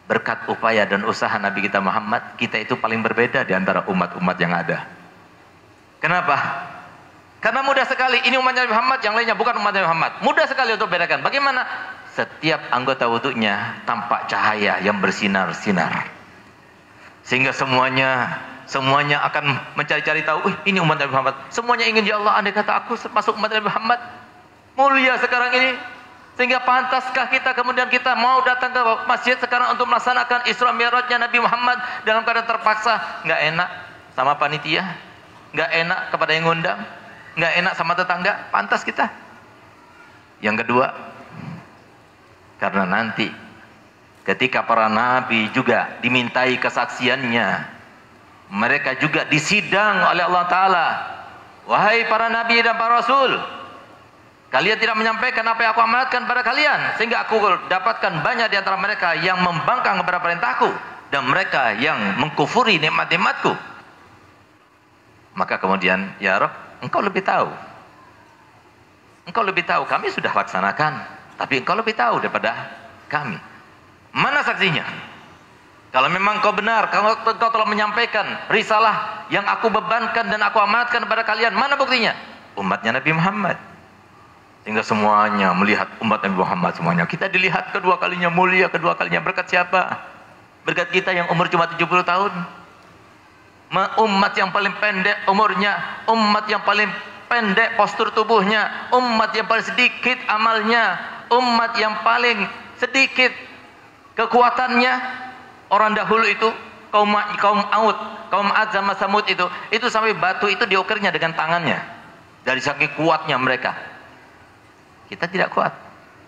berkat 0.08 0.48
upaya 0.48 0.88
dan 0.88 1.04
usaha 1.04 1.36
Nabi 1.36 1.68
kita 1.68 1.78
Muhammad, 1.84 2.40
kita 2.40 2.58
itu 2.58 2.80
paling 2.80 3.04
berbeda 3.04 3.44
di 3.44 3.52
antara 3.52 3.84
umat-umat 3.86 4.36
yang 4.40 4.56
ada. 4.56 4.88
Kenapa? 6.00 6.36
Karena 7.44 7.60
mudah 7.60 7.84
sekali, 7.84 8.24
ini 8.24 8.40
umat 8.40 8.56
Nabi 8.56 8.72
Muhammad, 8.72 8.98
yang 9.04 9.12
lainnya 9.12 9.36
bukan 9.36 9.60
umat 9.60 9.72
Nabi 9.76 9.84
Muhammad. 9.84 10.12
Mudah 10.24 10.48
sekali 10.48 10.72
untuk 10.72 10.88
bedakan. 10.88 11.20
Bagaimana? 11.20 11.60
setiap 12.14 12.62
anggota 12.70 13.10
wudhunya 13.10 13.82
tampak 13.82 14.30
cahaya 14.30 14.78
yang 14.80 15.02
bersinar-sinar. 15.02 16.06
Sehingga 17.26 17.50
semuanya 17.50 18.38
semuanya 18.64 19.20
akan 19.26 19.76
mencari-cari 19.76 20.24
tahu, 20.24 20.48
"Wih, 20.48 20.56
ini 20.68 20.78
umat 20.80 21.00
Nabi 21.00 21.12
Muhammad." 21.12 21.34
Semuanya 21.52 21.84
ingin 21.88 22.04
ya 22.04 22.20
Allah, 22.20 22.40
andai 22.40 22.52
kata 22.52 22.84
aku 22.84 22.96
masuk 23.12 23.36
umat 23.36 23.52
Nabi 23.52 23.66
Muhammad, 23.68 24.00
mulia 24.78 25.14
sekarang 25.20 25.52
ini. 25.54 25.70
Sehingga 26.34 26.66
pantaskah 26.66 27.30
kita 27.30 27.54
kemudian 27.54 27.86
kita 27.86 28.18
mau 28.18 28.42
datang 28.42 28.74
ke 28.74 28.82
masjid 29.06 29.38
sekarang 29.38 29.70
untuk 29.70 29.86
melaksanakan 29.86 30.50
Isra 30.50 30.74
Mi'rajnya 30.74 31.30
Nabi 31.30 31.38
Muhammad 31.38 31.78
dalam 32.02 32.26
keadaan 32.26 32.50
terpaksa? 32.50 33.22
Enggak 33.22 33.40
enak 33.54 33.68
sama 34.18 34.34
panitia, 34.34 34.82
enggak 35.54 35.70
enak 35.70 36.00
kepada 36.10 36.30
yang 36.34 36.50
ngundang, 36.50 36.82
enggak 37.38 37.52
enak 37.54 37.72
sama 37.78 37.94
tetangga, 37.94 38.50
pantas 38.50 38.82
kita. 38.82 39.06
Yang 40.42 40.66
kedua, 40.66 40.90
karena 42.58 42.82
nanti 42.82 43.30
ketika 44.26 44.66
para 44.66 44.90
nabi 44.90 45.54
juga 45.54 46.00
dimintai 46.02 46.58
kesaksiannya, 46.58 47.73
mereka 48.52 48.96
juga 49.00 49.24
disidang 49.28 50.10
oleh 50.12 50.24
Allah 50.24 50.44
Ta'ala. 50.48 50.86
Wahai 51.64 52.04
para 52.08 52.28
nabi 52.28 52.60
dan 52.60 52.76
para 52.76 53.00
rasul, 53.00 53.40
Kalian 54.54 54.78
tidak 54.78 54.94
menyampaikan 54.94 55.42
apa 55.50 55.66
yang 55.66 55.74
aku 55.74 55.82
amanatkan 55.82 56.30
pada 56.30 56.46
kalian. 56.46 56.94
Sehingga 56.94 57.26
aku 57.26 57.42
dapatkan 57.66 58.22
banyak 58.22 58.54
di 58.54 58.56
antara 58.62 58.78
mereka 58.78 59.18
yang 59.18 59.42
membangkang 59.42 59.98
kepada 59.98 60.22
perintahku. 60.22 60.70
Dan 61.10 61.26
mereka 61.26 61.74
yang 61.74 61.98
mengkufuri 62.22 62.78
nikmat-nikmatku. 62.78 63.50
Maka 65.34 65.58
kemudian, 65.58 66.14
Ya 66.22 66.38
Rob, 66.38 66.54
engkau 66.86 67.02
lebih 67.02 67.26
tahu. 67.26 67.50
Engkau 69.26 69.42
lebih 69.42 69.66
tahu, 69.66 69.90
kami 69.90 70.14
sudah 70.14 70.30
laksanakan. 70.30 71.02
Tapi 71.34 71.58
engkau 71.58 71.74
lebih 71.74 71.98
tahu 71.98 72.22
daripada 72.22 72.54
kami. 73.10 73.34
Mana 74.14 74.46
saksinya? 74.46 74.86
Kalau 75.94 76.10
memang 76.10 76.42
kau 76.42 76.50
benar, 76.50 76.90
kalau 76.90 77.14
engkau 77.14 77.54
telah 77.54 77.70
menyampaikan 77.70 78.26
risalah 78.50 79.30
yang 79.30 79.46
aku 79.46 79.70
bebankan 79.70 80.26
dan 80.26 80.42
aku 80.42 80.58
amanatkan 80.58 81.06
kepada 81.06 81.22
kalian, 81.22 81.54
mana 81.54 81.78
buktinya? 81.78 82.18
Umatnya 82.58 82.98
Nabi 82.98 83.14
Muhammad. 83.14 83.54
Sehingga 84.66 84.82
semuanya 84.82 85.54
melihat 85.54 85.86
umat 86.02 86.18
Nabi 86.26 86.34
Muhammad 86.34 86.74
semuanya. 86.74 87.06
Kita 87.06 87.30
dilihat 87.30 87.70
kedua 87.70 87.94
kalinya 88.02 88.26
mulia, 88.26 88.66
kedua 88.66 88.98
kalinya 88.98 89.22
berkat 89.22 89.46
siapa? 89.46 90.02
Berkat 90.66 90.90
kita 90.90 91.14
yang 91.14 91.30
umur 91.30 91.46
cuma 91.46 91.70
70 91.70 91.86
tahun. 92.02 92.32
Umat 94.02 94.34
yang 94.34 94.50
paling 94.50 94.74
pendek 94.82 95.30
umurnya, 95.30 95.78
umat 96.10 96.50
yang 96.50 96.66
paling 96.66 96.90
pendek 97.30 97.78
postur 97.78 98.10
tubuhnya, 98.10 98.90
umat 98.90 99.30
yang 99.30 99.46
paling 99.46 99.62
sedikit 99.62 100.18
amalnya, 100.26 100.98
umat 101.30 101.78
yang 101.78 102.02
paling 102.02 102.50
sedikit 102.82 103.30
kekuatannya. 104.18 105.22
Orang 105.74 105.98
dahulu 105.98 106.22
itu 106.30 106.46
kaum 106.94 107.10
kaum 107.42 107.58
Aud, 107.58 107.98
kaum 108.30 108.46
Ad 108.54 108.70
sama 108.70 108.94
Samud 108.94 109.26
itu, 109.26 109.42
itu 109.74 109.90
sampai 109.90 110.14
batu 110.14 110.46
itu 110.46 110.62
diukirnya 110.70 111.10
dengan 111.10 111.34
tangannya. 111.34 111.82
Dari 112.46 112.62
saking 112.62 112.94
kuatnya 112.94 113.34
mereka. 113.34 113.74
Kita 115.10 115.26
tidak 115.26 115.50
kuat. 115.50 115.74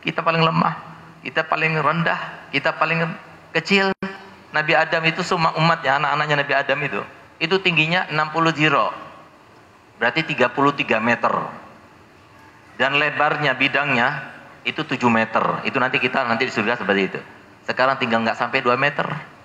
Kita 0.03 0.27
paling 0.27 0.43
lemah. 0.43 0.75
Kita 1.23 1.47
paling 1.47 1.79
rendah. 1.79 2.51
Kita 2.51 2.75
paling 2.75 3.07
kecil. 3.55 3.95
Nabi 4.51 4.73
Adam 4.75 5.05
itu 5.07 5.23
semua 5.23 5.55
umatnya, 5.61 6.03
anak-anaknya 6.03 6.37
Nabi 6.43 6.55
Adam 6.57 6.79
itu. 6.83 7.01
Itu 7.39 7.61
tingginya 7.63 8.09
60 8.11 8.51
jiro. 8.57 8.91
Berarti 10.03 10.27
33 10.27 10.99
meter. 10.99 11.35
Dan 12.81 12.99
lebarnya 12.99 13.55
bidangnya 13.55 14.09
itu 14.67 14.83
7 14.83 14.99
meter. 15.13 15.63
Itu 15.69 15.79
nanti 15.79 16.03
kita 16.03 16.25
nanti 16.27 16.49
di 16.49 16.53
surga 16.53 16.81
seperti 16.81 17.03
itu. 17.15 17.21
Sekarang 17.69 18.01
tinggal 18.01 18.25
nggak 18.25 18.41
sampai 18.41 18.65
2 18.65 18.73
meter. 18.81 19.36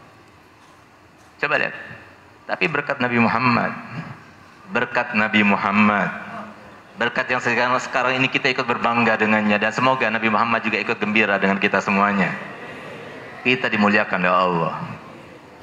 Coba 1.42 1.58
lihat. 1.58 1.74
Tapi 2.46 2.70
berkat 2.70 3.02
Nabi 3.02 3.18
Muhammad. 3.18 3.74
Berkat 4.72 5.18
Nabi 5.18 5.44
Muhammad 5.44 6.32
Berkat 7.02 7.26
yang 7.34 7.42
sekarang, 7.42 7.74
sekarang 7.82 8.14
ini 8.20 8.30
kita 8.30 8.54
ikut 8.54 8.62
berbangga 8.62 9.18
dengannya 9.18 9.58
dan 9.58 9.74
semoga 9.74 10.06
Nabi 10.06 10.30
Muhammad 10.30 10.62
juga 10.62 10.78
ikut 10.78 11.02
gembira 11.02 11.42
dengan 11.42 11.58
kita 11.58 11.82
semuanya. 11.82 12.30
Kita 13.42 13.74
dimuliakan 13.74 14.22
oleh 14.22 14.30
Allah. 14.30 14.74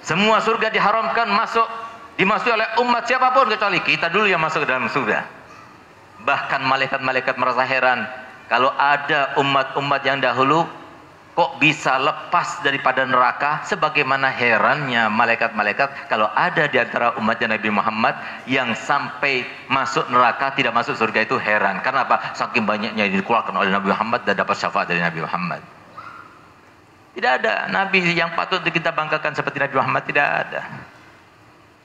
Semua 0.02 0.42
surga 0.42 0.66
diharamkan 0.72 1.30
masuk 1.30 1.62
dimasuki 2.18 2.50
oleh 2.50 2.66
umat 2.82 3.06
siapa 3.06 3.30
pun 3.30 3.46
kecuali 3.54 3.78
kita 3.86 4.10
dulu 4.10 4.26
yang 4.26 4.42
masuk 4.42 4.64
ke 4.64 4.68
dalam 4.72 4.90
surga. 4.90 5.30
Bahkan 6.26 6.64
malaikat-malaikat 6.66 7.38
merasa 7.38 7.62
heran 7.62 8.02
kalau 8.50 8.74
ada 8.74 9.38
umat-umat 9.38 10.02
yang 10.02 10.18
dahulu 10.18 10.66
kok 11.38 11.62
bisa 11.62 12.02
lepas 12.02 12.58
daripada 12.66 13.06
neraka? 13.06 13.62
Sebagaimana 13.62 14.26
herannya 14.26 15.06
malaikat-malaikat 15.06 16.10
kalau 16.10 16.26
ada 16.34 16.66
di 16.66 16.82
antara 16.82 17.14
umatnya 17.14 17.54
Nabi 17.54 17.70
Muhammad 17.70 18.18
yang 18.50 18.74
sampai 18.74 19.46
masuk 19.70 20.10
neraka 20.10 20.50
tidak 20.58 20.74
masuk 20.74 20.98
surga 20.98 21.30
itu 21.30 21.38
heran. 21.38 21.78
Karena 21.86 22.02
apa? 22.10 22.34
saking 22.34 22.66
banyaknya 22.66 23.06
yang 23.06 23.22
dikeluarkan 23.22 23.54
oleh 23.54 23.70
Nabi 23.70 23.94
Muhammad 23.94 24.26
dan 24.26 24.34
dapat 24.34 24.58
syafaat 24.58 24.90
dari 24.90 24.98
Nabi 24.98 25.22
Muhammad. 25.22 25.62
Tidak 27.14 27.32
ada 27.38 27.70
Nabi 27.70 28.02
yang 28.18 28.34
patut 28.34 28.58
kita 28.66 28.90
banggakan 28.90 29.38
seperti 29.38 29.62
Nabi 29.62 29.78
Muhammad 29.78 30.02
tidak 30.10 30.26
ada. 30.26 30.62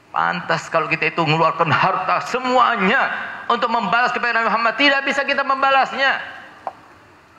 Pantas 0.09 0.65
kalau 0.73 0.89
kita 0.89 1.13
itu 1.13 1.21
mengeluarkan 1.21 1.69
harta 1.69 2.25
semuanya 2.25 3.05
untuk 3.45 3.69
membalas 3.69 4.09
kepada 4.09 4.33
Nabi 4.33 4.49
Muhammad 4.49 4.73
tidak 4.81 5.05
bisa 5.05 5.21
kita 5.21 5.45
membalasnya 5.45 6.41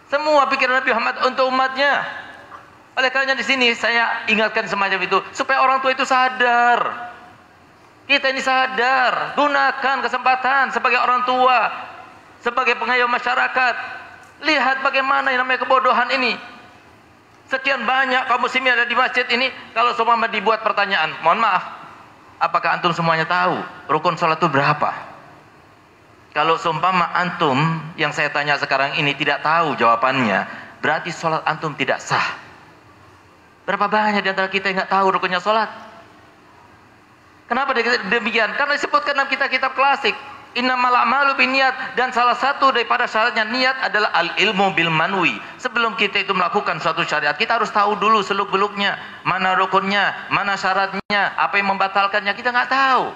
semua 0.09 0.47
pikiran 0.53 0.81
Nabi 0.81 0.91
Muhammad 0.93 1.17
untuk 1.25 1.49
umatnya. 1.49 2.05
Oleh 2.95 3.11
karena 3.11 3.35
di 3.35 3.43
sini 3.43 3.75
saya 3.75 4.29
ingatkan 4.31 4.71
semacam 4.71 5.03
itu 5.03 5.19
supaya 5.35 5.65
orang 5.65 5.83
tua 5.83 5.91
itu 5.91 6.07
sadar. 6.07 7.11
Kita 8.05 8.29
ini 8.29 8.45
sadar, 8.45 9.33
gunakan 9.33 9.97
kesempatan 10.05 10.69
sebagai 10.77 11.01
orang 11.01 11.25
tua, 11.25 11.73
sebagai 12.45 12.77
pengayom 12.77 13.09
masyarakat. 13.09 13.75
Lihat 14.45 14.85
bagaimana 14.85 15.33
yang 15.33 15.41
namanya 15.41 15.65
kebodohan 15.65 16.13
ini. 16.13 16.37
Sekian 17.49 17.89
banyak 17.89 18.29
kaum 18.29 18.45
muslimin 18.45 18.77
ada 18.77 18.85
di 18.85 18.97
masjid 18.97 19.25
ini, 19.33 19.49
kalau 19.73 19.97
semua 19.97 20.17
dibuat 20.29 20.65
pertanyaan, 20.65 21.13
mohon 21.21 21.41
maaf, 21.41 21.65
apakah 22.41 22.77
antum 22.77 22.93
semuanya 22.93 23.29
tahu 23.29 23.61
rukun 23.89 24.17
sholat 24.17 24.41
itu 24.41 24.49
berapa? 24.49 25.14
Kalau 26.35 26.59
seumpama 26.59 27.15
antum 27.15 27.55
yang 27.95 28.11
saya 28.11 28.27
tanya 28.35 28.59
sekarang 28.59 28.99
ini 28.99 29.15
tidak 29.15 29.47
tahu 29.47 29.79
jawabannya, 29.79 30.43
berarti 30.83 31.15
sholat 31.15 31.47
antum 31.47 31.79
tidak 31.79 32.03
sah. 32.03 32.35
Berapa 33.63 33.87
banyak 33.87 34.27
di 34.27 34.35
antara 34.35 34.51
kita 34.51 34.67
yang 34.67 34.83
nggak 34.83 34.91
tahu 34.91 35.15
rukunnya 35.15 35.39
sholat? 35.39 35.71
Kenapa 37.47 37.71
demikian? 38.11 38.51
Karena 38.59 38.75
disebutkan 38.75 39.15
dalam 39.15 39.31
kitab-kitab 39.31 39.79
klasik. 39.79 40.19
Innamal 40.55 40.95
a'malu 40.95 41.35
niat 41.51 41.99
dan 41.99 42.15
salah 42.15 42.39
satu 42.39 42.71
daripada 42.71 43.11
syaratnya 43.11 43.43
niat 43.43 43.91
adalah 43.91 44.11
al 44.15 44.35
ilmu 44.39 44.75
bil 44.75 44.91
manwi. 44.91 45.35
Sebelum 45.59 45.95
kita 45.99 46.23
itu 46.23 46.31
melakukan 46.35 46.79
suatu 46.79 47.03
syariat, 47.07 47.35
kita 47.35 47.59
harus 47.59 47.75
tahu 47.75 47.99
dulu 47.99 48.23
seluk 48.23 48.55
beluknya, 48.55 48.99
mana 49.27 49.55
rukunnya, 49.59 50.15
mana 50.31 50.55
syaratnya, 50.55 51.35
apa 51.39 51.59
yang 51.59 51.75
membatalkannya, 51.75 52.35
kita 52.39 52.55
nggak 52.55 52.71
tahu. 52.71 53.07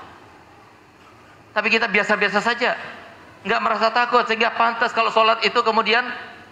Tapi 1.54 1.68
kita 1.70 1.86
biasa-biasa 1.86 2.42
saja 2.42 2.74
nggak 3.48 3.60
merasa 3.64 3.88
takut 3.88 4.28
sehingga 4.28 4.52
pantas 4.52 4.92
kalau 4.92 5.08
sholat 5.08 5.40
itu 5.40 5.56
kemudian 5.64 6.04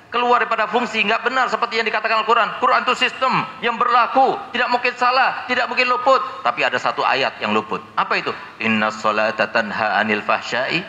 keluar 0.09 0.41
daripada 0.41 0.65
fungsi. 0.71 1.05
Nggak 1.05 1.29
benar 1.29 1.47
seperti 1.53 1.77
yang 1.77 1.87
dikatakan 1.87 2.25
Al-Quran. 2.25 2.57
Quran 2.57 2.89
itu 2.89 2.95
sistem 2.97 3.45
yang 3.61 3.77
berlaku. 3.77 4.41
Tidak 4.57 4.69
mungkin 4.73 4.97
salah 4.97 5.45
tidak 5.45 5.69
mungkin 5.69 5.93
luput. 5.93 6.25
Tapi 6.41 6.65
ada 6.65 6.81
satu 6.81 7.05
ayat 7.05 7.37
yang 7.45 7.53
luput. 7.53 7.85
Apa 8.01 8.17
itu? 8.17 8.33
Inna 8.65 8.89
sholata 8.89 9.53
tanha 9.53 10.01
anil 10.01 10.25
fahsyai 10.25 10.81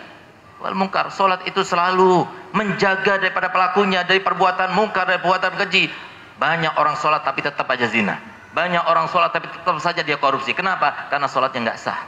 wal 0.63 0.73
mungkar 0.73 1.13
sholat 1.13 1.45
itu 1.45 1.61
selalu 1.61 2.25
menjaga 2.55 3.21
daripada 3.21 3.53
pelakunya 3.53 4.01
dari 4.07 4.23
perbuatan 4.23 4.73
mungkar 4.73 5.05
dari 5.05 5.19
perbuatan 5.19 5.59
keji. 5.67 5.91
Banyak 6.39 6.79
orang 6.79 6.95
sholat 6.95 7.25
tapi 7.27 7.43
tetap 7.43 7.67
aja 7.67 7.89
zina. 7.91 8.15
Banyak 8.55 8.87
orang 8.87 9.11
sholat 9.11 9.35
tapi 9.35 9.51
tetap 9.51 9.75
saja 9.83 10.01
dia 10.01 10.15
korupsi. 10.17 10.55
Kenapa? 10.55 11.11
karena 11.11 11.27
sholatnya 11.27 11.73
nggak 11.73 11.79
sah. 11.81 11.99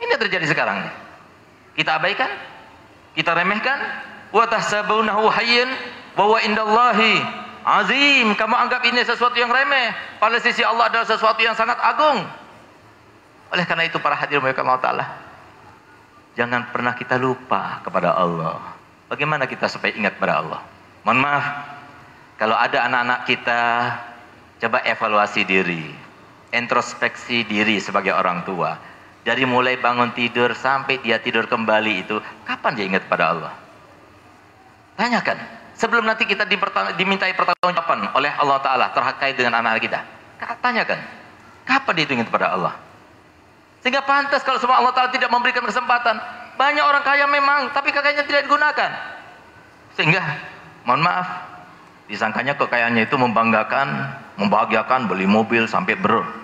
Ini 0.00 0.16
terjadi 0.16 0.48
sekarang. 0.48 0.86
Kita 1.76 2.00
abaikan 2.00 2.28
kita 3.20 3.36
remehkan. 3.36 3.76
Wa 4.32 4.48
tahsabunahu 4.48 5.28
hayyin 5.28 5.68
wa 6.16 6.24
huwa 6.32 6.40
indallahi 6.40 7.20
azim. 7.68 8.32
Kamu 8.32 8.56
anggap 8.56 8.80
ini 8.88 9.04
sesuatu 9.04 9.36
yang 9.36 9.52
remeh. 9.52 9.92
Pada 10.16 10.40
sisi 10.40 10.64
Allah 10.64 10.88
adalah 10.88 11.04
sesuatu 11.04 11.38
yang 11.44 11.52
sangat 11.52 11.76
agung. 11.76 12.24
Oleh 13.52 13.64
karena 13.68 13.84
itu 13.84 14.00
para 14.00 14.16
hadirin 14.16 14.46
Allah 14.46 14.80
taala 14.80 15.06
jangan 16.38 16.70
pernah 16.70 16.94
kita 16.96 17.20
lupa 17.20 17.82
kepada 17.84 18.14
Allah. 18.14 18.56
Bagaimana 19.10 19.50
kita 19.50 19.66
supaya 19.66 19.90
ingat 19.92 20.16
pada 20.16 20.38
Allah? 20.38 20.62
Mohon 21.02 21.20
maaf 21.26 21.46
kalau 22.38 22.56
ada 22.56 22.86
anak-anak 22.86 23.20
kita 23.26 23.60
coba 24.62 24.78
evaluasi 24.86 25.42
diri. 25.44 25.90
Introspeksi 26.50 27.46
diri 27.46 27.78
sebagai 27.78 28.10
orang 28.10 28.42
tua 28.42 28.74
dari 29.20 29.44
mulai 29.44 29.76
bangun 29.76 30.16
tidur 30.16 30.56
sampai 30.56 30.96
dia 31.04 31.20
tidur 31.20 31.44
kembali 31.44 31.92
itu, 32.06 32.16
kapan 32.48 32.72
dia 32.72 32.86
ingat 32.88 33.04
pada 33.04 33.24
Allah? 33.36 33.52
Tanyakan. 34.96 35.38
Sebelum 35.76 36.04
nanti 36.04 36.28
kita 36.28 36.44
dimintai 36.96 37.32
pertanggungjawaban 37.32 38.12
oleh 38.12 38.32
Allah 38.36 38.60
Ta'ala 38.60 38.86
terkait 38.92 39.32
dengan 39.32 39.64
anak 39.64 39.80
kita. 39.80 40.04
Tanyakan, 40.60 41.00
kapan 41.64 41.92
dihitung 41.96 42.20
kepada 42.28 42.52
Allah? 42.52 42.76
Sehingga 43.80 44.04
pantas 44.04 44.44
kalau 44.44 44.60
semua 44.60 44.76
Allah 44.76 44.92
Ta'ala 44.92 45.08
tidak 45.08 45.32
memberikan 45.32 45.64
kesempatan. 45.64 46.20
Banyak 46.60 46.84
orang 46.84 47.00
kaya 47.00 47.24
memang, 47.24 47.72
tapi 47.72 47.96
kekayaan 47.96 48.28
tidak 48.28 48.44
digunakan. 48.44 48.90
Sehingga, 49.96 50.20
mohon 50.84 51.00
maaf, 51.00 51.48
disangkanya 52.04 52.60
kekayaannya 52.60 53.08
itu 53.08 53.16
membanggakan, 53.16 53.88
membahagiakan, 54.36 55.08
beli 55.08 55.24
mobil 55.24 55.64
sampai 55.64 55.96
ber 55.96 56.39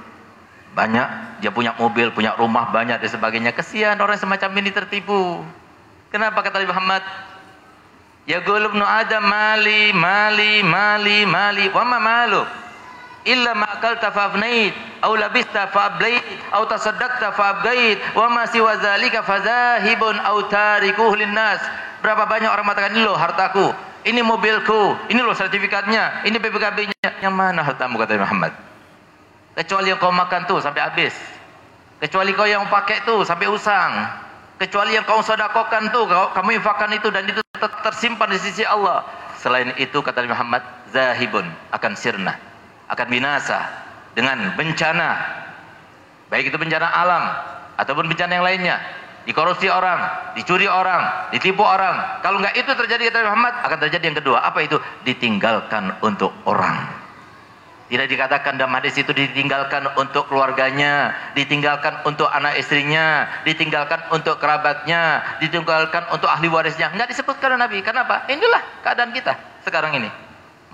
banyak, 0.77 1.41
dia 1.41 1.49
punya 1.49 1.73
mobil, 1.81 2.13
punya 2.13 2.37
rumah 2.37 2.69
banyak 2.69 3.01
dan 3.01 3.09
sebagainya. 3.09 3.57
Kesian 3.57 3.97
orang 3.97 4.21
semacam 4.21 4.53
ini 4.61 4.69
tertipu. 4.69 5.41
Kenapa 6.13 6.45
kata 6.45 6.61
Nabi 6.61 6.69
Muhammad? 6.69 7.03
Ya 8.29 8.45
gulubnu 8.45 8.85
Adam 8.85 9.25
mali, 9.25 9.97
mali, 9.97 10.61
mali, 10.61 11.25
mali. 11.25 11.65
Wa 11.73 11.87
ma 11.89 11.97
malu? 11.97 12.45
Illa 13.25 13.57
ma'akal 13.57 13.99
tafafnait. 13.99 14.75
Au 15.03 15.17
labista 15.17 15.67
fa'ablait. 15.73 16.23
Au 16.53 16.69
tasaddaqta 16.69 17.33
fa'abgait. 17.33 17.99
Wa 18.15 18.29
ma 18.29 18.45
siwa 18.47 18.77
zalika 18.79 19.23
fazahibun. 19.25 20.19
Au 20.23 20.45
tarikuh 20.47 21.15
linnas. 21.17 21.63
Berapa 22.05 22.27
banyak 22.29 22.51
orang 22.51 22.67
mengatakan, 22.67 22.95
ini 22.95 23.03
loh 23.03 23.19
hartaku. 23.19 23.75
Ini 24.07 24.23
mobilku. 24.23 24.95
Ini 25.11 25.19
loh 25.23 25.35
sertifikatnya. 25.35 26.27
Ini 26.27 26.37
BPKB-nya. 26.39 27.23
Yang 27.23 27.35
mana 27.35 27.67
hartamu 27.67 27.99
kata 27.99 28.19
Muhammad? 28.19 28.55
Kecuali 29.57 29.89
yang 29.89 29.97
kau 29.97 30.13
makan 30.13 30.45
tuh 30.45 30.61
sampai 30.61 30.85
habis. 30.85 31.17
Kecuali 31.97 32.37
kau 32.37 32.45
yang 32.45 32.69
pakai 32.69 33.09
tuh 33.09 33.25
sampai 33.25 33.49
usang. 33.49 33.93
Kecuali 34.61 34.93
yang 34.93 35.09
kau 35.09 35.25
sodakokan 35.25 35.89
tuh, 35.89 36.05
kamu 36.09 36.61
infakkan 36.61 36.93
itu 36.93 37.09
dan 37.09 37.25
itu 37.25 37.41
tersimpan 37.61 38.29
di 38.29 38.37
sisi 38.37 38.69
Allah. 38.69 39.01
Selain 39.41 39.73
itu 39.81 40.01
kata 40.01 40.25
Muhammad, 40.29 40.61
zahibun 40.93 41.49
akan 41.73 41.93
sirna, 41.97 42.37
akan 42.93 43.07
binasa 43.09 43.65
dengan 44.13 44.53
bencana. 44.61 45.25
Baik 46.29 46.53
itu 46.53 46.57
bencana 46.61 46.89
alam 46.93 47.25
ataupun 47.81 48.13
bencana 48.13 48.37
yang 48.37 48.45
lainnya. 48.45 48.77
Dikorupsi 49.25 49.73
orang, 49.73 50.33
dicuri 50.37 50.69
orang, 50.69 51.33
ditipu 51.33 51.65
orang. 51.65 52.21
Kalau 52.21 52.39
enggak 52.45 52.61
itu 52.61 52.71
terjadi 52.77 53.09
kata 53.09 53.25
Muhammad, 53.25 53.55
akan 53.65 53.79
terjadi 53.89 54.05
yang 54.13 54.19
kedua. 54.21 54.39
Apa 54.45 54.63
itu? 54.63 54.77
Ditinggalkan 55.03 56.01
untuk 56.05 56.33
orang. 56.45 57.06
Tidak 57.87 58.11
dikatakan 58.11 58.59
dalam 58.59 58.75
hadis 58.75 58.99
itu 58.99 59.15
ditinggalkan 59.15 59.87
untuk 59.95 60.27
keluarganya, 60.27 61.15
ditinggalkan 61.39 62.03
untuk 62.03 62.27
anak 62.27 62.59
istrinya, 62.59 63.31
ditinggalkan 63.47 64.11
untuk 64.11 64.43
kerabatnya, 64.43 65.23
ditinggalkan 65.39 66.03
untuk 66.11 66.27
ahli 66.27 66.51
warisnya. 66.51 66.91
Enggak 66.91 67.15
disebutkan 67.15 67.55
oleh 67.55 67.63
Nabi. 67.63 67.79
Kenapa? 67.87 68.27
Inilah 68.27 68.83
keadaan 68.83 69.15
kita 69.15 69.39
sekarang 69.63 69.95
ini. 70.03 70.11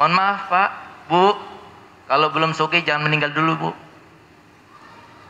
Mohon 0.01 0.13
maaf 0.17 0.49
Pak, 0.49 0.71
Bu, 1.13 1.37
kalau 2.09 2.33
belum 2.33 2.57
suki 2.57 2.81
jangan 2.81 3.05
meninggal 3.05 3.37
dulu 3.37 3.53
Bu. 3.61 3.71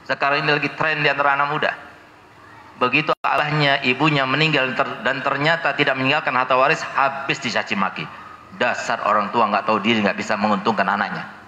Sekarang 0.06 0.46
ini 0.46 0.54
lagi 0.54 0.70
tren 0.78 1.02
di 1.02 1.10
antara 1.10 1.34
anak 1.34 1.50
muda. 1.50 1.74
Begitu 2.78 3.10
Allahnya 3.26 3.82
ibunya 3.82 4.22
meninggal 4.22 4.70
dan 5.02 5.18
ternyata 5.18 5.74
tidak 5.74 5.98
meninggalkan 5.98 6.30
harta 6.38 6.54
waris, 6.54 6.78
habis 6.94 7.42
dicaci 7.42 7.74
maki. 7.74 8.06
Dasar 8.54 9.02
orang 9.02 9.34
tua 9.34 9.50
nggak 9.50 9.66
tahu 9.66 9.82
diri, 9.82 9.98
nggak 9.98 10.14
bisa 10.14 10.38
menguntungkan 10.38 10.86
anaknya. 10.86 11.41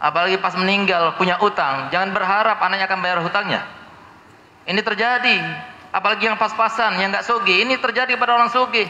Apalagi 0.00 0.40
pas 0.40 0.56
meninggal 0.56 1.12
punya 1.20 1.36
utang, 1.44 1.92
jangan 1.92 2.16
berharap 2.16 2.56
anaknya 2.56 2.88
akan 2.88 3.00
bayar 3.04 3.20
hutangnya. 3.20 3.68
Ini 4.64 4.80
terjadi. 4.80 5.36
Apalagi 5.92 6.24
yang 6.24 6.40
pas-pasan, 6.40 6.96
yang 6.96 7.12
nggak 7.12 7.28
sogi. 7.28 7.60
Ini 7.68 7.76
terjadi 7.76 8.16
pada 8.16 8.40
orang 8.40 8.48
sogi. 8.48 8.88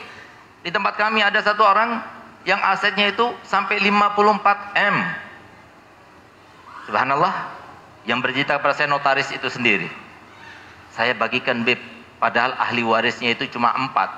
Di 0.63 0.71
tempat 0.71 0.95
kami 0.95 1.25
ada 1.25 1.43
satu 1.43 1.67
orang 1.67 1.99
yang 2.47 2.63
asetnya 2.63 3.11
itu 3.11 3.27
sampai 3.43 3.83
54 3.83 4.79
M. 4.79 4.97
Subhanallah. 6.87 7.59
Yang 8.07 8.19
bercerita 8.23 8.63
kepada 8.63 8.75
saya 8.79 8.89
notaris 8.89 9.29
itu 9.35 9.51
sendiri. 9.51 9.91
Saya 10.95 11.17
bagikan 11.19 11.67
bib. 11.67 11.81
Padahal 12.21 12.55
ahli 12.55 12.87
warisnya 12.87 13.35
itu 13.35 13.51
cuma 13.51 13.75
empat. 13.75 14.13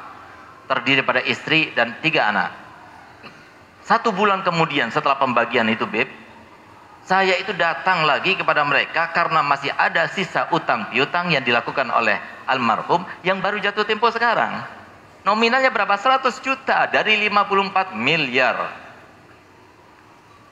Terdiri 0.69 1.01
pada 1.07 1.25
istri 1.25 1.73
dan 1.73 1.97
tiga 2.05 2.29
anak. 2.29 2.51
Satu 3.87 4.11
bulan 4.15 4.43
kemudian 4.47 4.91
setelah 4.95 5.19
pembagian 5.19 5.67
itu 5.71 5.87
bib, 5.87 6.07
saya 7.03 7.35
itu 7.35 7.51
datang 7.59 8.07
lagi 8.07 8.39
kepada 8.39 8.63
mereka 8.63 9.11
karena 9.11 9.43
masih 9.43 9.75
ada 9.75 10.07
sisa 10.07 10.47
utang 10.55 10.87
piutang 10.95 11.35
yang 11.35 11.43
dilakukan 11.43 11.91
oleh 11.91 12.15
almarhum 12.47 13.03
yang 13.27 13.43
baru 13.43 13.59
jatuh 13.59 13.83
tempo 13.83 14.07
sekarang. 14.15 14.63
Nominalnya 15.27 15.71
berapa? 15.75 15.99
100 15.99 16.31
juta 16.43 16.87
dari 16.91 17.19
54 17.27 17.99
miliar. 17.99 18.71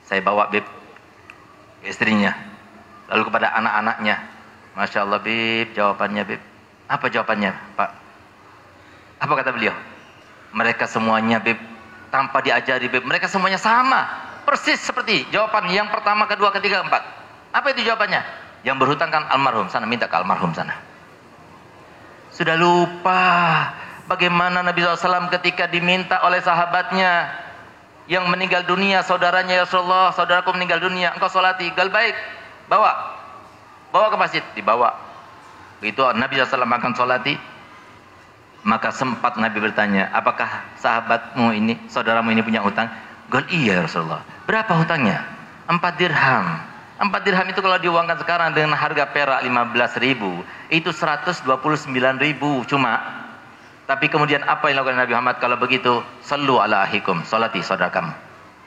Saya 0.03 0.19
bawa 0.19 0.51
Bib 0.51 0.63
istrinya. 1.87 2.35
Lalu 3.07 3.31
kepada 3.31 3.55
anak-anaknya. 3.55 4.15
Masya 4.75 5.03
Allah 5.07 5.19
Bib, 5.23 5.71
jawabannya 5.75 6.23
Bib. 6.35 6.41
Apa 6.91 7.07
jawabannya 7.07 7.51
Pak? 7.79 7.89
Apa 9.23 9.33
kata 9.39 9.55
beliau? 9.55 9.75
Mereka 10.51 10.83
semuanya 10.87 11.39
Bib, 11.39 11.59
tanpa 12.11 12.43
diajari 12.43 12.91
Bib, 12.91 13.07
mereka 13.07 13.31
semuanya 13.31 13.59
sama 13.59 14.30
Persis 14.41 14.81
seperti 14.81 15.29
jawaban 15.29 15.69
yang 15.69 15.87
pertama, 15.93 16.25
kedua, 16.25 16.49
ketiga, 16.53 16.81
empat. 16.81 17.03
Apa 17.53 17.75
itu 17.75 17.85
jawabannya? 17.85 18.21
Yang 18.61 18.77
berhutang 18.77 19.09
kan 19.09 19.25
almarhum 19.29 19.69
sana, 19.69 19.85
minta 19.85 20.05
ke 20.05 20.15
almarhum 20.17 20.53
sana. 20.53 20.77
Sudah 22.31 22.55
lupa 22.55 23.21
bagaimana 24.07 24.63
Nabi 24.63 24.81
SAW 24.81 25.29
ketika 25.29 25.67
diminta 25.67 26.23
oleh 26.23 26.39
sahabatnya 26.39 27.27
yang 28.09 28.27
meninggal 28.27 28.65
dunia, 28.65 29.05
saudaranya 29.05 29.61
ya 29.61 29.63
Rasulullah, 29.67 30.15
saudaraku 30.15 30.55
meninggal 30.55 30.81
dunia, 30.81 31.13
engkau 31.13 31.29
solati, 31.29 31.69
gal 31.75 31.91
baik, 31.91 32.15
bawa, 32.65 33.19
bawa 33.93 34.09
ke 34.09 34.17
masjid, 34.17 34.43
dibawa. 34.57 34.95
Begitu 35.83 36.01
Nabi 36.13 36.37
SAW 36.39 36.65
akan 36.65 36.93
solati, 36.93 37.33
maka 38.61 38.93
sempat 38.93 39.37
Nabi 39.41 39.57
bertanya, 39.57 40.13
apakah 40.13 40.69
sahabatmu 40.77 41.49
ini, 41.57 41.73
saudaramu 41.89 42.29
ini 42.29 42.45
punya 42.45 42.61
utang? 42.61 42.89
Gal 43.31 43.47
iya 43.47 43.79
ya 43.79 43.87
Rasulullah. 43.87 44.27
Berapa 44.43 44.75
hutangnya? 44.75 45.23
Empat 45.71 45.95
dirham. 45.95 46.59
Empat 46.99 47.23
dirham 47.23 47.47
itu 47.47 47.63
kalau 47.63 47.79
diuangkan 47.79 48.19
sekarang 48.19 48.51
dengan 48.51 48.75
harga 48.75 49.07
perak 49.07 49.39
15 49.41 50.03
ribu, 50.03 50.43
itu 50.67 50.91
129 50.91 51.47
ribu 52.19 52.61
cuma. 52.67 53.23
Tapi 53.87 54.11
kemudian 54.11 54.43
apa 54.43 54.67
yang 54.67 54.83
dilakukan 54.83 54.99
Nabi 54.99 55.11
Muhammad 55.15 55.37
kalau 55.39 55.55
begitu? 55.55 56.03
Sallu 56.21 56.59
ala 56.59 56.83
ahikum, 56.83 57.23
salati 57.23 57.63
saudara 57.63 57.89
kamu. 57.89 58.11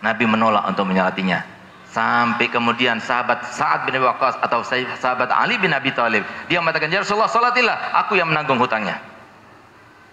Nabi 0.01 0.25
menolak 0.25 0.65
untuk 0.67 0.89
menyalatinya. 0.89 1.45
Sampai 1.89 2.51
kemudian 2.51 2.99
sahabat 2.99 3.47
Sa'ad 3.55 3.87
bin 3.87 3.95
Abi 4.01 4.09
atau 4.19 4.61
sahabat 4.99 5.31
Ali 5.31 5.61
bin 5.63 5.71
Abi 5.71 5.95
Thalib, 5.95 6.27
dia 6.51 6.59
mengatakan, 6.59 6.91
"Ya 6.91 7.07
Rasulullah, 7.07 7.31
salatilah, 7.31 7.95
aku 8.05 8.19
yang 8.19 8.27
menanggung 8.33 8.59
hutangnya." 8.59 8.99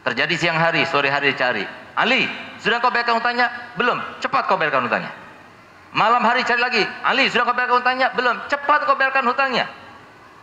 Terjadi 0.06 0.36
siang 0.38 0.60
hari, 0.62 0.86
sore 0.86 1.10
hari 1.10 1.34
dicari. 1.34 1.66
Ali, 1.98 2.30
sudah 2.62 2.78
kau 2.78 2.94
bayarkan 2.94 3.18
hutangnya? 3.18 3.50
Belum. 3.74 3.98
Cepat 4.22 4.46
kau 4.46 4.56
bayarkan 4.56 4.86
hutangnya. 4.86 5.12
Malam 5.92 6.22
hari 6.24 6.46
cari 6.46 6.62
lagi. 6.62 6.84
Ali, 7.02 7.28
sudah 7.34 7.44
kau 7.44 7.58
bayarkan 7.58 7.82
hutangnya? 7.82 8.08
Belum. 8.14 8.38
Cepat 8.48 8.86
kau 8.86 8.96
bayarkan 8.96 9.26
hutangnya. 9.26 9.66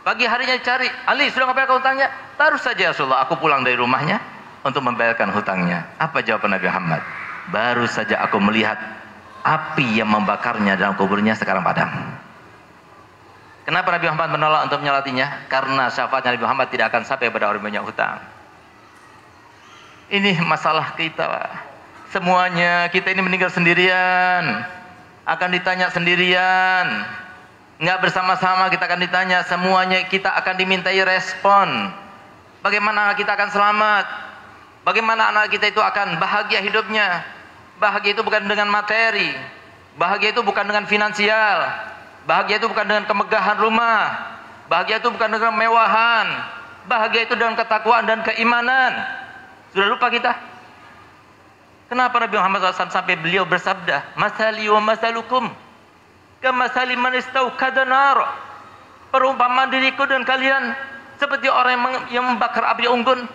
Pagi 0.03 0.27
harinya 0.27 0.59
cari. 0.59 0.87
Ali, 1.07 1.31
sudah 1.31 1.47
kau 1.47 1.55
bayarkan 1.55 1.79
hutangnya? 1.79 2.07
Baru 2.35 2.59
saja 2.59 2.91
Rasulullah, 2.91 3.23
aku 3.23 3.39
pulang 3.39 3.63
dari 3.63 3.79
rumahnya 3.79 4.19
untuk 4.67 4.83
membayarkan 4.83 5.31
hutangnya. 5.31 5.95
Apa 5.95 6.19
jawaban 6.19 6.59
Nabi 6.59 6.67
Muhammad? 6.67 7.01
Baru 7.49 7.87
saja 7.87 8.19
aku 8.19 8.37
melihat 8.43 8.77
api 9.41 10.03
yang 10.03 10.11
membakarnya 10.11 10.75
dalam 10.75 10.99
kuburnya 10.99 11.33
sekarang 11.39 11.63
padam. 11.63 11.87
Kenapa 13.63 13.95
Nabi 13.95 14.05
Muhammad 14.11 14.29
menolak 14.35 14.61
untuk 14.67 14.79
menyalatinya? 14.81 15.47
Karena 15.47 15.87
syafaat 15.93 16.25
Nabi 16.25 16.41
Muhammad 16.41 16.67
tidak 16.73 16.91
akan 16.91 17.05
sampai 17.07 17.31
pada 17.31 17.47
orang 17.47 17.63
banyak 17.63 17.83
hutang. 17.85 18.17
Ini 20.09 20.41
masalah 20.41 20.97
kita. 20.97 21.68
Semuanya 22.09 22.89
kita 22.89 23.13
ini 23.13 23.21
meninggal 23.21 23.53
sendirian. 23.53 24.65
Akan 25.29 25.53
ditanya 25.53 25.93
sendirian. 25.93 27.05
Enggak 27.77 28.01
bersama-sama 28.01 28.65
kita 28.73 28.89
akan 28.89 29.01
ditanya. 29.05 29.45
Semuanya 29.45 30.01
kita 30.09 30.33
akan 30.33 30.57
dimintai 30.57 30.97
respon. 31.05 31.93
Bagaimana 32.65 33.13
kita 33.13 33.37
akan 33.37 33.49
selamat? 33.53 34.05
Bagaimana 34.81 35.29
anak 35.29 35.53
kita 35.53 35.69
itu 35.69 35.77
akan 35.77 36.17
bahagia 36.17 36.65
hidupnya? 36.65 37.21
Bahagia 37.77 38.17
itu 38.17 38.25
bukan 38.25 38.41
dengan 38.49 38.73
materi. 38.73 39.29
Bahagia 39.93 40.33
itu 40.33 40.41
bukan 40.41 40.65
dengan 40.65 40.89
finansial. 40.89 41.57
Bahagia 42.25 42.57
itu 42.57 42.65
bukan 42.65 42.89
dengan 42.89 43.05
kemegahan 43.05 43.57
rumah. 43.61 44.17
Bahagia 44.65 44.97
itu 44.97 45.13
bukan 45.13 45.29
dengan 45.29 45.53
mewahan. 45.53 46.25
Bahagia 46.89 47.29
itu 47.29 47.37
dengan 47.37 47.53
ketakwaan 47.53 48.09
dan 48.09 48.25
keimanan. 48.25 48.97
Sudah 49.77 49.93
lupa 49.93 50.09
kita? 50.09 50.48
Kenapa 51.89 52.21
Nabi 52.21 52.37
Muhammad 52.37 52.69
SAW 52.69 52.93
sampai 52.93 53.17
beliau 53.17 53.49
bersabda, 53.49 54.13
"Masali 54.13 54.69
wa 54.69 54.77
masalukum 54.77 55.49
kamasali 56.37 56.93
man 56.93 57.17
istauqada 57.17 57.81
nar." 57.83 58.29
Perumpamaan 59.09 59.73
diriku 59.73 60.05
dan 60.05 60.21
kalian 60.21 60.77
seperti 61.17 61.49
orang 61.49 62.05
yang 62.13 62.29
membakar 62.29 62.61
api 62.61 62.85
unggun. 62.85 63.25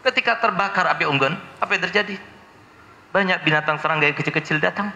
Ketika 0.00 0.40
terbakar 0.40 0.88
api 0.88 1.04
unggun, 1.04 1.36
apa 1.60 1.70
yang 1.76 1.84
terjadi? 1.84 2.16
Banyak 3.12 3.44
binatang 3.44 3.76
serangga 3.76 4.08
yang 4.08 4.16
kecil-kecil 4.16 4.56
datang. 4.56 4.88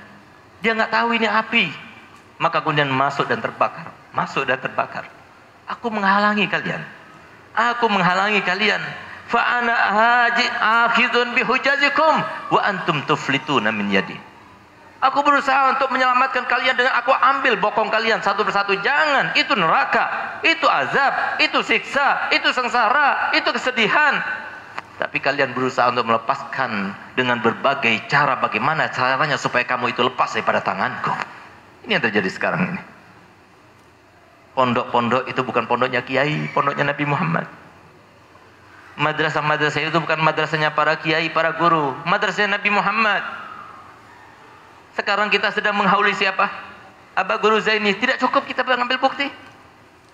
Dia 0.64 0.72
nggak 0.72 0.88
tahu 0.88 1.20
ini 1.20 1.28
api. 1.28 1.68
Maka 2.40 2.64
kemudian 2.64 2.88
masuk 2.88 3.28
dan 3.28 3.44
terbakar. 3.44 3.92
Masuk 4.16 4.48
dan 4.48 4.56
terbakar. 4.56 5.04
Aku 5.68 5.92
menghalangi 5.92 6.48
kalian. 6.48 6.80
Aku 7.52 7.92
menghalangi 7.92 8.40
kalian. 8.40 8.80
Fa'ana 9.33 9.72
haji 9.72 10.47
akhidun 10.61 11.33
bihujazikum 11.33 12.14
wa 12.53 12.61
antum 12.61 13.01
tuflituna 13.09 13.72
min 13.72 13.89
yadi. 13.89 14.12
Aku 15.03 15.24
berusaha 15.24 15.72
untuk 15.74 15.91
menyelamatkan 15.91 16.47
kalian 16.47 16.78
dengan 16.78 16.95
aku 16.95 17.11
ambil 17.11 17.59
bokong 17.59 17.91
kalian 17.91 18.22
satu 18.22 18.47
persatu. 18.47 18.78
Jangan, 18.85 19.35
itu 19.35 19.51
neraka, 19.59 20.39
itu 20.47 20.62
azab, 20.62 21.43
itu 21.43 21.59
siksa, 21.64 22.30
itu 22.30 22.47
sengsara, 22.55 23.35
itu 23.35 23.49
kesedihan. 23.51 24.22
Tapi 25.01 25.18
kalian 25.18 25.57
berusaha 25.59 25.91
untuk 25.91 26.07
melepaskan 26.07 26.95
dengan 27.18 27.43
berbagai 27.43 28.07
cara 28.07 28.39
bagaimana 28.39 28.93
caranya 28.95 29.35
supaya 29.35 29.66
kamu 29.66 29.91
itu 29.91 30.07
lepas 30.07 30.30
daripada 30.39 30.62
tanganku. 30.62 31.11
Ini 31.89 31.99
yang 31.99 32.05
terjadi 32.05 32.30
sekarang 32.30 32.62
ini. 32.70 32.80
Pondok-pondok 34.55 35.26
itu 35.26 35.41
bukan 35.43 35.66
pondoknya 35.66 36.07
kiai, 36.07 36.47
pondoknya 36.55 36.95
Nabi 36.95 37.05
Muhammad. 37.09 37.61
Madrasah-madrasah 39.03 39.82
itu 39.82 39.98
bukan 39.98 40.22
madrasahnya 40.22 40.70
para 40.70 40.94
kiai, 40.94 41.26
para 41.34 41.59
guru, 41.59 41.98
madrasahnya 42.07 42.55
Nabi 42.55 42.70
Muhammad. 42.70 43.22
Sekarang 44.94 45.26
kita 45.26 45.50
sedang 45.50 45.74
menghauli 45.74 46.14
siapa? 46.14 46.46
Aba 47.18 47.40
Guru 47.42 47.59
Zaini. 47.59 47.96
Tidak 47.98 48.20
cukup 48.22 48.46
kita 48.46 48.62
mengambil 48.62 49.03
bukti. 49.03 49.26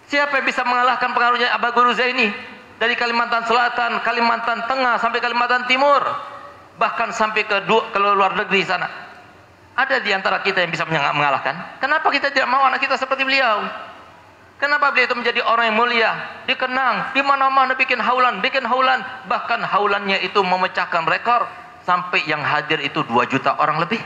Siapa 0.09 0.41
yang 0.41 0.47
bisa 0.49 0.65
mengalahkan 0.65 1.13
pengaruhnya 1.13 1.53
Aba 1.53 1.75
Guru 1.75 1.93
Zaini? 1.93 2.33
Dari 2.79 2.95
Kalimantan 2.95 3.43
Selatan, 3.45 4.01
Kalimantan 4.07 4.65
Tengah, 4.71 5.03
sampai 5.03 5.19
Kalimantan 5.19 5.67
Timur. 5.67 6.01
Bahkan 6.79 7.11
sampai 7.11 7.43
ke, 7.43 7.67
dua, 7.67 7.91
ke 7.91 7.99
luar 7.99 8.39
negeri 8.39 8.63
sana. 8.63 8.87
Ada 9.75 9.99
di 9.99 10.15
antara 10.15 10.43
kita 10.43 10.63
yang 10.63 10.71
bisa 10.71 10.87
mengalahkan. 10.87 11.79
Kenapa 11.83 12.07
kita 12.11 12.31
tidak 12.31 12.47
mau 12.51 12.63
anak 12.67 12.83
kita 12.83 12.95
seperti 12.95 13.27
beliau? 13.27 13.67
Kenapa 14.59 14.91
beliau 14.91 15.07
itu 15.07 15.15
menjadi 15.15 15.41
orang 15.47 15.71
yang 15.71 15.79
mulia, 15.79 16.11
dikenang, 16.51 17.15
di 17.15 17.23
mana-mana 17.23 17.79
bikin 17.79 18.03
haulan, 18.03 18.43
bikin 18.43 18.67
haulan, 18.67 19.07
bahkan 19.31 19.63
haulannya 19.63 20.19
itu 20.27 20.43
memecahkan 20.43 21.07
rekor 21.07 21.47
sampai 21.87 22.27
yang 22.27 22.43
hadir 22.43 22.83
itu 22.83 23.07
2 23.07 23.31
juta 23.31 23.55
orang 23.63 23.79
lebih. 23.79 24.03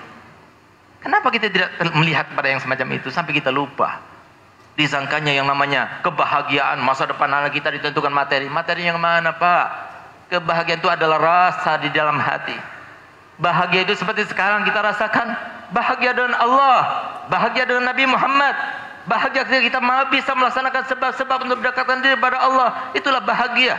Kenapa 1.01 1.33
kita 1.33 1.49
tidak 1.49 1.73
melihat 1.97 2.29
pada 2.37 2.53
yang 2.53 2.61
semacam 2.61 3.01
itu 3.01 3.09
sampai 3.09 3.33
kita 3.33 3.49
lupa? 3.49 3.99
Disangkanya 4.77 5.33
yang 5.33 5.49
namanya 5.49 6.05
kebahagiaan 6.05 6.79
masa 6.85 7.09
depan 7.09 7.33
anak 7.33 7.57
kita 7.57 7.73
ditentukan 7.73 8.13
materi. 8.13 8.47
Materi 8.47 8.87
yang 8.87 9.01
mana 9.01 9.33
Pak? 9.33 9.67
Kebahagiaan 10.31 10.81
itu 10.81 10.89
adalah 10.93 11.19
rasa 11.19 11.81
di 11.81 11.89
dalam 11.91 12.17
hati. 12.21 12.55
Bahagia 13.41 13.89
itu 13.89 13.97
seperti 13.97 14.29
sekarang 14.29 14.69
kita 14.69 14.79
rasakan. 14.85 15.33
Bahagia 15.73 16.13
dengan 16.13 16.37
Allah. 16.39 16.81
Bahagia 17.27 17.65
dengan 17.67 17.89
Nabi 17.89 18.05
Muhammad. 18.07 18.55
Bahagia 19.03 19.43
ketika 19.43 19.63
kita 19.67 19.79
bisa 20.15 20.33
melaksanakan 20.39 20.83
sebab-sebab 20.87 21.39
untuk 21.43 21.59
mendekatkan 21.59 21.99
diri 22.03 22.15
kepada 22.15 22.39
Allah. 22.39 22.69
Itulah 22.95 23.19
bahagia. 23.19 23.75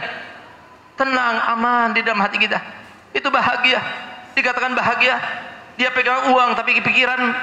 Tenang, 1.00 1.36
aman 1.56 1.96
di 1.96 2.04
dalam 2.04 2.20
hati 2.20 2.38
kita. 2.38 2.60
Itu 3.16 3.32
bahagia. 3.32 3.80
Dikatakan 4.36 4.76
bahagia 4.76 5.16
dia 5.74 5.90
pegang 5.90 6.30
uang 6.34 6.54
tapi 6.54 6.78
pikiran 6.82 7.34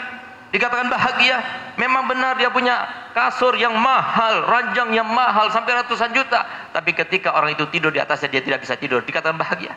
dikatakan 0.54 0.86
bahagia. 0.90 1.40
Memang 1.78 2.06
benar 2.06 2.36
dia 2.36 2.52
punya 2.52 2.84
kasur 3.16 3.56
yang 3.56 3.72
mahal, 3.74 4.44
ranjang 4.44 4.92
yang 4.92 5.08
mahal 5.08 5.48
sampai 5.48 5.80
ratusan 5.80 6.12
juta. 6.12 6.44
Tapi 6.76 6.92
ketika 6.92 7.32
orang 7.34 7.56
itu 7.56 7.64
tidur 7.72 7.90
di 7.90 7.98
atasnya 7.98 8.28
dia 8.28 8.42
tidak 8.44 8.60
bisa 8.62 8.76
tidur, 8.76 9.00
dikatakan 9.02 9.40
bahagia. 9.40 9.72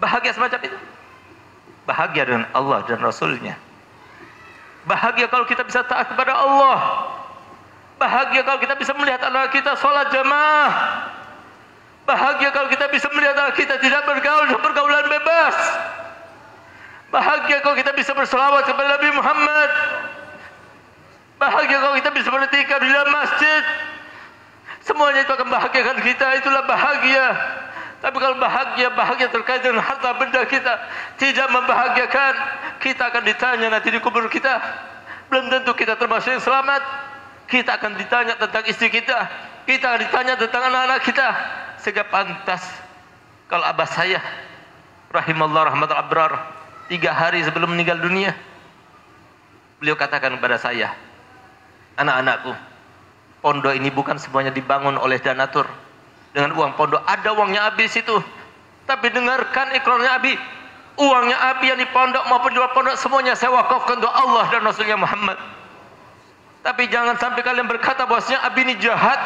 Bahagia 0.00 0.32
semacam 0.32 0.60
itu. 0.64 0.78
Bahagia 1.84 2.22
dengan 2.24 2.44
Allah 2.56 2.80
dan 2.88 2.98
Rasulnya. 3.04 3.69
Bahagia 4.88 5.28
kalau 5.28 5.44
kita 5.44 5.60
bisa 5.64 5.84
taat 5.84 6.08
kepada 6.08 6.32
Allah. 6.32 6.78
Bahagia 8.00 8.40
kalau 8.40 8.56
kita 8.56 8.80
bisa 8.80 8.96
melihat 8.96 9.20
anak 9.28 9.52
kita 9.52 9.76
sholat 9.76 10.08
jamaah. 10.08 10.70
Bahagia 12.08 12.48
kalau 12.48 12.72
kita 12.72 12.88
bisa 12.88 13.12
melihat 13.12 13.36
anak 13.36 13.60
kita 13.60 13.76
tidak 13.76 14.08
bergaul 14.08 14.48
dengan 14.48 14.62
pergaulan 14.64 15.04
bebas. 15.04 15.56
Bahagia 17.12 17.60
kalau 17.60 17.76
kita 17.76 17.92
bisa 17.92 18.16
berselawat 18.16 18.64
kepada 18.64 18.96
Nabi 18.96 19.10
Muhammad. 19.12 19.70
Bahagia 21.36 21.76
kalau 21.76 21.94
kita 22.00 22.10
bisa 22.16 22.28
bertikar 22.32 22.78
di 22.80 22.88
dalam 22.88 23.12
masjid. 23.12 23.62
Semuanya 24.80 25.20
itu 25.28 25.32
akan 25.36 25.48
bahagiakan 25.52 25.98
kita. 26.00 26.26
Itulah 26.40 26.64
bahagia. 26.64 27.26
Tapi 28.00 28.16
kalau 28.16 28.36
bahagia, 28.40 28.88
bahagia 28.96 29.28
terkait 29.28 29.60
dengan 29.60 29.84
harta 29.84 30.16
benda 30.16 30.40
kita 30.48 30.72
tidak 31.20 31.48
membahagiakan, 31.52 32.34
kita 32.80 33.12
akan 33.12 33.22
ditanya 33.28 33.68
nanti 33.68 33.92
di 33.92 34.00
kubur 34.00 34.24
kita. 34.32 34.56
Belum 35.28 35.52
tentu 35.52 35.76
kita 35.76 36.00
termasuk 36.00 36.32
yang 36.32 36.42
selamat. 36.42 36.80
Kita 37.44 37.76
akan 37.76 38.00
ditanya 38.00 38.34
tentang 38.40 38.64
istri 38.64 38.88
kita. 38.88 39.28
Kita 39.68 39.84
akan 39.94 40.00
ditanya 40.08 40.34
tentang 40.40 40.62
anak-anak 40.72 41.00
kita. 41.04 41.28
Sehingga 41.84 42.08
pantas 42.08 42.64
kalau 43.50 43.66
abah 43.66 43.90
saya 43.90 44.22
rahimallah 45.10 45.74
rahmat 45.74 45.90
abrar 45.90 46.32
tiga 46.86 47.10
hari 47.10 47.42
sebelum 47.42 47.74
meninggal 47.74 47.98
dunia 47.98 48.30
beliau 49.82 49.98
katakan 49.98 50.38
kepada 50.38 50.54
saya 50.54 50.94
anak-anakku 51.98 52.54
pondok 53.42 53.74
ini 53.74 53.90
bukan 53.90 54.22
semuanya 54.22 54.54
dibangun 54.54 54.94
oleh 54.94 55.18
donatur 55.18 55.66
dengan 56.34 56.54
uang 56.54 56.78
pondok 56.78 57.02
ada 57.06 57.30
uangnya 57.34 57.70
habis 57.70 57.94
itu 57.96 58.16
tapi 58.86 59.10
dengarkan 59.10 59.74
ikrarnya 59.76 60.10
Abi 60.18 60.34
uangnya 61.00 61.38
Abi 61.54 61.70
yang 61.70 61.80
di 61.80 61.88
pondok 61.90 62.24
maupun 62.30 62.50
di 62.54 62.60
pondok 62.60 62.96
semuanya 62.98 63.34
saya 63.34 63.54
wakafkan 63.54 63.98
untuk 64.02 64.12
Allah 64.12 64.44
dan 64.50 64.62
Rasulnya 64.66 64.98
Muhammad 64.98 65.38
tapi 66.60 66.86
jangan 66.92 67.16
sampai 67.16 67.40
kalian 67.40 67.66
berkata 67.66 68.04
bahwasanya 68.04 68.44
Abi 68.44 68.66
ini 68.68 68.74
jahat 68.78 69.18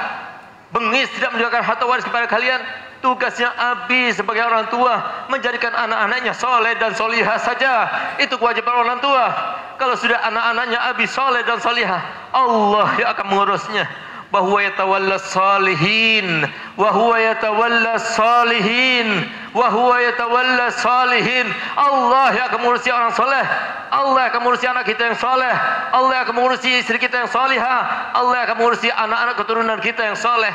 bengis 0.70 1.10
tidak 1.18 1.34
menjaga 1.34 1.62
harta 1.62 1.84
waris 1.86 2.06
kepada 2.06 2.26
kalian 2.30 2.62
Tugasnya 3.04 3.52
Abi 3.52 4.16
sebagai 4.16 4.48
orang 4.48 4.72
tua 4.72 4.96
menjadikan 5.28 5.76
anak-anaknya 5.76 6.32
soleh 6.32 6.72
dan 6.80 6.96
solihah 6.96 7.36
saja. 7.36 7.84
Itu 8.16 8.40
kewajiban 8.40 8.80
orang 8.80 8.96
tua. 9.04 9.28
Kalau 9.76 9.92
sudah 9.92 10.24
anak-anaknya 10.24 10.80
Abi 10.88 11.04
soleh 11.04 11.44
dan 11.44 11.60
solihah, 11.60 12.00
Allah 12.32 12.88
yang 12.96 13.12
akan 13.12 13.26
mengurusnya. 13.28 13.84
Bahwa 14.32 14.58
yatawalla 14.62 15.20
salihin, 15.20 16.46
wahwa 16.76 17.16
yatawalla 17.20 17.96
salihin, 18.02 19.28
wahwa 19.54 19.96
yatawalla 20.02 20.74
salihin. 20.74 21.46
Allah 21.76 22.34
yang 22.34 22.46
akan 22.50 22.58
mengurusi 22.64 22.90
orang 22.90 23.14
soleh. 23.14 23.46
Allah 23.94 24.18
yang 24.26 24.30
akan 24.34 24.40
mengurusi 24.42 24.66
anak 24.66 24.84
kita 24.90 25.02
yang 25.12 25.18
soleh. 25.18 25.54
Allah 25.94 26.12
yang 26.18 26.24
akan 26.26 26.34
mengurusi 26.34 26.68
istri 26.82 26.98
kita 26.98 27.24
yang 27.24 27.30
solihah. 27.30 28.10
Allah 28.10 28.42
yang 28.42 28.46
akan 28.50 28.58
mengurusi 28.58 28.88
anak-anak 28.90 29.34
keturunan 29.38 29.78
kita 29.78 30.02
yang 30.02 30.18
soleh. 30.18 30.50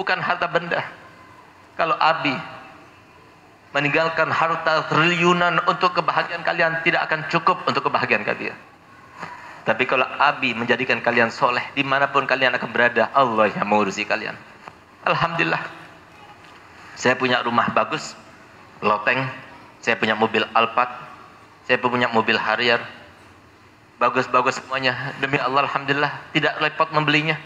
Bukan 0.00 0.16
harta 0.18 0.48
benda 0.48 0.80
kalau 1.76 1.96
Abi 2.00 2.34
meninggalkan 3.72 4.28
harta 4.28 4.84
triliunan 4.92 5.64
untuk 5.64 5.96
kebahagiaan 5.96 6.44
kalian 6.44 6.84
tidak 6.84 7.08
akan 7.08 7.24
cukup 7.32 7.64
untuk 7.64 7.88
kebahagiaan 7.88 8.24
kalian. 8.24 8.56
Tapi 9.62 9.86
kalau 9.86 10.06
Abi 10.18 10.54
menjadikan 10.58 10.98
kalian 10.98 11.30
soleh 11.30 11.62
di 11.78 11.86
mana 11.86 12.10
pun 12.10 12.26
kalian 12.26 12.54
akan 12.58 12.70
berada, 12.74 13.10
Allah 13.14 13.46
yang 13.54 13.66
mengurusi 13.66 14.02
kalian. 14.02 14.34
Alhamdulillah. 15.06 15.62
Saya 16.98 17.14
punya 17.14 17.42
rumah 17.42 17.70
bagus, 17.70 18.18
loteng. 18.82 19.22
Saya 19.82 19.94
punya 19.98 20.18
mobil 20.18 20.42
Alphard. 20.54 20.90
Saya 21.66 21.78
punya 21.78 22.10
mobil 22.10 22.34
Harrier. 22.34 22.82
Bagus-bagus 24.02 24.58
semuanya. 24.58 25.14
Demi 25.22 25.38
Allah, 25.38 25.66
Alhamdulillah. 25.66 26.10
Tidak 26.34 26.58
repot 26.58 26.90
membelinya 26.90 27.38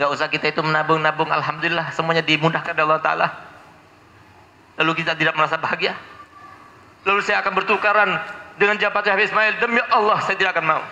nggak 0.00 0.10
usah 0.16 0.32
kita 0.32 0.54
itu 0.54 0.62
menabung-nabung 0.62 1.28
alhamdulillah 1.28 1.90
semuanya 1.92 2.22
dimudahkan 2.22 2.72
oleh 2.72 2.84
Allah 2.88 3.02
taala 3.02 3.28
lalu 4.80 5.02
kita 5.02 5.18
tidak 5.18 5.34
merasa 5.34 5.58
bahagia 5.58 5.98
lalu 7.04 7.20
saya 7.20 7.44
akan 7.44 7.52
bertukaran 7.52 8.10
dengan 8.56 8.78
jabatan 8.78 9.12
Habib 9.12 9.28
Ismail 9.28 9.58
demi 9.58 9.82
Allah 9.92 10.22
saya 10.22 10.40
tidak 10.40 10.56
akan 10.56 10.64
mau 10.64 10.82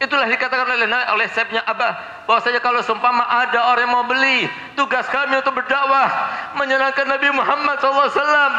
itulah 0.00 0.24
dikatakan 0.24 0.64
oleh 0.64 0.88
oleh 1.12 1.26
saya 1.30 1.44
punya 1.44 1.62
abah 1.68 2.24
bahwasanya 2.24 2.64
kalau 2.64 2.80
seumpama 2.80 3.20
ada 3.28 3.68
orang 3.68 3.84
yang 3.84 3.92
mau 3.92 4.04
beli 4.08 4.48
tugas 4.72 5.04
kami 5.12 5.36
untuk 5.36 5.52
berdakwah 5.52 6.08
menyenangkan 6.56 7.04
Nabi 7.04 7.28
Muhammad 7.36 7.76
SAW 7.84 8.54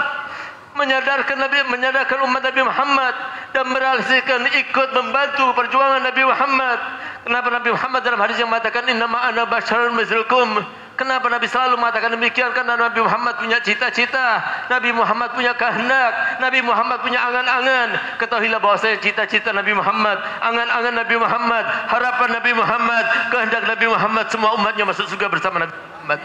menyadarkan 0.78 1.36
Nabi 1.42 1.58
menyadarkan 1.68 2.18
umat 2.30 2.42
Nabi 2.46 2.62
Muhammad 2.62 3.14
dan 3.52 3.66
merealisasikan 3.68 4.42
ikut 4.54 4.90
membantu 4.94 5.52
perjuangan 5.58 6.06
Nabi 6.06 6.24
Muhammad 6.24 6.80
Kenapa 7.22 7.54
Nabi 7.54 7.70
Muhammad 7.70 8.02
dalam 8.02 8.18
hadis 8.18 8.42
yang 8.42 8.50
mengatakan 8.50 8.90
innama 8.90 9.22
ana 9.22 9.46
basyarun 9.46 9.94
mislukum? 9.94 10.58
Kenapa 11.02 11.34
Nabi 11.34 11.50
selalu 11.50 11.82
mengatakan 11.82 12.14
demikian? 12.14 12.54
Karena 12.54 12.78
Nabi 12.78 13.02
Muhammad 13.02 13.34
punya 13.42 13.58
cita-cita, 13.58 14.38
Nabi 14.70 14.94
Muhammad 14.94 15.34
punya 15.34 15.50
kehendak, 15.58 16.38
Nabi 16.38 16.62
Muhammad 16.62 17.02
punya 17.02 17.18
angan-angan. 17.26 18.22
Ketahuilah 18.22 18.62
bahwa 18.62 18.78
saya 18.78 19.02
cita-cita 19.02 19.50
Nabi 19.50 19.74
Muhammad, 19.74 20.22
angan-angan 20.46 20.94
Nabi 21.02 21.18
Muhammad, 21.18 21.66
harapan 21.90 22.30
Nabi 22.38 22.52
Muhammad, 22.54 23.06
kehendak 23.34 23.66
Nabi 23.66 23.86
Muhammad 23.90 24.26
semua 24.30 24.54
umatnya 24.54 24.86
masuk 24.86 25.10
surga 25.10 25.26
bersama 25.26 25.66
Nabi 25.66 25.74
Muhammad. 25.74 26.20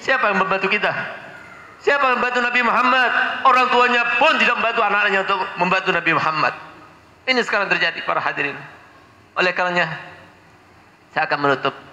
Siapa 0.00 0.24
yang 0.32 0.38
membantu 0.40 0.72
kita? 0.72 0.92
Siapa 1.84 2.04
yang 2.08 2.24
membantu 2.24 2.40
Nabi 2.40 2.60
Muhammad? 2.64 3.10
Orang 3.52 3.68
tuanya 3.68 4.16
pun 4.16 4.32
tidak 4.40 4.56
membantu 4.64 4.80
anak-anaknya 4.80 5.20
untuk 5.28 5.40
membantu 5.60 5.90
Nabi 5.92 6.12
Muhammad. 6.16 6.54
Ini 7.28 7.40
sekarang 7.44 7.68
terjadi 7.68 8.00
para 8.08 8.24
hadirin. 8.24 8.56
Oleh 9.36 9.52
karenanya 9.52 9.92
saya 11.12 11.28
akan 11.28 11.36
menutup 11.36 11.91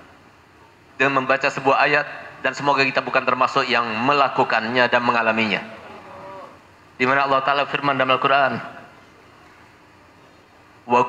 dengan 0.99 1.23
membaca 1.23 1.47
sebuah 1.47 1.79
ayat 1.79 2.05
dan 2.43 2.51
semoga 2.51 2.83
kita 2.83 2.99
bukan 2.99 3.23
termasuk 3.23 3.63
yang 3.71 3.87
melakukannya 4.03 4.83
dan 4.91 4.99
mengalaminya. 4.99 5.63
Di 6.99 7.07
mana 7.07 7.23
Allah 7.23 7.39
Taala 7.47 7.63
firman 7.71 7.95
dalam 7.95 8.19
Al-Qur'an, 8.19 8.59
"Wa 10.83 10.99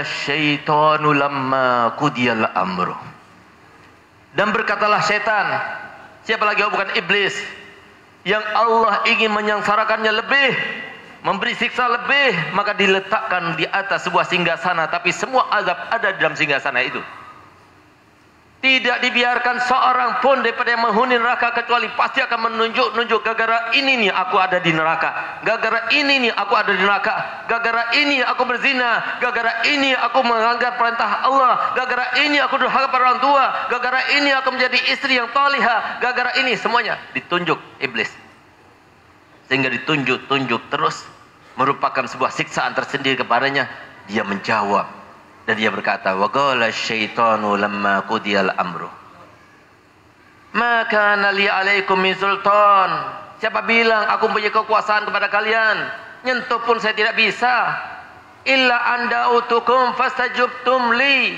syaitanu 0.00 1.12
lamma 1.12 1.92
qudiyal 2.00 2.56
amru." 2.56 2.96
Dan 4.32 4.48
berkatalah 4.48 5.04
setan, 5.04 5.46
siapa 6.24 6.48
lagi 6.48 6.64
oh, 6.64 6.72
bukan 6.72 6.96
iblis, 6.96 7.36
yang 8.24 8.42
Allah 8.56 9.04
ingin 9.04 9.28
menyangsarakannya 9.28 10.24
lebih, 10.24 10.50
memberi 11.20 11.52
siksa 11.52 11.84
lebih, 11.86 12.56
maka 12.56 12.72
diletakkan 12.72 13.60
di 13.60 13.68
atas 13.68 14.08
sebuah 14.08 14.24
singgasana, 14.24 14.88
tapi 14.88 15.12
semua 15.12 15.52
azab 15.52 15.76
ada 15.92 16.16
di 16.16 16.18
dalam 16.18 16.32
singgasana 16.32 16.80
itu. 16.80 17.04
Tidak 18.64 18.96
dibiarkan 19.04 19.60
seorang 19.68 20.24
pun 20.24 20.40
daripada 20.40 20.72
yang 20.72 20.88
menghuni 20.88 21.20
neraka 21.20 21.52
kecuali 21.52 21.84
pasti 22.00 22.24
akan 22.24 22.48
menunjuk-nunjuk 22.48 23.20
gara-gara 23.20 23.68
ini 23.76 24.08
nih 24.08 24.08
aku 24.08 24.40
ada 24.40 24.56
di 24.56 24.72
neraka. 24.72 25.36
Gara-gara 25.44 25.92
ini 25.92 26.24
nih 26.24 26.32
aku 26.32 26.56
ada 26.56 26.72
di 26.72 26.80
neraka. 26.80 27.44
Gara-gara 27.44 27.92
ini 27.92 28.24
aku 28.24 28.40
berzina. 28.48 29.20
Gara-gara 29.20 29.68
ini 29.68 29.92
aku 29.92 30.16
melanggar 30.24 30.80
perintah 30.80 31.28
Allah. 31.28 31.76
Gara-gara 31.76 32.16
ini 32.24 32.40
aku 32.40 32.56
durhaka 32.56 32.88
pada 32.88 33.04
orang 33.04 33.20
tua. 33.20 33.44
Gara-gara 33.68 34.00
ini 34.16 34.32
aku 34.32 34.48
menjadi 34.56 34.80
istri 34.96 35.20
yang 35.20 35.28
taliha. 35.28 36.00
Gara-gara 36.00 36.32
ini 36.40 36.56
semuanya 36.56 36.96
ditunjuk 37.12 37.60
iblis. 37.84 38.08
Sehingga 39.44 39.68
ditunjuk-tunjuk 39.68 40.72
terus 40.72 41.04
merupakan 41.60 42.08
sebuah 42.08 42.32
siksaan 42.32 42.72
tersendiri 42.72 43.20
kepadanya. 43.20 43.68
Dia 44.08 44.24
menjawab 44.24 45.03
dan 45.44 45.54
dia 45.60 45.68
berkata, 45.68 46.16
"Wa 46.16 46.28
qala 46.32 46.72
syaitanu 46.72 47.56
lamma 47.60 48.04
qudiyal 48.08 48.52
amru." 48.56 48.88
Maka 50.54 51.18
nali 51.18 51.50
alaikum 51.50 51.98
min 51.98 52.14
sultan. 52.14 52.90
Siapa 53.42 53.66
bilang 53.66 54.06
aku 54.06 54.30
punya 54.30 54.48
kekuasaan 54.54 55.04
kepada 55.04 55.26
kalian? 55.26 55.76
Nyentuh 56.24 56.62
pun 56.62 56.78
saya 56.78 56.94
tidak 56.96 57.18
bisa. 57.18 57.74
Illa 58.46 58.96
anda 58.96 59.34
utukum 59.34 59.98
fastajubtum 59.98 60.94
li. 60.94 61.36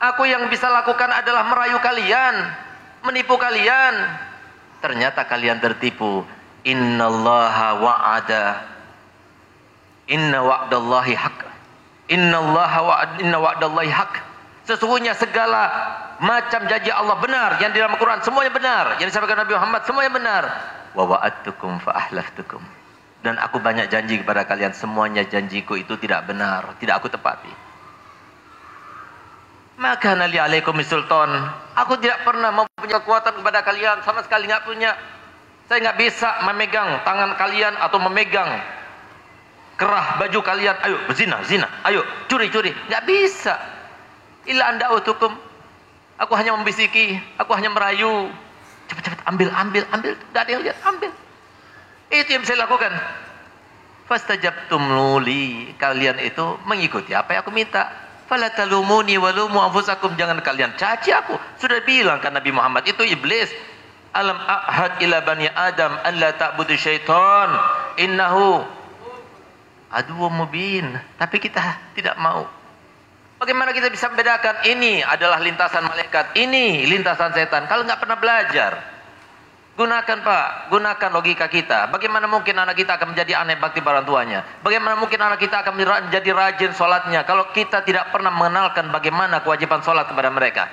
Aku 0.00 0.24
yang 0.24 0.46
bisa 0.48 0.70
lakukan 0.70 1.10
adalah 1.10 1.50
merayu 1.50 1.80
kalian, 1.82 2.34
menipu 3.04 3.34
kalian. 3.36 3.94
Ternyata 4.80 5.26
kalian 5.26 5.58
tertipu. 5.58 6.22
Innallaha 6.64 7.68
wa'ada. 7.82 8.46
Inna 10.08 10.40
wa'dallahi 10.44 11.12
haqq. 11.16 11.53
Inna 12.12 12.36
Allah 12.36 12.72
wa 12.84 12.94
inna 13.20 13.38
wa'dallahi 13.40 13.90
haq. 13.92 14.14
Sesungguhnya 14.64 15.12
segala 15.16 15.68
macam 16.20 16.64
janji 16.68 16.88
Allah 16.88 17.20
benar 17.20 17.60
yang 17.60 17.72
di 17.72 17.80
dalam 17.80 17.96
Al-Quran 17.96 18.20
semuanya 18.24 18.52
benar. 18.52 18.84
Yang 19.00 19.12
disampaikan 19.12 19.44
Nabi 19.44 19.52
Muhammad 19.56 19.82
semuanya 19.88 20.12
benar. 20.12 20.44
Wa 20.92 21.04
wa'adtukum 21.04 21.80
fa 21.84 21.96
ahlaftukum. 21.96 22.60
Dan 23.24 23.40
aku 23.40 23.56
banyak 23.56 23.88
janji 23.88 24.20
kepada 24.20 24.44
kalian 24.44 24.76
semuanya 24.76 25.24
janjiku 25.24 25.80
itu 25.80 25.96
tidak 25.96 26.28
benar 26.28 26.76
tidak 26.76 27.00
aku 27.00 27.08
tepati 27.08 27.64
maka 29.74 30.14
nali 30.14 30.38
alaikum 30.38 30.78
sultan. 30.86 31.30
Aku 31.74 31.98
tidak 31.98 32.22
pernah 32.22 32.54
mempunyai 32.54 32.94
kekuatan 33.02 33.34
kepada 33.42 33.60
kalian 33.66 33.98
sama 34.06 34.22
sekali 34.22 34.46
nggak 34.46 34.64
punya. 34.66 34.94
Saya 35.66 35.80
nggak 35.90 35.98
bisa 35.98 36.28
memegang 36.46 37.02
tangan 37.02 37.34
kalian 37.40 37.74
atau 37.80 37.98
memegang 37.98 38.60
kerah 39.74 40.22
baju 40.22 40.38
kalian, 40.42 40.76
ayo 40.86 40.96
berzina, 41.06 41.42
zina, 41.46 41.66
ayo 41.86 42.06
curi-curi. 42.30 42.70
Nggak 42.90 43.02
bisa. 43.06 43.54
Illa 44.46 44.70
anda 44.70 44.92
utukum. 44.94 45.32
Aku 46.20 46.32
hanya 46.38 46.54
membisiki, 46.54 47.18
aku 47.40 47.50
hanya 47.58 47.74
merayu. 47.74 48.30
Cepat-cepat 48.86 49.20
ambil, 49.26 49.48
ambil, 49.50 49.82
ambil. 49.90 50.12
Tidak 50.14 50.44
lihat, 50.62 50.78
ambil. 50.86 51.10
Itu 52.12 52.30
yang 52.30 52.44
saya 52.46 52.62
lakukan. 52.62 52.92
Fastajabtum 54.06 54.84
luli. 54.84 55.72
Kalian 55.80 56.20
itu 56.22 56.60
mengikuti 56.68 57.16
apa 57.16 57.34
yang 57.34 57.42
aku 57.42 57.50
minta. 57.50 57.90
Fala 58.28 58.52
talumuni 58.52 59.16
walumu 59.18 59.58
anfusakum. 59.58 60.14
Jangan 60.14 60.38
kalian 60.44 60.76
caci 60.78 61.10
aku. 61.10 61.34
Sudah 61.58 61.80
bilang 61.82 62.20
kan 62.20 62.36
Nabi 62.36 62.52
Muhammad 62.52 62.86
itu 62.86 63.02
iblis. 63.02 63.50
Alam 64.14 64.38
ahad 64.38 65.02
ila 65.02 65.26
bani 65.26 65.50
Adam 65.50 65.98
an 66.04 66.14
la 66.20 66.30
ta'budu 66.36 66.76
syaitan. 66.78 67.50
Innahu 67.98 68.62
adu 69.94 70.26
mubin. 70.26 70.98
Tapi 71.14 71.38
kita 71.38 71.94
tidak 71.94 72.18
mau. 72.18 72.50
Bagaimana 73.38 73.74
kita 73.74 73.90
bisa 73.90 74.08
membedakan 74.10 74.62
ini 74.66 75.02
adalah 75.02 75.42
lintasan 75.42 75.84
malaikat 75.84 76.32
ini 76.38 76.86
lintasan 76.86 77.34
setan? 77.34 77.66
Kalau 77.70 77.86
nggak 77.86 78.00
pernah 78.02 78.18
belajar. 78.18 78.72
Gunakan 79.74 80.18
pak. 80.22 80.46
Gunakan 80.70 81.10
logika 81.10 81.50
kita. 81.50 81.90
Bagaimana 81.90 82.30
mungkin 82.30 82.54
anak 82.54 82.78
kita 82.78 82.94
akan 82.94 83.10
menjadi 83.10 83.42
aneh 83.42 83.58
bakti 83.58 83.82
para 83.82 84.06
tuanya? 84.06 84.46
Bagaimana 84.62 84.94
mungkin 84.94 85.18
anak 85.18 85.42
kita 85.42 85.66
akan 85.66 85.74
menjadi 85.74 86.30
rajin 86.30 86.72
sholatnya 86.78 87.26
kalau 87.26 87.50
kita 87.50 87.82
tidak 87.82 88.14
pernah 88.14 88.30
mengenalkan 88.30 88.86
bagaimana 88.94 89.42
kewajiban 89.42 89.82
sholat 89.82 90.06
kepada 90.06 90.30
mereka? 90.30 90.70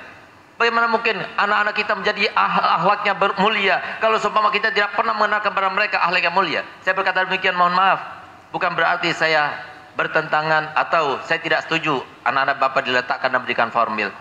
Bagaimana 0.62 0.86
mungkin 0.86 1.18
anak-anak 1.18 1.74
kita 1.74 1.98
menjadi 1.98 2.30
ah 2.38 2.78
ahlaknya 2.78 3.18
mulia 3.42 3.82
kalau 3.98 4.22
seumpama 4.22 4.54
kita 4.54 4.70
tidak 4.70 4.94
pernah 4.94 5.18
mengenalkan 5.18 5.50
kepada 5.50 5.74
mereka 5.74 5.98
ahlak 6.06 6.22
yang 6.22 6.38
mulia. 6.38 6.62
Saya 6.86 6.94
berkata 6.94 7.26
demikian 7.26 7.58
mohon 7.58 7.74
maaf 7.74 8.21
bukan 8.52 8.72
berarti 8.76 9.12
saya 9.16 9.56
bertentangan 9.96 10.72
atau 10.76 11.20
saya 11.28 11.40
tidak 11.44 11.68
setuju 11.68 12.00
anak-anak 12.24 12.58
bapak 12.60 12.82
diletakkan 12.88 13.32
dan 13.32 13.42
berikan 13.44 13.70
formil. 13.74 14.12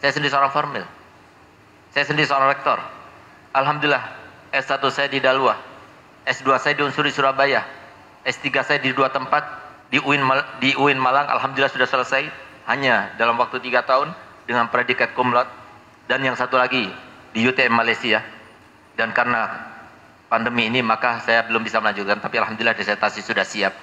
Saya 0.00 0.12
sendiri 0.12 0.32
seorang 0.32 0.52
formil. 0.52 0.84
Saya 1.92 2.04
sendiri 2.04 2.28
seorang 2.28 2.52
rektor. 2.52 2.78
Alhamdulillah 3.56 4.04
S1 4.52 4.80
saya 4.92 5.08
di 5.08 5.20
Dalwa. 5.20 5.56
S2 6.28 6.48
saya 6.60 6.74
di 6.76 6.82
Unsuri 6.84 7.12
Surabaya. 7.12 7.64
S3 8.26 8.46
saya 8.64 8.78
di 8.80 8.92
dua 8.92 9.08
tempat 9.08 9.66
di 9.90 10.02
UIN 10.02 10.22
di 10.58 10.74
UIN 10.74 10.98
Malang 10.98 11.30
alhamdulillah 11.30 11.70
sudah 11.70 11.86
selesai 11.86 12.26
hanya 12.66 13.14
dalam 13.14 13.38
waktu 13.38 13.62
tiga 13.62 13.86
tahun 13.86 14.10
dengan 14.46 14.66
predikat 14.66 15.14
laude 15.14 15.46
dan 16.10 16.22
yang 16.26 16.34
satu 16.34 16.58
lagi 16.58 16.90
di 17.30 17.40
UTM 17.46 17.70
Malaysia 17.70 18.22
dan 18.98 19.14
karena 19.14 19.75
pandemi 20.26 20.66
ini 20.66 20.82
maka 20.82 21.22
saya 21.22 21.46
belum 21.46 21.62
bisa 21.62 21.78
melanjutkan 21.78 22.18
tapi 22.18 22.38
alhamdulillah 22.38 22.76
disertasi 22.76 23.22
sudah 23.22 23.46
siap. 23.46 23.74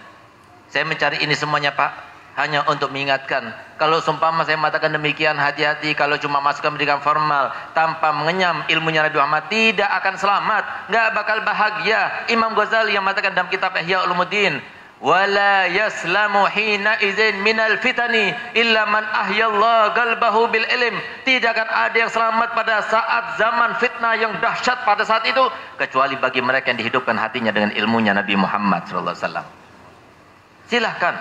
Saya 0.72 0.84
mencari 0.90 1.22
ini 1.22 1.38
semuanya 1.38 1.76
Pak 1.76 2.14
hanya 2.34 2.66
untuk 2.66 2.90
mengingatkan 2.90 3.54
kalau 3.78 4.02
seumpama 4.02 4.42
saya 4.42 4.58
mengatakan 4.58 4.90
demikian 4.90 5.38
hati-hati 5.38 5.94
kalau 5.94 6.18
cuma 6.18 6.42
masuk 6.42 6.66
ke 6.66 6.70
pendidikan 6.74 6.98
formal 7.06 7.54
tanpa 7.78 8.10
mengenyam 8.10 8.66
ilmunya 8.74 9.06
Nabi 9.06 9.22
Muhammad 9.22 9.46
tidak 9.54 9.90
akan 10.02 10.18
selamat 10.18 10.64
nggak 10.90 11.08
bakal 11.14 11.38
bahagia 11.46 12.26
Imam 12.34 12.58
Ghazali 12.58 12.98
yang 12.98 13.06
mengatakan 13.06 13.38
dalam 13.38 13.54
kitab 13.54 13.78
Ihya 13.78 14.02
Ulumuddin 14.10 14.58
wala 15.04 15.68
yaslamu 15.68 16.48
hina 16.48 16.96
izin 17.04 17.44
minal 17.44 17.76
fitani 17.84 18.32
illa 18.56 18.88
man 18.88 19.04
ahyallah 19.04 19.92
galbahu 19.92 20.48
bil 20.48 20.64
tidak 21.28 21.60
akan 21.60 21.70
ada 21.70 21.98
yang 22.00 22.08
selamat 22.08 22.56
pada 22.56 22.80
saat 22.88 23.36
zaman 23.36 23.76
fitnah 23.84 24.16
yang 24.16 24.32
dahsyat 24.40 24.88
pada 24.88 25.04
saat 25.04 25.28
itu? 25.28 25.44
Kecuali 25.76 26.16
bagi 26.16 26.40
mereka 26.40 26.72
yang 26.72 26.80
dihidupkan 26.80 27.20
hatinya 27.20 27.52
dengan 27.52 27.76
ilmunya 27.76 28.16
Nabi 28.16 28.40
Muhammad 28.40 28.88
sallallahu 28.88 29.12
alaihi 29.12 29.28
wasallam. 29.28 29.48
Silahkan. 30.72 31.16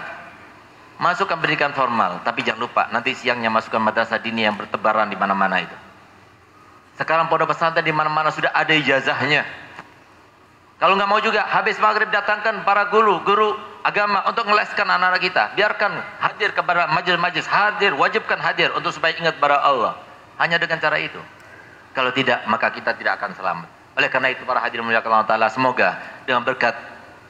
Masukkan 1.02 1.34
pendidikan 1.42 1.74
formal 1.74 2.22
tapi 2.22 2.46
jangan 2.46 2.62
lupa 2.62 2.86
nanti 2.94 3.18
siangnya 3.18 3.50
masukkan 3.50 3.82
madrasah 3.82 4.22
dini 4.22 4.46
yang 4.46 4.54
bertebaran 4.54 5.10
di 5.10 5.18
mana-mana 5.18 5.58
itu. 5.58 5.74
Sekarang 6.94 7.26
pondok 7.26 7.50
pesantren 7.50 7.82
di 7.82 7.90
mana-mana 7.90 8.30
sudah 8.30 8.54
ada 8.54 8.70
ijazahnya 8.70 9.42
kalau 10.82 10.98
nggak 10.98 11.06
mau 11.06 11.22
juga 11.22 11.46
habis 11.46 11.78
maghrib 11.78 12.10
datangkan 12.10 12.66
para 12.66 12.90
guru 12.90 13.22
guru 13.22 13.54
agama 13.86 14.26
untuk 14.26 14.50
meleskan 14.50 14.82
anak-anak 14.90 15.22
kita. 15.22 15.54
Biarkan 15.54 15.94
hadir 16.18 16.50
kepada 16.50 16.90
majelis-majelis, 16.90 17.46
hadir, 17.46 17.94
wajibkan 17.94 18.42
hadir 18.42 18.74
untuk 18.74 18.90
supaya 18.90 19.14
ingat 19.14 19.38
pada 19.38 19.62
Allah. 19.62 19.94
Hanya 20.42 20.58
dengan 20.58 20.82
cara 20.82 20.98
itu. 20.98 21.22
Kalau 21.94 22.10
tidak, 22.10 22.42
maka 22.50 22.74
kita 22.74 22.98
tidak 22.98 23.22
akan 23.22 23.30
selamat. 23.30 23.68
Oleh 23.94 24.10
karena 24.10 24.34
itu 24.34 24.42
para 24.42 24.58
hadirin 24.58 24.82
mulia 24.82 25.04
Allah 25.04 25.22
Ta'ala, 25.22 25.46
semoga 25.54 26.02
dengan 26.26 26.42
berkat 26.42 26.74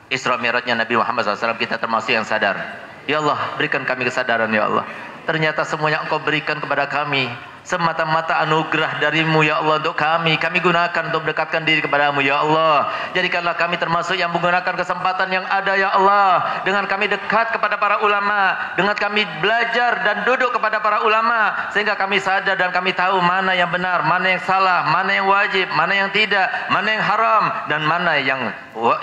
Isra 0.08 0.40
Mi'rajnya 0.40 0.72
Nabi 0.72 0.96
Muhammad 0.96 1.28
SAW 1.28 1.58
kita 1.60 1.76
termasuk 1.76 2.14
yang 2.14 2.24
sadar. 2.24 2.56
Ya 3.04 3.20
Allah, 3.20 3.36
berikan 3.60 3.84
kami 3.84 4.08
kesadaran 4.08 4.48
ya 4.48 4.64
Allah. 4.64 4.88
Ternyata 5.28 5.66
semuanya 5.68 6.00
Engkau 6.00 6.24
berikan 6.24 6.56
kepada 6.56 6.86
kami 6.86 7.26
semata-mata 7.62 8.42
anugerah 8.42 8.98
darimu 8.98 9.46
ya 9.46 9.62
Allah 9.62 9.78
untuk 9.78 9.94
kami. 9.94 10.36
Kami 10.38 10.58
gunakan 10.58 11.02
untuk 11.10 11.22
mendekatkan 11.26 11.62
diri 11.62 11.80
kepadamu 11.82 12.20
ya 12.22 12.42
Allah. 12.42 12.90
Jadikanlah 13.14 13.54
kami 13.54 13.78
termasuk 13.78 14.18
yang 14.18 14.34
menggunakan 14.34 14.74
kesempatan 14.74 15.28
yang 15.30 15.46
ada 15.46 15.72
ya 15.78 15.94
Allah. 15.94 16.62
Dengan 16.66 16.86
kami 16.90 17.06
dekat 17.06 17.54
kepada 17.54 17.78
para 17.78 18.02
ulama 18.02 18.74
dengan 18.74 18.94
kami 18.98 19.22
belajar 19.38 20.02
dan 20.02 20.26
duduk 20.26 20.50
kepada 20.54 20.82
para 20.82 21.06
ulama 21.06 21.70
sehingga 21.70 21.94
kami 21.94 22.18
sadar 22.18 22.58
dan 22.58 22.70
kami 22.74 22.92
tahu 22.94 23.22
mana 23.22 23.54
yang 23.54 23.70
benar 23.70 24.02
mana 24.06 24.34
yang 24.36 24.42
salah 24.42 24.90
mana 24.90 25.10
yang 25.14 25.26
wajib 25.26 25.66
mana 25.74 25.92
yang 25.94 26.10
tidak 26.10 26.50
mana 26.68 26.88
yang 26.98 27.04
haram 27.04 27.44
dan 27.70 27.80
mana 27.86 28.12
yang 28.18 28.40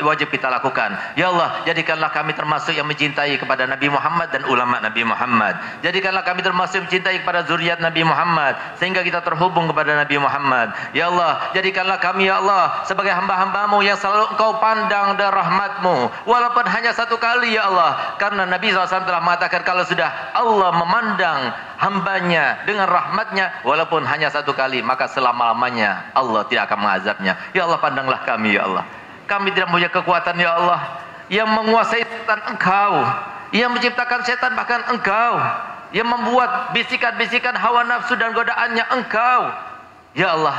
wajib 0.03 0.27
kita 0.33 0.49
lakukan. 0.49 0.95
Ya 1.15 1.31
Allah 1.31 1.63
jadikanlah 1.63 2.11
kami 2.11 2.33
termasuk 2.35 2.73
yang 2.75 2.87
mencintai 2.89 3.37
kepada 3.37 3.69
Nabi 3.69 3.87
Muhammad 3.87 4.33
dan 4.33 4.43
ulama 4.49 4.81
Nabi 4.81 5.05
Muhammad. 5.05 5.55
Jadikanlah 5.85 6.25
kami 6.25 6.41
termasuk 6.41 6.83
yang 6.83 6.87
mencintai 6.89 7.21
kepada 7.21 7.45
zuriat 7.45 7.79
Nabi 7.79 8.01
Muhammad 8.03 8.48
Muhammad 8.49 8.77
sehingga 8.79 9.01
kita 9.05 9.21
terhubung 9.21 9.69
kepada 9.69 9.93
Nabi 9.93 10.15
Muhammad. 10.17 10.73
Ya 10.95 11.11
Allah, 11.11 11.53
jadikanlah 11.53 11.99
kami 12.01 12.29
ya 12.29 12.41
Allah 12.41 12.83
sebagai 12.85 13.13
hamba-hambamu 13.13 13.83
yang 13.85 13.97
selalu 13.99 14.33
engkau 14.33 14.57
pandang 14.57 15.17
dan 15.17 15.29
rahmatmu 15.33 16.09
walaupun 16.25 16.65
hanya 16.65 16.91
satu 16.95 17.19
kali 17.21 17.53
ya 17.53 17.69
Allah 17.69 18.17
karena 18.17 18.47
Nabi 18.47 18.71
SAW 18.73 19.05
telah 19.05 19.21
mengatakan 19.21 19.61
kalau 19.61 19.83
sudah 19.85 20.09
Allah 20.33 20.69
memandang 20.73 21.39
hambanya 21.79 22.63
dengan 22.65 22.89
rahmatnya 22.89 23.63
walaupun 23.63 24.03
hanya 24.07 24.31
satu 24.31 24.51
kali 24.55 24.81
maka 24.81 25.07
selama-lamanya 25.07 26.11
Allah 26.15 26.41
tidak 26.49 26.71
akan 26.71 26.79
mengazabnya. 26.89 27.33
Ya 27.53 27.67
Allah 27.67 27.79
pandanglah 27.79 28.23
kami 28.25 28.57
ya 28.57 28.65
Allah. 28.65 28.85
Kami 29.29 29.53
tidak 29.53 29.69
punya 29.69 29.89
kekuatan 29.93 30.35
ya 30.41 30.57
Allah 30.57 30.79
yang 31.29 31.45
menguasai 31.45 32.01
setan 32.01 32.41
engkau 32.49 33.05
yang 33.53 33.69
menciptakan 33.73 34.25
setan 34.25 34.53
bahkan 34.57 34.81
engkau 34.89 35.37
yang 35.95 36.07
membuat 36.07 36.73
bisikan-bisikan 36.77 37.57
hawa 37.57 37.85
nafsu 37.85 38.13
dan 38.17 38.33
godaannya 38.33 38.85
engkau. 38.93 39.41
Ya 40.13 40.33
Allah, 40.33 40.57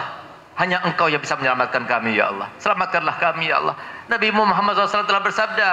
hanya 0.58 0.82
engkau 0.84 1.08
yang 1.08 1.22
bisa 1.22 1.34
menyelamatkan 1.38 1.86
kami 1.86 2.18
ya 2.18 2.30
Allah. 2.34 2.48
Selamatkanlah 2.58 3.16
kami 3.18 3.50
ya 3.50 3.62
Allah. 3.62 3.76
Nabi 4.10 4.34
Muhammad 4.34 4.74
SAW 4.74 5.06
telah 5.06 5.22
bersabda, 5.22 5.68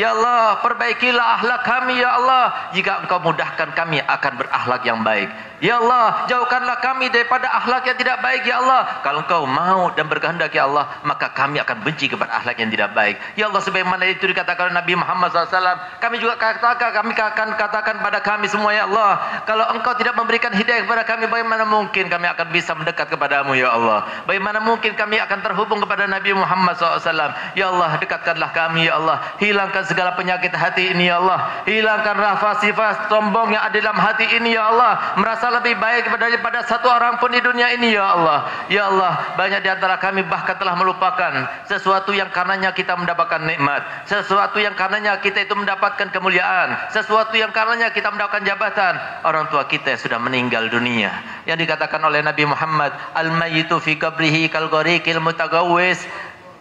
Ya 0.00 0.16
Allah, 0.16 0.64
perbaikilah 0.64 1.26
akhlak 1.36 1.60
kami 1.68 2.00
ya 2.00 2.16
Allah. 2.16 2.72
Jika 2.72 3.04
engkau 3.04 3.20
mudahkan 3.20 3.76
kami 3.76 4.00
akan 4.00 4.32
berakhlak 4.40 4.82
yang 4.88 5.04
baik. 5.04 5.28
Ya 5.62 5.78
Allah, 5.78 6.26
jauhkanlah 6.26 6.82
kami 6.82 7.06
daripada 7.14 7.46
akhlak 7.46 7.86
yang 7.86 7.94
tidak 7.94 8.18
baik 8.18 8.42
ya 8.42 8.58
Allah. 8.58 8.98
Kalau 9.06 9.22
engkau 9.22 9.46
mau 9.46 9.94
dan 9.94 10.10
berkehendak 10.10 10.50
ya 10.50 10.66
Allah, 10.66 10.90
maka 11.06 11.30
kami 11.30 11.62
akan 11.62 11.86
benci 11.86 12.10
kepada 12.10 12.34
akhlak 12.42 12.58
yang 12.58 12.66
tidak 12.66 12.90
baik. 12.98 13.14
Ya 13.38 13.46
Allah, 13.46 13.62
sebagaimana 13.62 14.02
itu 14.10 14.26
dikatakan 14.26 14.74
Nabi 14.74 14.98
Muhammad 14.98 15.30
SAW, 15.30 16.02
kami 16.02 16.18
juga 16.18 16.34
katakan, 16.34 16.90
kami 16.90 17.14
akan 17.14 17.48
katakan 17.54 17.94
pada 18.02 18.18
kami 18.18 18.50
semua 18.50 18.74
ya 18.74 18.90
Allah. 18.90 19.44
Kalau 19.46 19.70
engkau 19.70 19.94
tidak 19.94 20.18
memberikan 20.18 20.50
hidayah 20.50 20.82
kepada 20.82 21.06
kami, 21.06 21.30
bagaimana 21.30 21.62
mungkin 21.62 22.10
kami 22.10 22.26
akan 22.26 22.46
bisa 22.50 22.74
mendekat 22.74 23.06
kepadamu 23.06 23.54
ya 23.54 23.70
Allah. 23.70 24.02
Bagaimana 24.26 24.58
mungkin 24.58 24.98
kami 24.98 25.22
akan 25.22 25.46
terhubung 25.46 25.78
kepada 25.78 26.10
Nabi 26.10 26.34
Muhammad 26.34 26.74
SAW. 26.74 27.38
Ya 27.54 27.70
Allah, 27.70 27.81
dekatkanlah 27.98 28.50
kami 28.54 28.86
ya 28.86 28.98
Allah. 29.00 29.18
Hilangkan 29.42 29.82
segala 29.88 30.14
penyakit 30.14 30.52
hati 30.54 30.94
ini 30.94 31.10
ya 31.10 31.18
Allah. 31.18 31.64
Hilangkan 31.66 32.16
rasa 32.16 32.62
sifat 32.62 33.10
sombong 33.10 33.54
yang 33.54 33.62
ada 33.64 33.76
dalam 33.78 33.98
hati 33.98 34.26
ini 34.38 34.54
ya 34.54 34.70
Allah. 34.70 35.16
Merasa 35.18 35.50
lebih 35.50 35.74
baik 35.80 36.12
daripada 36.14 36.62
satu 36.66 36.86
orang 36.86 37.18
pun 37.18 37.32
di 37.32 37.40
dunia 37.42 37.72
ini 37.74 37.96
ya 37.96 38.14
Allah. 38.14 38.38
Ya 38.70 38.86
Allah 38.92 39.34
banyak 39.34 39.60
di 39.64 39.70
antara 39.72 39.96
kami 39.98 40.22
bahkan 40.28 40.54
telah 40.60 40.76
melupakan 40.78 41.32
sesuatu 41.66 42.14
yang 42.14 42.30
karenanya 42.30 42.70
kita 42.76 42.94
mendapatkan 42.94 43.42
nikmat. 43.42 43.82
Sesuatu 44.06 44.62
yang 44.62 44.76
karenanya 44.78 45.18
kita 45.18 45.42
itu 45.42 45.54
mendapatkan 45.56 46.12
kemuliaan. 46.12 46.92
Sesuatu 46.92 47.34
yang 47.34 47.50
karenanya 47.50 47.90
kita 47.90 48.12
mendapatkan 48.12 48.44
jabatan. 48.44 48.94
Orang 49.26 49.48
tua 49.48 49.66
kita 49.66 49.96
sudah 49.98 50.20
meninggal 50.22 50.68
dunia. 50.68 51.10
Yang 51.48 51.66
dikatakan 51.66 52.00
oleh 52.04 52.22
Nabi 52.22 52.44
Muhammad 52.46 52.92
al-mayyitu 53.16 53.80
fi 53.82 53.96
qabrihi 53.98 54.46
kal 54.52 54.68
ghariqil 54.70 55.18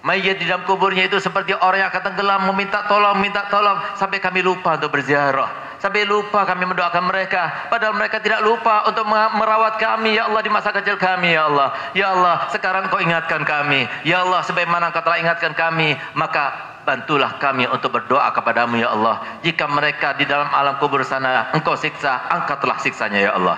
Mayat 0.01 0.41
di 0.41 0.49
dalam 0.49 0.65
kuburnya 0.65 1.05
itu 1.05 1.21
seperti 1.21 1.53
orang 1.53 1.85
yang 1.85 1.89
akan 1.93 2.03
tenggelam 2.09 2.41
meminta 2.49 2.89
tolong, 2.89 3.21
minta 3.21 3.45
tolong 3.53 3.77
sampai 3.93 4.17
kami 4.17 4.41
lupa 4.41 4.73
untuk 4.73 4.89
berziarah. 4.89 5.77
Sampai 5.77 6.05
lupa 6.05 6.45
kami 6.45 6.69
mendoakan 6.69 7.09
mereka. 7.09 7.69
Padahal 7.69 7.97
mereka 7.97 8.21
tidak 8.21 8.45
lupa 8.45 8.85
untuk 8.85 9.01
merawat 9.09 9.81
kami. 9.81 10.13
Ya 10.13 10.29
Allah 10.29 10.45
di 10.45 10.53
masa 10.53 10.69
kecil 10.69 10.93
kami. 10.93 11.33
Ya 11.33 11.49
Allah. 11.49 11.73
Ya 11.97 12.13
Allah 12.13 12.45
sekarang 12.53 12.85
kau 12.93 13.01
ingatkan 13.01 13.41
kami. 13.41 13.89
Ya 14.05 14.21
Allah 14.21 14.45
sebagaimana 14.45 14.93
kau 14.93 15.01
telah 15.01 15.17
ingatkan 15.17 15.57
kami. 15.57 15.97
Maka 16.13 16.77
bantulah 16.85 17.37
kami 17.41 17.65
untuk 17.65 17.97
berdoa 17.97 18.29
kepadamu 18.29 18.77
ya 18.77 18.93
Allah. 18.93 19.41
Jika 19.41 19.65
mereka 19.65 20.13
di 20.13 20.29
dalam 20.29 20.53
alam 20.53 20.77
kubur 20.77 21.01
sana 21.01 21.49
engkau 21.49 21.73
siksa, 21.73 22.29
angkatlah 22.29 22.77
siksanya 22.77 23.17
ya 23.17 23.31
Allah. 23.33 23.57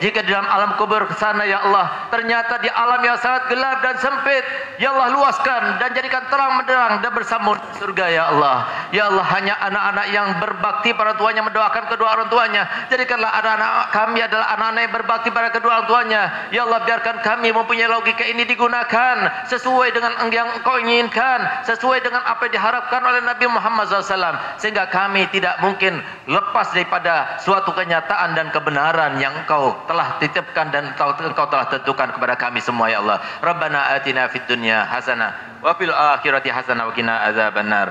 Jika 0.00 0.24
di 0.24 0.32
dalam 0.32 0.48
alam 0.48 0.80
kubur 0.80 1.04
sana 1.20 1.44
ya 1.44 1.60
Allah, 1.60 2.08
ternyata 2.08 2.56
di 2.64 2.72
alam 2.72 3.04
yang 3.04 3.20
sangat 3.20 3.52
gelap 3.52 3.84
dan 3.84 4.00
sempit, 4.00 4.40
ya 4.80 4.96
Allah 4.96 5.12
luaskan 5.12 5.76
dan 5.76 5.92
jadikan 5.92 6.24
terang 6.32 6.56
menderang 6.56 7.04
dan 7.04 7.12
bersambung 7.12 7.60
surga 7.76 8.06
ya 8.08 8.32
Allah. 8.32 8.64
Ya 8.96 9.12
Allah 9.12 9.26
hanya 9.36 9.60
anak-anak 9.60 10.06
yang 10.08 10.28
berbakti 10.40 10.96
pada 10.96 11.20
tuanya 11.20 11.44
mendoakan 11.44 11.84
kedua 11.92 12.16
orang 12.16 12.32
tuanya. 12.32 12.64
Jadikanlah 12.88 13.28
anak-anak 13.28 13.72
kami 13.92 14.18
adalah 14.24 14.46
anak-anak 14.56 14.80
yang 14.88 14.94
berbakti 14.96 15.28
pada 15.28 15.48
kedua 15.52 15.70
orang 15.76 15.88
tuanya. 15.92 16.22
Ya 16.48 16.64
Allah 16.64 16.80
biarkan 16.80 17.20
kami 17.20 17.52
mempunyai 17.52 17.92
logika 17.92 18.24
ini 18.24 18.48
digunakan 18.48 19.16
sesuai 19.52 19.92
dengan 19.92 20.16
yang 20.32 20.48
engkau 20.56 20.80
inginkan, 20.80 21.44
sesuai 21.68 22.00
dengan 22.00 22.24
apa 22.24 22.48
yang 22.48 22.56
diharapkan 22.56 23.04
oleh 23.04 23.20
Nabi 23.20 23.44
Muhammad 23.52 23.84
SAW. 23.92 24.56
Sehingga 24.56 24.88
kami 24.88 25.28
tidak 25.28 25.60
mungkin 25.60 26.00
lepas 26.24 26.72
daripada 26.72 27.36
suatu 27.44 27.76
kenyataan 27.76 28.32
dan 28.32 28.48
kebenaran 28.48 29.20
yang 29.20 29.36
engkau 29.44 29.76
telah 29.90 30.22
titipkan 30.22 30.70
dan 30.70 30.94
engkau 30.94 31.18
telah 31.18 31.66
tentukan 31.66 32.14
kepada 32.14 32.38
kami 32.38 32.62
semua 32.62 32.86
ya 32.86 33.02
Allah. 33.02 33.18
Rabbana 33.42 33.90
atina 33.98 34.30
fid 34.30 34.46
dunya 34.46 34.86
hasanah 34.86 35.58
wa 35.66 35.74
fil 35.74 35.90
akhirati 35.90 36.46
hasanah 36.46 36.86
wa 36.86 36.94
qina 36.94 37.26
azabannar. 37.26 37.90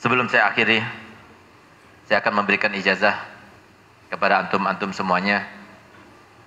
Sebelum 0.00 0.32
saya 0.32 0.48
akhiri, 0.48 0.80
saya 2.08 2.24
akan 2.24 2.32
memberikan 2.32 2.72
ijazah 2.72 3.14
kepada 4.08 4.48
antum-antum 4.48 4.96
semuanya. 4.96 5.44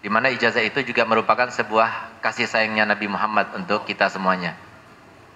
Di 0.01 0.09
mana 0.09 0.33
ijazah 0.33 0.65
itu 0.65 0.81
juga 0.81 1.05
merupakan 1.05 1.45
sebuah 1.45 2.19
kasih 2.25 2.49
sayangnya 2.49 2.89
Nabi 2.89 3.05
Muhammad 3.05 3.53
untuk 3.53 3.85
kita 3.85 4.09
semuanya. 4.09 4.57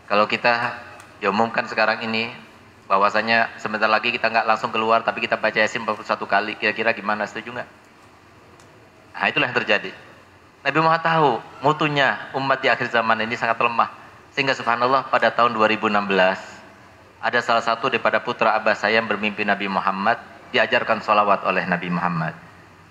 Kalau 0.10 0.26
kita 0.26 0.74
diumumkan 1.22 1.70
sekarang 1.70 2.02
ini 2.02 2.49
bahwasanya 2.90 3.54
sebentar 3.62 3.86
lagi 3.86 4.10
kita 4.10 4.34
nggak 4.34 4.50
langsung 4.50 4.74
keluar 4.74 5.06
tapi 5.06 5.22
kita 5.22 5.38
baca 5.38 5.54
Yasin 5.54 5.86
41 5.86 6.10
kali 6.26 6.58
kira-kira 6.58 6.90
gimana 6.98 7.30
setuju 7.30 7.54
nggak? 7.54 7.70
Nah 9.14 9.26
itulah 9.30 9.46
yang 9.46 9.58
terjadi. 9.62 9.94
Nabi 10.66 10.78
Muhammad 10.82 11.06
tahu 11.06 11.32
mutunya 11.62 12.18
umat 12.34 12.60
di 12.60 12.68
akhir 12.68 12.90
zaman 12.90 13.22
ini 13.22 13.38
sangat 13.38 13.62
lemah 13.62 13.94
sehingga 14.34 14.58
subhanallah 14.58 15.08
pada 15.14 15.30
tahun 15.30 15.54
2016 15.54 15.94
ada 17.22 17.40
salah 17.46 17.64
satu 17.64 17.94
daripada 17.94 18.18
putra 18.20 18.58
abah 18.58 18.74
saya 18.74 18.98
yang 18.98 19.06
bermimpi 19.06 19.46
Nabi 19.46 19.70
Muhammad 19.70 20.18
diajarkan 20.50 21.06
salawat 21.06 21.46
oleh 21.46 21.70
Nabi 21.70 21.94
Muhammad. 21.94 22.34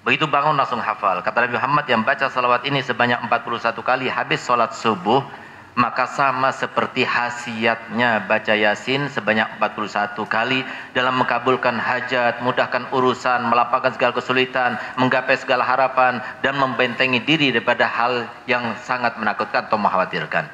Begitu 0.06 0.30
bangun 0.30 0.54
langsung 0.54 0.78
hafal. 0.78 1.20
Kata 1.26 1.42
Nabi 1.42 1.58
Muhammad 1.58 1.84
yang 1.90 2.06
baca 2.06 2.30
salawat 2.30 2.62
ini 2.64 2.80
sebanyak 2.86 3.18
41 3.26 3.74
kali 3.82 4.06
habis 4.06 4.40
sholat 4.46 4.70
subuh 4.72 5.26
maka 5.74 6.08
sama 6.10 6.50
seperti 6.50 7.04
hasiatnya 7.06 8.24
baca 8.26 8.54
Yasin 8.56 9.06
sebanyak 9.12 9.46
41 9.60 10.16
kali 10.26 10.64
dalam 10.90 11.20
mengabulkan 11.20 11.76
hajat, 11.78 12.42
mudahkan 12.42 12.90
urusan, 12.90 13.46
melapangkan 13.46 13.94
segala 13.94 14.12
kesulitan, 14.16 14.80
menggapai 14.98 15.38
segala 15.38 15.62
harapan 15.62 16.18
dan 16.42 16.58
membentengi 16.58 17.22
diri 17.22 17.54
daripada 17.54 17.86
hal 17.86 18.26
yang 18.50 18.74
sangat 18.82 19.14
menakutkan 19.20 19.70
atau 19.70 19.78
mengkhawatirkan. 19.78 20.50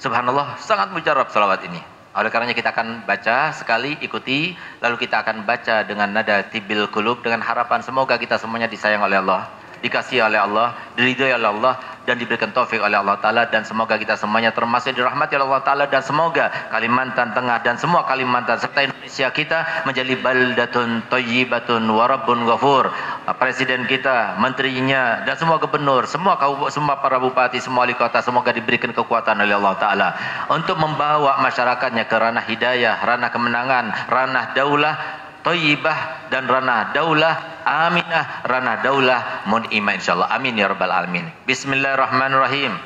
Subhanallah, 0.00 0.56
sangat 0.56 0.88
mujarab 0.96 1.28
salawat 1.28 1.60
ini. 1.68 1.80
Oleh 2.10 2.26
karenanya 2.26 2.58
kita 2.58 2.74
akan 2.74 3.06
baca 3.06 3.54
sekali, 3.54 3.94
ikuti, 4.02 4.56
lalu 4.82 4.96
kita 4.98 5.22
akan 5.22 5.46
baca 5.46 5.86
dengan 5.86 6.10
nada 6.10 6.42
tibil 6.42 6.90
kulub 6.90 7.22
dengan 7.22 7.38
harapan 7.38 7.86
semoga 7.86 8.18
kita 8.18 8.34
semuanya 8.34 8.66
disayang 8.66 9.06
oleh 9.06 9.22
Allah, 9.22 9.46
dikasih 9.80 10.24
oleh 10.24 10.40
Allah, 10.40 10.76
diridhoi 10.96 11.32
oleh 11.36 11.48
Allah 11.48 11.74
dan 12.04 12.16
diberikan 12.16 12.52
taufik 12.52 12.80
oleh 12.80 12.96
Allah 12.96 13.16
Ta'ala. 13.20 13.48
Dan 13.48 13.64
semoga 13.64 13.96
kita 13.96 14.16
semuanya 14.16 14.52
termasuk 14.52 14.96
dirahmati 14.96 15.36
oleh 15.36 15.46
Allah 15.48 15.64
Ta'ala. 15.64 15.84
Dan 15.88 16.02
semoga 16.04 16.48
Kalimantan 16.72 17.32
Tengah 17.36 17.58
dan 17.64 17.76
semua 17.76 18.04
Kalimantan 18.04 18.60
serta 18.60 18.84
Indonesia 18.84 19.28
kita 19.32 19.58
menjadi 19.88 20.14
baldatun 20.20 21.04
tayyibatun 21.08 21.84
warabun 21.90 22.44
ghafur. 22.48 22.92
Presiden 23.36 23.88
kita, 23.88 24.36
menterinya 24.36 25.24
dan 25.24 25.36
semua 25.38 25.56
gubernur, 25.56 26.04
semua 26.04 26.36
semua 26.68 27.00
para 27.00 27.16
bupati, 27.16 27.62
semua 27.62 27.86
wali 27.86 27.96
kota 27.96 28.20
semoga 28.20 28.52
diberikan 28.52 28.92
kekuatan 28.92 29.40
oleh 29.40 29.56
Allah 29.56 29.76
Ta'ala 29.80 30.08
untuk 30.52 30.76
membawa 30.76 31.40
masyarakatnya 31.40 32.04
ke 32.04 32.16
ranah 32.16 32.44
hidayah, 32.44 33.00
ranah 33.00 33.30
kemenangan, 33.32 33.84
ranah 34.12 34.52
daulah 34.52 34.94
Tayyibah 35.40 36.28
dan 36.28 36.44
ranah 36.44 36.92
daulah 36.92 37.64
aminah 37.64 38.44
ranah 38.44 38.84
daulah 38.84 39.20
mun'imah 39.48 39.96
insyaallah. 39.96 40.28
Amin 40.28 40.56
ya 40.60 40.68
rabbal 40.68 40.92
alamin. 40.92 41.24
Bismillahirrahmanirrahim. 41.48 42.76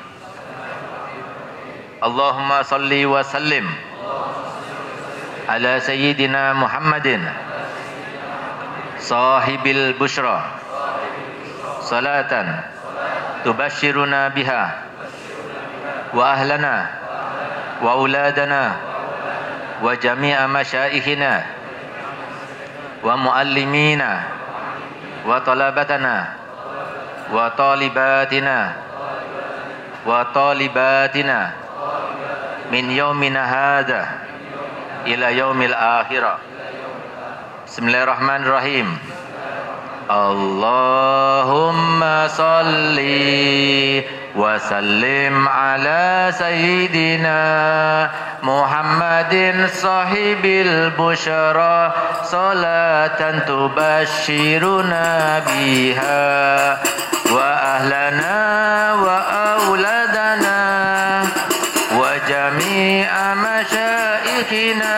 Allahumma 1.99 2.63
salli 2.63 3.03
wa 3.03 3.23
sallim 3.23 3.65
ala 5.47 5.79
sayyidina 5.79 6.53
Muhammadin 6.55 7.23
sahibil 8.99 9.95
bushra 9.97 10.43
salatan 11.81 12.61
tubashiruna 13.47 14.33
biha 14.33 14.63
wa 16.11 16.23
ahlana 16.35 16.75
wa 17.79 17.89
auladana 17.95 18.63
wa 19.79 19.91
jami'a 19.95 20.45
masyaikhina 20.51 21.54
wa 23.05 23.13
muallimina 23.17 24.25
wa 25.29 25.37
talabatana 25.45 26.33
wa 27.29 27.49
talibatina 27.53 28.73
wa 30.05 30.25
talibatina 30.33 31.53
min 32.73 32.89
yaumina 32.89 33.45
hadha 33.45 34.25
ila 35.05 35.29
yaumil 35.29 35.73
akhirah. 35.77 36.41
Bismillahirrahmanirrahim. 37.69 38.97
Allahumma 40.09 41.05
salli 42.29 44.01
wa 44.33 44.57
sallim 44.57 45.45
ala 45.45 46.33
sayyidina 46.33 47.37
Muhammadin 48.45 49.57
sahibil 49.73 50.93
bushara 50.93 51.89
salatan 52.29 53.41
tubashiruna 53.49 55.41
biha 55.41 56.77
wa 57.33 57.41
ahlana 57.73 59.01
wa 59.01 59.17
auladana 59.49 60.61
wa 61.97 62.21
jami'a 62.29 63.33
masyaikhina 63.33 64.93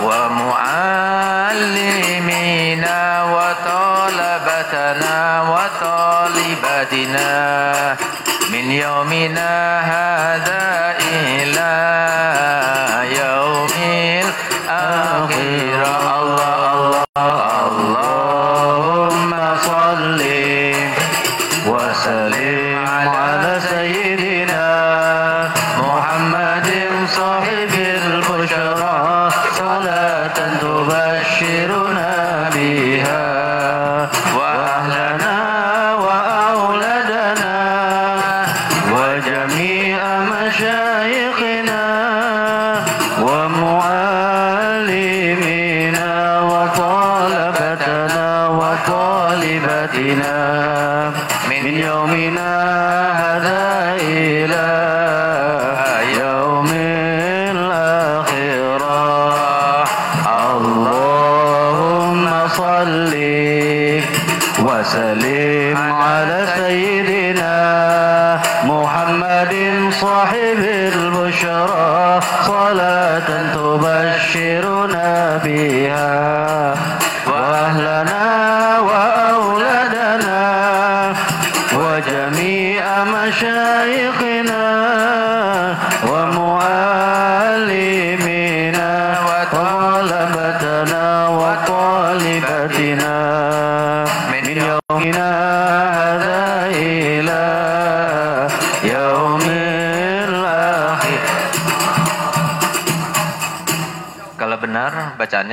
wa 0.00 0.32
muallimina 0.32 2.08
wa 3.28 3.52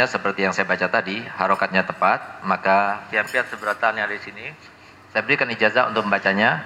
bacaannya 0.05 0.21
seperti 0.21 0.39
yang 0.45 0.53
saya 0.53 0.69
baca 0.69 0.85
tadi, 0.85 1.17
harokatnya 1.25 1.81
tepat, 1.81 2.45
maka 2.45 3.09
pihak-pihak 3.09 3.49
seberatan 3.49 3.97
yang 3.97 4.05
ada 4.05 4.13
di 4.13 4.21
sini, 4.21 4.45
saya 5.09 5.25
berikan 5.25 5.49
ijazah 5.49 5.89
untuk 5.89 6.05
membacanya, 6.05 6.61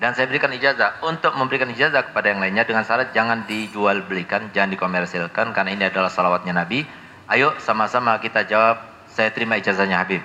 dan 0.00 0.16
saya 0.16 0.24
berikan 0.24 0.48
ijazah 0.56 1.04
untuk 1.04 1.36
memberikan 1.36 1.68
ijazah 1.68 2.08
kepada 2.08 2.32
yang 2.32 2.40
lainnya 2.40 2.64
dengan 2.64 2.88
syarat 2.88 3.12
jangan 3.12 3.44
dijual 3.44 4.08
belikan, 4.08 4.48
jangan 4.56 4.72
dikomersilkan, 4.72 5.52
karena 5.52 5.70
ini 5.76 5.84
adalah 5.84 6.08
salawatnya 6.08 6.56
Nabi. 6.56 6.88
Ayo 7.28 7.52
sama-sama 7.60 8.16
kita 8.24 8.48
jawab, 8.48 8.80
saya 9.12 9.28
terima 9.36 9.60
ijazahnya 9.60 10.00
Habib. 10.00 10.24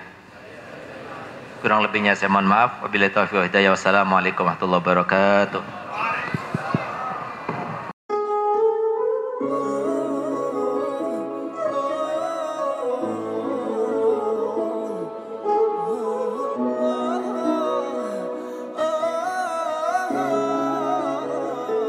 Kurang 1.60 1.84
lebihnya 1.84 2.16
saya 2.16 2.32
mohon 2.32 2.48
maaf. 2.48 2.84
Wabillahi 2.84 3.12
taufiq 3.12 3.40
wa 3.40 3.48
hidayah. 3.48 3.72
Wassalamualaikum 3.72 4.44
warahmatullahi 4.44 4.84
wabarakatuh. 4.84 5.83